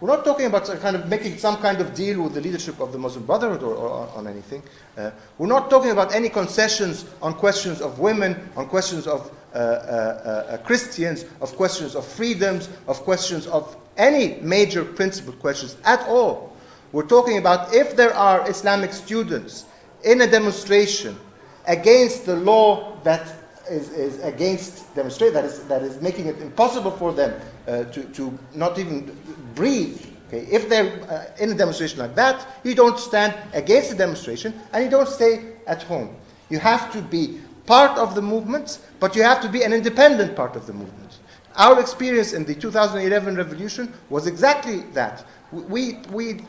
We're 0.01 0.09
not 0.17 0.25
talking 0.25 0.47
about 0.47 0.67
kind 0.81 0.97
of 0.97 1.09
making 1.09 1.39
some 1.39 1.59
kind 1.59 1.81
of 1.81 1.95
deal 1.95 2.23
with 2.23 2.35
the 2.35 2.41
leadership 2.41 2.81
of 2.81 2.91
the 2.91 2.99
Muslim 2.99 3.25
Brotherhood 3.25 3.63
or, 3.63 3.77
or 3.77 4.09
on 4.17 4.27
anything. 4.27 4.63
Uh, 4.97 5.13
we're 5.39 5.47
not 5.47 5.71
talking 5.71 5.93
about 5.93 6.13
any 6.13 6.29
concessions 6.29 7.05
on 7.21 7.35
questions 7.35 7.81
of 7.81 8.01
women, 8.01 8.51
on 8.57 8.67
questions 8.67 9.07
of 9.07 9.31
uh, 9.55 9.59
uh, 9.59 9.59
uh, 9.59 10.57
Christians, 10.59 11.25
of 11.41 11.55
questions 11.55 11.95
of 11.95 12.05
freedoms, 12.05 12.69
of 12.89 13.01
questions 13.03 13.47
of 13.47 13.77
any 13.97 14.41
major 14.41 14.85
principle 14.85 15.35
questions 15.35 15.77
at 15.85 16.01
all. 16.09 16.57
We're 16.91 17.07
talking 17.07 17.39
about 17.39 17.73
if 17.73 17.95
there 17.95 18.13
are 18.13 18.49
Islamic 18.51 18.93
students 18.93 19.67
in 20.05 20.21
a 20.21 20.27
demonstration 20.27 21.19
against 21.67 22.27
the 22.27 22.37
law 22.37 22.97
that 23.05 23.35
is, 23.71 23.91
is 23.91 24.23
against 24.25 24.95
demonstrate 24.95 25.33
that 25.33 25.45
is 25.45 25.61
that 25.65 25.83
is 25.83 26.01
making 26.01 26.27
it 26.27 26.39
impossible 26.41 26.91
for 26.91 27.13
them 27.13 27.41
uh, 27.69 27.85
to, 27.85 28.03
to 28.05 28.37
not 28.55 28.79
even 28.79 29.17
breathe. 29.55 30.05
Okay, 30.29 30.47
if 30.51 30.69
they're 30.69 31.03
uh, 31.11 31.27
in 31.39 31.51
a 31.51 31.55
demonstration 31.55 31.99
like 31.99 32.15
that, 32.15 32.47
you 32.65 32.75
don't 32.75 32.99
stand 32.99 33.35
against 33.53 33.91
the 33.91 33.97
demonstration 33.97 34.55
and 34.73 34.85
you 34.85 34.91
don't 34.91 35.09
stay 35.09 35.55
at 35.67 35.83
home. 35.83 36.17
You 36.49 36.59
have 36.59 36.93
to 36.93 37.03
be 37.03 37.41
part 37.67 37.99
of 37.99 38.15
the 38.15 38.23
movement, 38.23 38.79
but 38.99 39.15
you 39.15 39.23
have 39.23 39.41
to 39.43 39.49
be 39.49 39.63
an 39.63 39.73
independent 39.73 40.35
part 40.35 40.57
of 40.57 40.67
the 40.67 40.73
movement. 40.73 41.19
Our 41.57 41.81
experience 41.81 42.33
in 42.33 42.45
the 42.45 42.55
2011 42.55 43.37
revolution 43.37 43.93
was 44.09 44.27
exactly 44.27 44.81
that. 44.95 45.25
We, 45.53 45.99
we 46.11 46.41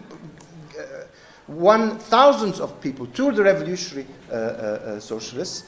won 1.48 1.98
thousands 1.98 2.60
of 2.60 2.80
people 2.82 3.06
to 3.08 3.32
the 3.32 3.44
revolutionary 3.44 4.08
uh, 4.32 4.34
uh, 4.34 4.38
uh 4.38 5.00
socialists, 5.00 5.68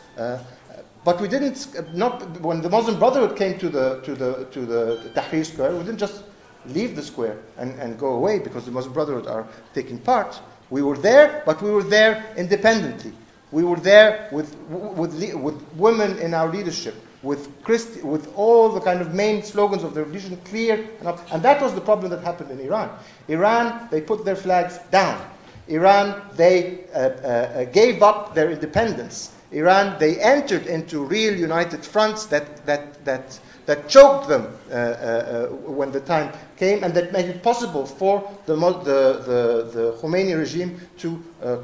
but 1.05 1.21
we 1.21 1.27
didn't, 1.27 1.93
not, 1.93 2.41
when 2.41 2.61
the 2.61 2.69
Muslim 2.69 2.97
Brotherhood 2.97 3.37
came 3.37 3.59
to 3.59 3.69
the, 3.69 4.01
to 4.01 4.15
the, 4.15 4.45
to 4.45 4.65
the 4.65 5.11
Tahrir 5.13 5.45
Square, 5.45 5.73
we 5.73 5.83
didn't 5.83 5.99
just 5.99 6.23
leave 6.65 6.95
the 6.95 7.03
square 7.03 7.37
and, 7.57 7.79
and 7.79 7.99
go 7.99 8.13
away 8.15 8.39
because 8.39 8.65
the 8.65 8.71
Muslim 8.71 8.91
Brotherhood 8.91 9.27
are 9.27 9.47
taking 9.75 9.99
part. 9.99 10.39
We 10.71 10.81
were 10.81 10.97
there, 10.97 11.43
but 11.45 11.61
we 11.61 11.69
were 11.69 11.83
there 11.83 12.25
independently. 12.35 13.13
We 13.51 13.63
were 13.63 13.75
there 13.75 14.29
with, 14.31 14.57
with, 14.67 15.13
with 15.35 15.61
women 15.75 16.17
in 16.17 16.33
our 16.33 16.51
leadership, 16.51 16.95
with, 17.21 17.63
Christi- 17.63 18.01
with 18.01 18.33
all 18.35 18.69
the 18.69 18.81
kind 18.81 18.99
of 18.99 19.13
main 19.13 19.43
slogans 19.43 19.83
of 19.83 19.93
the 19.93 20.01
revolution 20.01 20.37
clear. 20.45 20.89
And, 21.01 21.19
and 21.31 21.43
that 21.43 21.61
was 21.61 21.75
the 21.75 21.81
problem 21.81 22.09
that 22.09 22.23
happened 22.23 22.49
in 22.49 22.59
Iran. 22.59 22.89
Iran, 23.27 23.89
they 23.91 24.01
put 24.01 24.25
their 24.25 24.35
flags 24.35 24.79
down. 24.89 25.23
Iran, 25.67 26.21
they 26.35 26.85
uh, 26.93 26.97
uh, 26.97 27.01
uh 27.01 27.63
gave 27.65 28.03
up 28.03 28.35
their 28.35 28.51
independence. 28.51 29.31
Iran, 29.51 29.97
they 29.99 30.19
entered 30.19 30.67
into 30.67 31.03
real 31.03 31.35
united 31.35 31.85
fronts 31.85 32.25
that, 32.25 32.65
that, 32.65 33.03
that 33.05 33.39
that 33.65 33.89
choked 33.89 34.27
them 34.27 34.47
uh, 34.69 34.73
uh, 34.73 34.77
uh, 34.77 35.47
when 35.71 35.91
the 35.91 35.99
time 35.99 36.31
came 36.57 36.83
and 36.83 36.93
that 36.93 37.11
made 37.11 37.25
it 37.25 37.41
possible 37.41 37.85
for 37.85 38.23
the, 38.45 38.55
the, 38.55 38.83
the, 38.83 39.69
the 39.73 39.97
Khomeini 39.99 40.37
regime 40.37 40.79
to 40.97 41.23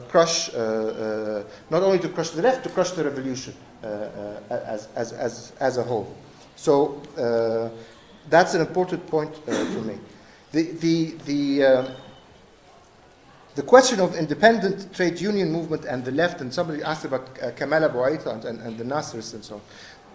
crush, 0.10 0.52
not 0.54 1.84
only 1.84 2.00
to 2.00 2.10
crush 2.10 2.32
the 2.32 2.42
left, 2.42 2.64
to 2.64 2.70
crush 2.70 2.92
the 2.92 3.04
revolution 3.04 3.54
as, 3.84 4.88
as, 4.96 5.14
as, 5.14 5.54
as 5.60 5.78
a 5.78 5.84
whole. 5.84 6.16
So 6.56 7.02
that's 8.30 8.54
an 8.54 8.62
important 8.62 9.06
point 9.08 9.34
to 9.46 9.82
make. 9.82 10.00
The, 10.52 10.64
the, 10.64 11.16
the, 11.26 11.96
the 13.56 13.64
question 13.64 14.00
of 14.00 14.16
independent 14.16 14.94
trade 14.94 15.20
union 15.20 15.52
movement 15.52 15.86
and 15.86 16.06
the 16.06 16.12
left, 16.12 16.42
and 16.42 16.54
somebody 16.54 16.82
asked 16.84 17.06
about 17.06 17.28
uh, 17.42 17.52
Kamal 17.52 17.84
Abu 17.84 17.98
Aita, 17.98 18.46
and, 18.46 18.60
and 18.62 18.78
the 18.78 18.84
Nasserists 18.84 19.34
and 19.34 19.44
so 19.44 19.56
on. 19.56 19.62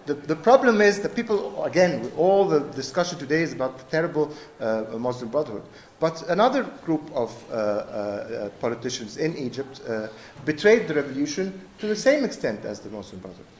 The, 0.07 0.13
the 0.13 0.37
problem 0.37 0.79
is 0.79 1.01
that 1.01 1.15
people, 1.15 1.63
again, 1.65 2.09
all 2.15 2.47
the 2.47 2.61
discussion 2.61 3.19
today 3.19 3.41
is 3.41 3.51
about 3.51 3.77
the 3.77 3.83
terrible 3.85 4.33
uh, 4.61 4.85
Muslim 4.97 5.29
Brotherhood. 5.29 5.63
But 5.99 6.23
another 6.29 6.63
group 6.85 7.11
of 7.13 7.35
uh, 7.51 7.53
uh, 7.55 8.49
politicians 8.61 9.17
in 9.17 9.35
Egypt 9.37 9.81
uh, 9.87 10.07
betrayed 10.45 10.87
the 10.87 10.93
revolution 10.93 11.59
to 11.79 11.87
the 11.87 11.95
same 11.95 12.23
extent 12.23 12.63
as 12.63 12.79
the 12.79 12.89
Muslim 12.89 13.19
Brotherhood. 13.19 13.56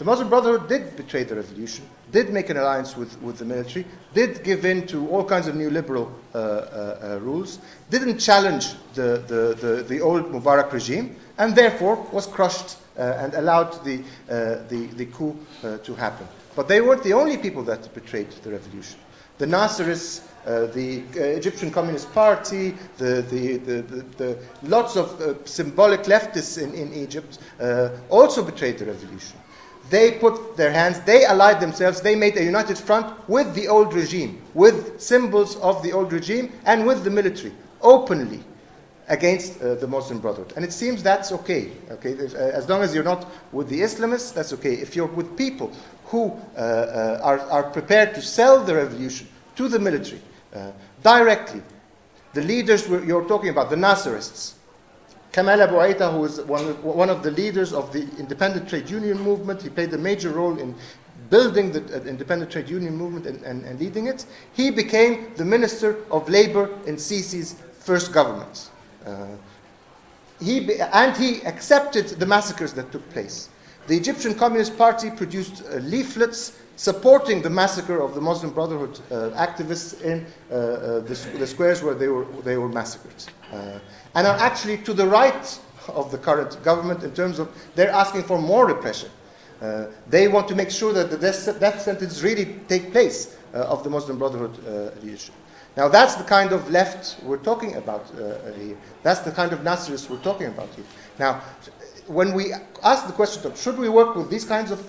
The 0.00 0.06
Muslim 0.06 0.30
Brotherhood 0.30 0.66
did 0.66 0.96
betray 0.96 1.24
the 1.24 1.34
revolution, 1.34 1.84
did 2.10 2.32
make 2.32 2.48
an 2.48 2.56
alliance 2.56 2.96
with, 2.96 3.20
with 3.20 3.36
the 3.36 3.44
military, 3.44 3.84
did 4.14 4.42
give 4.42 4.64
in 4.64 4.86
to 4.86 5.06
all 5.10 5.22
kinds 5.22 5.46
of 5.46 5.54
neoliberal 5.54 6.10
uh, 6.34 6.38
uh, 6.38 7.18
rules, 7.20 7.58
didn't 7.90 8.16
challenge 8.16 8.68
the, 8.94 9.22
the, 9.28 9.54
the, 9.60 9.82
the 9.82 10.00
old 10.00 10.32
Mubarak 10.32 10.72
regime, 10.72 11.16
and 11.36 11.54
therefore 11.54 11.96
was 12.12 12.26
crushed 12.26 12.78
uh, 12.98 13.18
and 13.18 13.34
allowed 13.34 13.84
the, 13.84 13.98
uh, 14.30 14.66
the, 14.70 14.88
the 14.96 15.04
coup 15.04 15.36
uh, 15.62 15.76
to 15.76 15.94
happen. 15.94 16.26
But 16.56 16.66
they 16.66 16.80
weren't 16.80 17.04
the 17.04 17.12
only 17.12 17.36
people 17.36 17.62
that 17.64 17.92
betrayed 17.92 18.30
the 18.42 18.52
revolution. 18.52 18.98
The 19.36 19.44
Nasserists, 19.44 20.22
uh, 20.46 20.64
the 20.72 21.02
uh, 21.14 21.24
Egyptian 21.24 21.70
Communist 21.70 22.10
Party, 22.14 22.74
the, 22.96 23.20
the, 23.28 23.82
the, 24.16 24.38
lots 24.62 24.96
of 24.96 25.20
uh, 25.20 25.34
symbolic 25.44 26.04
leftists 26.04 26.56
in, 26.56 26.72
in 26.72 26.94
Egypt 26.94 27.38
also 28.08 28.42
betrayed 28.42 28.78
the 28.78 28.86
revolution. 28.86 29.36
They 29.90 30.12
put 30.12 30.56
their 30.56 30.70
hands, 30.70 31.00
they 31.00 31.24
allied 31.24 31.60
themselves, 31.60 32.00
they 32.00 32.14
made 32.14 32.36
a 32.36 32.44
united 32.44 32.78
front 32.78 33.28
with 33.28 33.54
the 33.56 33.66
old 33.66 33.92
regime, 33.92 34.40
with 34.54 35.00
symbols 35.00 35.56
of 35.56 35.82
the 35.82 35.92
old 35.92 36.12
regime, 36.12 36.52
and 36.64 36.86
with 36.86 37.02
the 37.02 37.10
military, 37.10 37.52
openly 37.82 38.40
against 39.08 39.60
uh, 39.60 39.74
the 39.74 39.88
Muslim 39.88 40.20
Brotherhood. 40.20 40.52
And 40.54 40.64
it 40.64 40.72
seems 40.72 41.02
that's 41.02 41.32
okay. 41.32 41.72
okay? 41.90 42.12
If, 42.12 42.34
uh, 42.34 42.38
as 42.38 42.68
long 42.68 42.82
as 42.82 42.94
you're 42.94 43.02
not 43.02 43.26
with 43.50 43.68
the 43.68 43.80
Islamists, 43.80 44.32
that's 44.32 44.52
okay. 44.52 44.74
If 44.74 44.94
you're 44.94 45.06
with 45.06 45.36
people 45.36 45.72
who 46.06 46.38
uh, 46.56 46.60
uh 46.60 47.20
are, 47.22 47.40
are 47.50 47.64
prepared 47.64 48.14
to 48.14 48.22
sell 48.22 48.62
the 48.62 48.76
revolution 48.76 49.26
to 49.56 49.68
the 49.68 49.80
military 49.80 50.22
uh, 50.54 50.70
directly, 51.02 51.62
the 52.32 52.42
leaders 52.42 52.88
you're 52.88 53.26
talking 53.26 53.48
about, 53.50 53.70
the 53.70 53.76
Nasserists, 53.76 54.54
Kamal 55.32 55.62
Abu 55.62 55.74
Aita, 55.74 56.12
who 56.12 56.20
was 56.20 56.40
one 56.42 56.66
of, 56.66 56.84
one 56.84 57.08
of 57.08 57.22
the 57.22 57.30
leaders 57.30 57.72
of 57.72 57.92
the 57.92 58.02
independent 58.18 58.68
trade 58.68 58.90
union 58.90 59.18
movement, 59.18 59.62
he 59.62 59.68
played 59.68 59.92
a 59.94 59.98
major 59.98 60.30
role 60.30 60.58
in 60.58 60.74
building 61.28 61.70
the 61.70 61.80
uh, 61.96 62.04
independent 62.04 62.50
trade 62.50 62.68
union 62.68 62.96
movement 62.96 63.26
and, 63.26 63.42
and, 63.44 63.64
and 63.64 63.78
leading 63.78 64.08
it. 64.08 64.26
He 64.52 64.70
became 64.70 65.32
the 65.36 65.44
minister 65.44 65.98
of 66.10 66.28
labor 66.28 66.68
in 66.86 66.96
Sisi's 66.96 67.54
first 67.78 68.12
government. 68.12 68.70
Uh, 69.06 69.26
he, 70.40 70.80
and 70.80 71.16
he 71.16 71.42
accepted 71.42 72.08
the 72.08 72.26
massacres 72.26 72.72
that 72.72 72.90
took 72.90 73.08
place. 73.10 73.50
The 73.86 73.96
Egyptian 73.96 74.34
Communist 74.34 74.76
Party 74.76 75.10
produced 75.10 75.62
uh, 75.64 75.76
leaflets 75.76 76.58
supporting 76.76 77.42
the 77.42 77.50
massacre 77.50 78.00
of 78.00 78.14
the 78.14 78.20
Muslim 78.20 78.52
Brotherhood 78.52 78.98
uh, 79.10 79.30
activists 79.36 80.00
in 80.02 80.26
uh, 80.50 80.54
uh, 80.54 81.00
the, 81.00 81.14
the, 81.38 81.46
squares 81.46 81.82
where 81.82 81.94
they 81.94 82.08
were, 82.08 82.24
they 82.42 82.56
were 82.56 82.68
massacred. 82.68 83.14
Uh, 83.52 83.78
and 84.14 84.26
are 84.26 84.36
actually 84.38 84.78
to 84.78 84.92
the 84.92 85.06
right 85.06 85.60
of 85.88 86.10
the 86.10 86.18
current 86.18 86.62
government 86.62 87.02
in 87.02 87.12
terms 87.12 87.38
of 87.38 87.48
they're 87.74 87.90
asking 87.90 88.22
for 88.22 88.40
more 88.40 88.66
repression. 88.66 89.10
they 90.08 90.26
want 90.28 90.48
to 90.48 90.54
make 90.54 90.70
sure 90.70 90.92
that 90.92 91.10
the 91.10 91.18
death, 91.18 91.60
death 91.60 91.82
sentence 91.82 92.22
really 92.22 92.46
take 92.68 92.92
place 92.92 93.36
of 93.52 93.82
the 93.84 93.90
Muslim 93.90 94.18
Brotherhood 94.18 94.56
leadership. 95.02 95.34
Now, 95.76 95.88
that's 95.88 96.16
the 96.16 96.24
kind 96.24 96.52
of 96.52 96.68
left 96.70 97.22
we're 97.22 97.38
talking 97.38 97.76
about 97.76 98.10
uh, 98.14 98.52
here. 98.52 98.76
That's 99.02 99.20
the 99.20 99.30
kind 99.30 99.52
of 99.52 99.60
Nasserists 99.60 100.10
we're 100.10 100.18
talking 100.22 100.48
about 100.48 100.68
here. 100.74 100.84
Now, 101.18 101.42
when 102.06 102.34
we 102.34 102.52
ask 102.82 103.06
the 103.06 103.12
question 103.12 103.46
of 103.46 103.58
should 103.58 103.78
we 103.78 103.88
work 103.88 104.16
with 104.16 104.30
these 104.30 104.44
kinds 104.44 104.72
of 104.72 104.80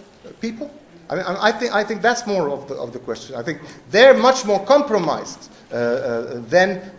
people, 0.41 0.71
I, 1.09 1.15
mean, 1.15 1.25
I, 1.27 1.51
think, 1.51 1.73
I 1.73 1.83
think 1.83 2.01
that's 2.01 2.25
more 2.25 2.49
of 2.49 2.67
the, 2.67 2.75
of 2.75 2.93
the 2.93 2.99
question. 2.99 3.35
I 3.35 3.43
think 3.43 3.61
they're 3.91 4.15
much 4.15 4.43
more 4.45 4.65
compromised 4.65 5.50
uh, 5.71 5.75
uh, 5.75 6.41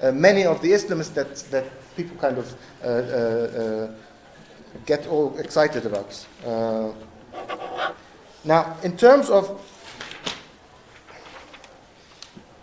uh, 0.02 0.12
many 0.12 0.44
of 0.44 0.62
the 0.62 0.72
Islamists 0.72 1.12
that, 1.14 1.36
that 1.50 1.66
people 1.96 2.16
kind 2.16 2.38
of 2.38 2.54
get 4.86 5.06
all 5.06 5.36
excited 5.38 5.84
about. 5.84 6.26
now, 8.44 8.76
in 8.82 8.96
terms 8.96 9.28
of 9.30 9.60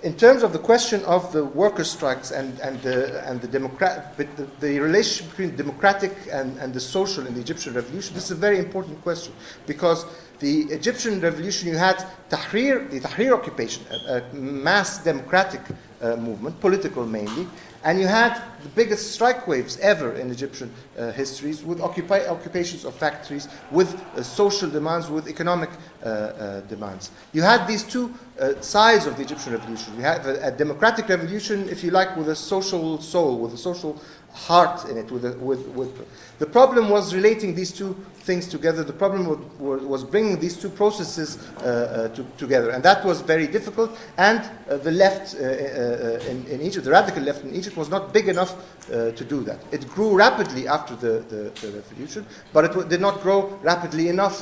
in 0.01 0.15
terms 0.15 0.43
of 0.43 0.53
the 0.53 0.59
question 0.59 1.03
of 1.03 1.33
the 1.33 1.43
worker 1.43 1.83
strikes 1.83 2.31
and, 2.31 2.57
and, 2.61 2.81
the, 2.81 3.21
and 3.27 3.41
the, 3.41 3.47
democrat, 3.47 4.15
the, 4.15 4.47
the 4.61 4.79
relationship 4.79 5.29
between 5.31 5.55
democratic 5.57 6.15
and, 6.31 6.57
and 6.59 6.73
the 6.73 6.79
social 6.79 7.27
in 7.27 7.33
the 7.33 7.41
Egyptian 7.41 7.73
revolution, 7.73 8.13
this 8.13 8.23
is 8.23 8.31
a 8.31 8.35
very 8.35 8.59
important 8.59 9.01
question 9.01 9.33
because 9.67 10.05
the 10.39 10.61
Egyptian 10.71 11.19
revolution, 11.19 11.67
you 11.67 11.77
had 11.77 12.05
Tahrir, 12.29 12.89
the 12.89 12.99
Tahrir 12.99 13.33
occupation, 13.33 13.83
a, 14.07 14.17
a 14.17 14.35
mass 14.35 15.03
democratic 15.03 15.61
uh, 16.01 16.15
movement, 16.15 16.59
political 16.61 17.05
mainly, 17.05 17.47
and 17.83 17.99
you 17.99 18.07
had 18.07 18.41
the 18.63 18.69
biggest 18.69 19.13
strike 19.13 19.47
waves 19.47 19.77
ever 19.79 20.13
in 20.13 20.29
Egyptian 20.31 20.71
uh, 20.97 21.11
histories 21.11 21.63
with 21.63 21.79
occupi- 21.81 22.27
occupations 22.27 22.85
of 22.85 22.93
factories, 22.95 23.47
with 23.71 23.95
uh, 24.15 24.23
social 24.23 24.69
demands, 24.69 25.09
with 25.09 25.27
economic 25.27 25.69
uh, 26.03 26.07
uh 26.07 26.61
demands. 26.61 27.11
You 27.33 27.41
had 27.41 27.67
these 27.67 27.83
two 27.83 28.13
uh, 28.39 28.59
sides 28.61 29.05
of 29.05 29.15
the 29.15 29.23
Egyptian 29.23 29.53
revolution. 29.53 29.95
You 29.95 30.01
had 30.01 30.25
a, 30.25 30.47
a, 30.47 30.51
democratic 30.51 31.07
revolution, 31.09 31.67
if 31.69 31.83
you 31.83 31.91
like, 31.91 32.15
with 32.15 32.29
a 32.29 32.35
social 32.35 33.01
soul, 33.01 33.39
with 33.39 33.53
a 33.53 33.57
social 33.57 34.01
heart 34.33 34.89
in 34.89 34.97
it. 34.97 35.11
With, 35.11 35.25
a, 35.25 35.31
with, 35.37 35.65
with 35.69 35.91
the 36.39 36.45
problem 36.45 36.89
was 36.89 37.13
relating 37.15 37.55
these 37.55 37.71
two 37.71 37.95
things 38.29 38.47
together. 38.47 38.83
The 38.83 38.93
problem 38.93 39.21
was, 39.59 40.03
bringing 40.03 40.39
these 40.39 40.55
two 40.55 40.69
processes 40.69 41.29
uh, 41.39 41.63
uh, 41.63 42.07
to, 42.15 42.23
together, 42.37 42.69
and 42.69 42.83
that 42.83 43.03
was 43.03 43.21
very 43.21 43.47
difficult. 43.47 43.89
And 44.17 44.39
uh, 44.39 44.77
the 44.77 44.91
left 44.91 45.33
in, 45.33 46.45
in, 46.45 46.61
Egypt, 46.61 46.85
the 46.85 46.91
radical 46.91 47.23
left 47.23 47.43
in 47.43 47.55
Egypt, 47.55 47.75
was 47.75 47.89
not 47.89 48.13
big 48.13 48.27
enough 48.27 48.53
to 48.87 49.25
do 49.25 49.41
that. 49.43 49.59
It 49.71 49.87
grew 49.95 50.15
rapidly 50.15 50.67
after 50.67 50.95
the, 50.95 51.13
the, 51.31 51.41
the 51.61 51.71
revolution, 51.79 52.25
but 52.53 52.65
it 52.65 52.69
w- 52.69 52.87
did 52.87 53.01
not 53.01 53.21
grow 53.21 53.39
rapidly 53.63 54.09
enough 54.09 54.39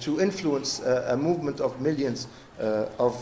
to 0.00 0.20
influence 0.20 0.80
a 1.14 1.16
movement 1.16 1.60
of 1.60 1.80
millions 1.80 2.26
of, 2.98 3.14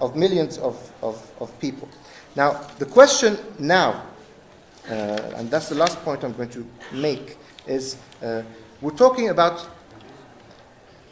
of 0.00 0.16
millions 0.16 0.58
of, 0.58 0.76
of, 1.02 1.16
of 1.40 1.48
people. 1.60 1.88
Now, 2.36 2.50
the 2.78 2.86
question 2.86 3.38
now 3.58 4.02
uh, 4.88 5.38
and 5.38 5.50
that's 5.50 5.68
the 5.68 5.74
last 5.74 5.98
point 6.04 6.22
I'm 6.22 6.32
going 6.32 6.50
to 6.50 6.64
make, 6.92 7.38
is 7.66 7.96
uh, 8.22 8.42
we're 8.80 8.90
talking 8.90 9.30
about 9.30 9.68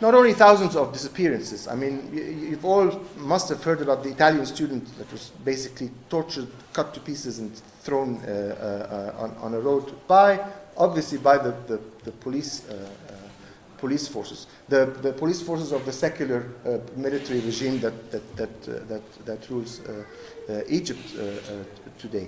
not 0.01 0.15
only 0.15 0.35
thousands 0.35 0.77
of 0.77 0.93
disappearances. 0.93 1.67
I 1.69 1.75
mean, 1.75 2.11
you, 2.13 2.51
have 2.51 2.65
all 2.65 3.01
must 3.17 3.49
have 3.49 3.63
heard 3.63 3.81
about 3.81 4.03
the 4.03 4.11
Italian 4.11 4.45
student 4.45 4.87
that 4.99 5.11
was 5.11 5.31
basically 5.45 5.91
tortured, 6.11 6.49
cut 6.73 6.93
to 6.95 7.01
pieces, 7.01 7.39
and 7.39 7.55
thrown 7.81 8.19
uh, 8.19 9.15
uh, 9.19 9.23
on, 9.23 9.37
on, 9.41 9.55
a 9.55 9.61
road 9.61 9.95
by, 10.07 10.41
obviously, 10.77 11.19
by 11.19 11.39
the, 11.39 11.53
the, 11.67 11.81
the 12.05 12.13
police. 12.13 12.69
Uh, 12.69 12.75
uh, 12.75 13.13
police 13.77 14.09
forces, 14.09 14.47
the, 14.71 14.87
the 15.03 15.13
police 15.13 15.43
forces 15.43 15.71
of 15.71 15.85
the 15.85 15.93
secular 15.93 16.49
military 16.97 17.41
regime 17.41 17.79
that, 17.81 18.11
that, 18.11 18.37
that, 18.37 18.89
that, 18.89 19.27
that 19.27 19.51
rules 19.51 19.83
Egypt 20.69 21.03
today. 21.99 22.27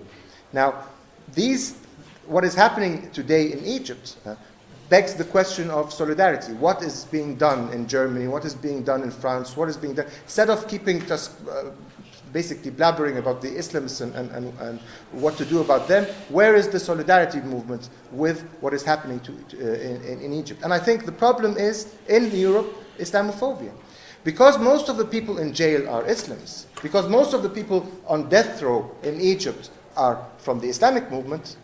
Now, 0.53 0.85
these, 1.33 1.79
what 2.27 2.45
is 2.45 2.55
happening 2.55 3.11
today 3.11 3.53
in 3.53 3.65
Egypt 3.65 4.17
uh, 4.27 4.35
begs 4.89 5.15
the 5.15 5.25
question 5.25 5.71
of 5.71 5.93
solidarity. 5.93 6.53
What 6.53 6.83
is 6.83 7.05
being 7.05 7.37
done 7.37 7.73
in 7.73 7.89
Germany? 7.89 8.29
What 8.29 8.45
is 8.45 8.55
being 8.55 8.83
done 8.83 9.03
in 9.03 9.11
France? 9.11 9.57
What 9.57 9.69
is 9.69 9.77
being 9.77 9.95
done? 9.95 10.07
Instead 10.25 10.51
of 10.51 10.69
keeping 10.69 11.05
just 11.07 11.33
uh, 11.49 11.71
basically 12.33 12.71
blabbering 12.71 13.17
about 13.19 13.41
the 13.41 13.49
Islamists 13.49 14.01
and, 14.01 14.15
and, 14.15 14.31
and, 14.31 14.61
and, 14.61 14.81
what 15.13 15.37
to 15.39 15.45
do 15.45 15.61
about 15.61 15.89
them, 15.89 16.05
where 16.29 16.55
is 16.55 16.69
the 16.69 16.79
solidarity 16.79 17.41
movement 17.41 17.89
with 18.13 18.43
what 18.61 18.75
is 18.75 18.83
happening 18.83 19.21
to, 19.21 19.33
to, 19.49 19.57
uh, 19.57 20.11
in, 20.13 20.21
in 20.21 20.33
Egypt? 20.33 20.63
And 20.63 20.73
I 20.73 20.79
think 20.79 21.07
the 21.07 21.13
problem 21.13 21.57
is 21.57 21.95
in 22.09 22.31
Europe, 22.31 22.67
Islamophobia. 22.99 23.73
Because 24.25 24.59
most 24.59 24.89
of 24.89 24.97
the 24.97 25.05
people 25.05 25.39
in 25.39 25.55
jail 25.55 25.89
are 25.89 26.03
Islamists, 26.03 26.67
because 26.83 27.09
most 27.09 27.33
of 27.33 27.43
the 27.43 27.49
people 27.49 27.87
on 28.07 28.29
death 28.29 28.61
row 28.61 28.91
in 29.03 29.21
Egypt 29.21 29.71
are 29.97 30.19
from 30.39 30.59
the 30.59 30.69
Islamic 30.69 31.11
movement, 31.11 31.57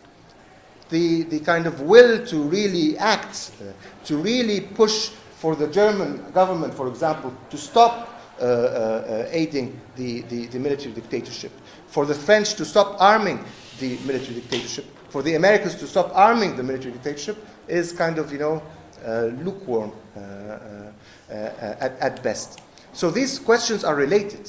the, 0.93 1.23
the 1.23 1.39
kind 1.39 1.65
of 1.65 1.81
will 1.81 2.23
to 2.27 2.43
really 2.43 2.95
act, 2.99 3.51
uh, 3.59 3.73
to 4.05 4.15
really 4.15 4.61
push 4.61 5.09
for 5.41 5.55
the 5.55 5.67
German 5.67 6.23
government, 6.33 6.71
for 6.71 6.87
example, 6.87 7.33
to 7.49 7.57
stop 7.57 8.09
uh, 8.39 8.43
uh, 8.43 9.27
aiding 9.31 9.81
the, 9.95 10.21
the, 10.21 10.45
the, 10.47 10.59
military 10.59 10.93
dictatorship, 10.93 11.51
for 11.87 12.05
the 12.05 12.13
French 12.13 12.53
to 12.53 12.63
stop 12.63 12.95
arming 13.01 13.43
the 13.79 13.97
military 14.05 14.35
dictatorship, 14.35 14.85
for 15.09 15.23
the 15.23 15.33
Americans 15.33 15.73
to 15.75 15.87
stop 15.87 16.11
arming 16.13 16.55
the 16.55 16.63
military 16.63 16.91
dictatorship, 16.91 17.43
is 17.67 17.91
kind 17.91 18.19
of, 18.19 18.31
you 18.31 18.37
know, 18.37 18.61
uh, 19.03 19.31
lukewarm 19.41 19.91
uh, 20.15 20.19
uh, 20.19 20.91
at, 21.29 21.97
at 21.99 22.21
best. 22.21 22.61
So 22.93 23.09
these 23.09 23.39
questions 23.39 23.83
are 23.83 23.95
related 23.95 24.47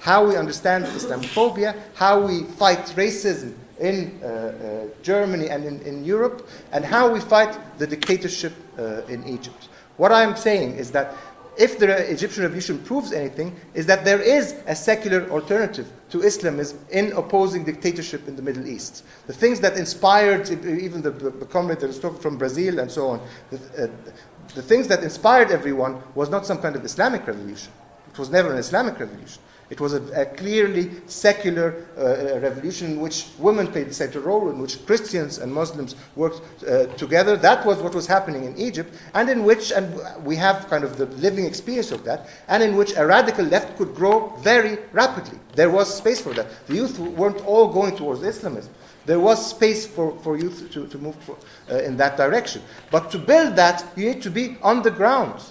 how 0.00 0.26
we 0.26 0.36
understand 0.36 0.84
Islamophobia, 0.86 1.74
how 1.94 2.26
we 2.26 2.42
fight 2.42 2.84
racism 2.96 3.54
in 3.80 4.20
uh, 4.22 4.26
uh, 4.26 5.02
Germany 5.02 5.48
and 5.48 5.64
in, 5.64 5.80
in, 5.82 6.04
Europe, 6.04 6.48
and 6.72 6.84
how 6.84 7.12
we 7.12 7.20
fight 7.20 7.58
the 7.78 7.86
dictatorship 7.86 8.52
uh, 8.78 9.02
in 9.08 9.26
Egypt. 9.26 9.68
What 9.96 10.12
I'm 10.12 10.36
saying 10.36 10.76
is 10.76 10.90
that 10.92 11.14
if 11.56 11.78
the 11.78 12.10
Egyptian 12.10 12.42
revolution 12.42 12.78
proves 12.78 13.12
anything, 13.12 13.54
is 13.74 13.86
that 13.86 14.04
there 14.04 14.20
is 14.20 14.56
a 14.66 14.74
secular 14.74 15.28
alternative 15.30 15.90
to 16.10 16.22
Islamism 16.22 16.78
in 16.90 17.12
opposing 17.12 17.64
dictatorship 17.64 18.26
in 18.26 18.34
the 18.34 18.42
Middle 18.42 18.66
East. 18.66 19.04
The 19.26 19.32
things 19.32 19.60
that 19.60 19.76
inspired 19.76 20.50
even 20.50 21.02
the, 21.02 21.10
the, 21.10 21.30
the 21.30 21.46
comrade 21.46 21.80
that 21.80 21.86
was 21.86 22.00
talking 22.00 22.18
from 22.18 22.38
Brazil 22.38 22.80
and 22.80 22.90
so 22.90 23.08
on, 23.08 23.20
the, 23.50 23.84
uh, 23.84 24.12
the 24.54 24.62
things 24.62 24.88
that 24.88 25.02
inspired 25.02 25.50
everyone 25.50 26.02
was 26.14 26.28
not 26.28 26.44
some 26.44 26.58
kind 26.58 26.76
of 26.76 26.84
Islamic 26.84 27.26
revolution. 27.26 27.72
It 28.12 28.18
was 28.18 28.30
never 28.30 28.52
an 28.52 28.58
Islamic 28.58 28.98
revolution. 28.98 29.42
It 29.70 29.80
was 29.80 29.94
a, 29.94 30.02
a 30.20 30.26
clearly 30.26 30.90
secular 31.06 31.86
uh, 31.96 32.38
revolution 32.40 32.92
in 32.92 33.00
which 33.00 33.28
women 33.38 33.66
played 33.66 33.88
a 33.88 33.92
central 33.94 34.24
role, 34.24 34.50
in 34.50 34.58
which 34.58 34.84
Christians 34.84 35.38
and 35.38 35.52
Muslims 35.52 35.96
worked 36.16 36.64
uh, 36.64 36.86
together. 36.96 37.36
That 37.36 37.64
was 37.64 37.78
what 37.78 37.94
was 37.94 38.06
happening 38.06 38.44
in 38.44 38.56
Egypt, 38.58 38.94
and 39.14 39.30
in 39.30 39.44
which, 39.44 39.72
and 39.72 39.94
we 40.24 40.36
have 40.36 40.68
kind 40.68 40.84
of 40.84 40.98
the 40.98 41.06
living 41.06 41.46
experience 41.46 41.92
of 41.92 42.04
that, 42.04 42.28
and 42.48 42.62
in 42.62 42.76
which 42.76 42.94
a 42.96 43.06
radical 43.06 43.44
left 43.44 43.76
could 43.78 43.94
grow 43.94 44.36
very 44.40 44.78
rapidly. 44.92 45.38
There 45.54 45.70
was 45.70 45.94
space 45.96 46.20
for 46.20 46.34
that. 46.34 46.46
The 46.66 46.74
youth 46.74 46.98
weren't 46.98 47.44
all 47.46 47.72
going 47.72 47.96
towards 47.96 48.22
Islamism. 48.22 48.72
There 49.06 49.20
was 49.20 49.50
space 49.50 49.86
for, 49.86 50.18
for 50.20 50.38
youth 50.38 50.70
to, 50.72 50.86
to 50.86 50.98
move 50.98 51.16
for, 51.16 51.36
uh, 51.70 51.76
in 51.78 51.96
that 51.98 52.16
direction. 52.16 52.62
But 52.90 53.10
to 53.10 53.18
build 53.18 53.56
that, 53.56 53.84
you 53.96 54.06
need 54.10 54.22
to 54.22 54.30
be 54.30 54.56
on 54.62 54.82
the 54.82 54.90
ground. 54.90 55.42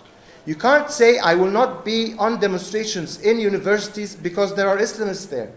You 0.46 0.56
can't 0.56 0.92
say, 0.92 1.20
I 1.20 1.36
will 1.36 1.52
not 1.52 1.86
be 1.86 2.16
on 2.20 2.40
demonstrations 2.40 3.22
in 3.22 3.40
universities 3.40 4.16
because 4.16 4.56
there 4.56 4.68
are 4.68 4.78
Islamists 4.78 5.30
there. 5.30 5.52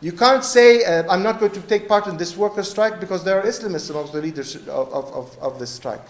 You 0.00 0.12
can't 0.12 0.44
say, 0.44 0.84
uh, 0.84 1.12
I'm 1.12 1.24
not 1.24 1.40
going 1.40 1.50
to 1.52 1.60
take 1.62 1.88
part 1.88 2.06
in 2.06 2.16
this 2.16 2.36
worker 2.36 2.62
strike 2.62 3.00
because 3.00 3.24
there 3.24 3.40
are 3.40 3.44
Islamists 3.44 3.90
amongst 3.90 4.12
the 4.12 4.22
leaders 4.22 4.54
of, 4.54 4.92
of, 4.92 5.36
of, 5.40 5.58
this 5.58 5.70
strike. 5.70 6.06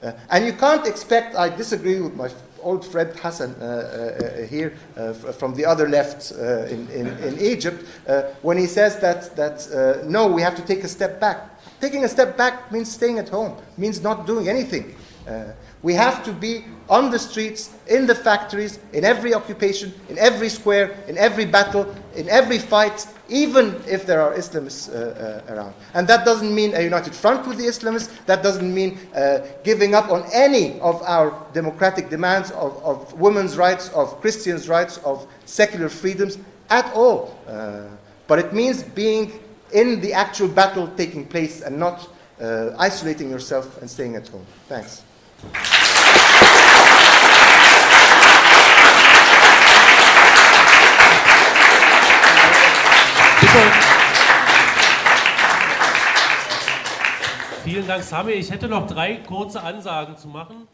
Uh, 0.00 0.12
and 0.30 0.46
you 0.46 0.52
can't 0.52 0.86
expect, 0.86 1.34
I 1.34 1.48
disagree 1.48 2.00
with 2.00 2.14
my 2.14 2.30
old 2.60 2.86
friend 2.86 3.10
Hassan 3.18 3.54
uh, 3.60 3.64
uh, 3.64 4.24
uh 4.24 4.46
here 4.46 4.72
uh, 4.96 5.12
from 5.12 5.54
the 5.54 5.66
other 5.66 5.88
left 5.88 6.30
in, 6.30 6.88
in, 6.90 7.06
in, 7.18 7.38
Egypt 7.38 7.84
when 8.42 8.56
he 8.56 8.66
says 8.66 8.98
that, 9.00 9.36
that 9.36 10.04
no, 10.06 10.26
we 10.26 10.40
have 10.40 10.54
to 10.56 10.62
take 10.62 10.84
a 10.84 10.88
step 10.88 11.20
back. 11.20 11.60
Taking 11.80 12.04
a 12.04 12.08
step 12.08 12.36
back 12.36 12.72
means 12.72 12.90
staying 12.90 13.18
at 13.18 13.28
home, 13.28 13.56
means 13.76 14.00
not 14.00 14.26
doing 14.26 14.48
anything. 14.48 14.94
We 15.84 15.92
have 15.92 16.24
to 16.24 16.32
be 16.32 16.64
on 16.88 17.10
the 17.10 17.18
streets, 17.18 17.74
in 17.88 18.06
the 18.06 18.14
factories, 18.14 18.78
in 18.94 19.04
every 19.04 19.34
occupation, 19.34 19.92
in 20.08 20.16
every 20.16 20.48
square, 20.48 20.96
in 21.08 21.18
every 21.18 21.44
battle, 21.44 21.94
in 22.16 22.26
every 22.30 22.58
fight, 22.58 23.06
even 23.28 23.82
if 23.86 24.06
there 24.06 24.22
are 24.22 24.32
Islamists 24.34 24.88
uh, 24.88 25.42
uh, 25.46 25.54
around. 25.54 25.74
And 25.92 26.08
that 26.08 26.24
doesn't 26.24 26.54
mean 26.54 26.74
a 26.74 26.80
united 26.80 27.14
front 27.14 27.46
with 27.46 27.58
the 27.58 27.64
Islamists. 27.64 28.08
That 28.24 28.42
doesn't 28.42 28.72
mean 28.72 28.98
uh, 29.14 29.40
giving 29.62 29.94
up 29.94 30.10
on 30.10 30.24
any 30.32 30.80
of 30.80 31.02
our 31.02 31.46
democratic 31.52 32.08
demands 32.08 32.50
of, 32.52 32.82
of, 32.82 33.12
women's 33.20 33.58
rights, 33.58 33.90
of 33.90 34.18
Christians' 34.22 34.70
rights, 34.70 34.96
of 35.04 35.26
secular 35.44 35.90
freedoms 35.90 36.38
at 36.70 36.90
all. 36.94 37.38
Uh, 37.46 37.88
but 38.26 38.38
it 38.38 38.54
means 38.54 38.82
being 38.82 39.38
in 39.74 40.00
the 40.00 40.14
actual 40.14 40.48
battle 40.48 40.88
taking 40.96 41.26
place 41.26 41.60
and 41.60 41.78
not 41.78 42.08
uh, 42.40 42.70
isolating 42.78 43.28
yourself 43.28 43.82
and 43.82 43.90
staying 43.90 44.16
at 44.16 44.26
home. 44.28 44.46
Thanks. 44.66 45.02
Vielen 57.64 57.86
Dank, 57.88 58.04
Sami. 58.04 58.32
Ich 58.32 58.50
hätte 58.50 58.68
noch 58.68 58.86
drei 58.86 59.16
kurze 59.16 59.62
Ansagen 59.62 60.16
zu 60.16 60.28
machen. 60.28 60.68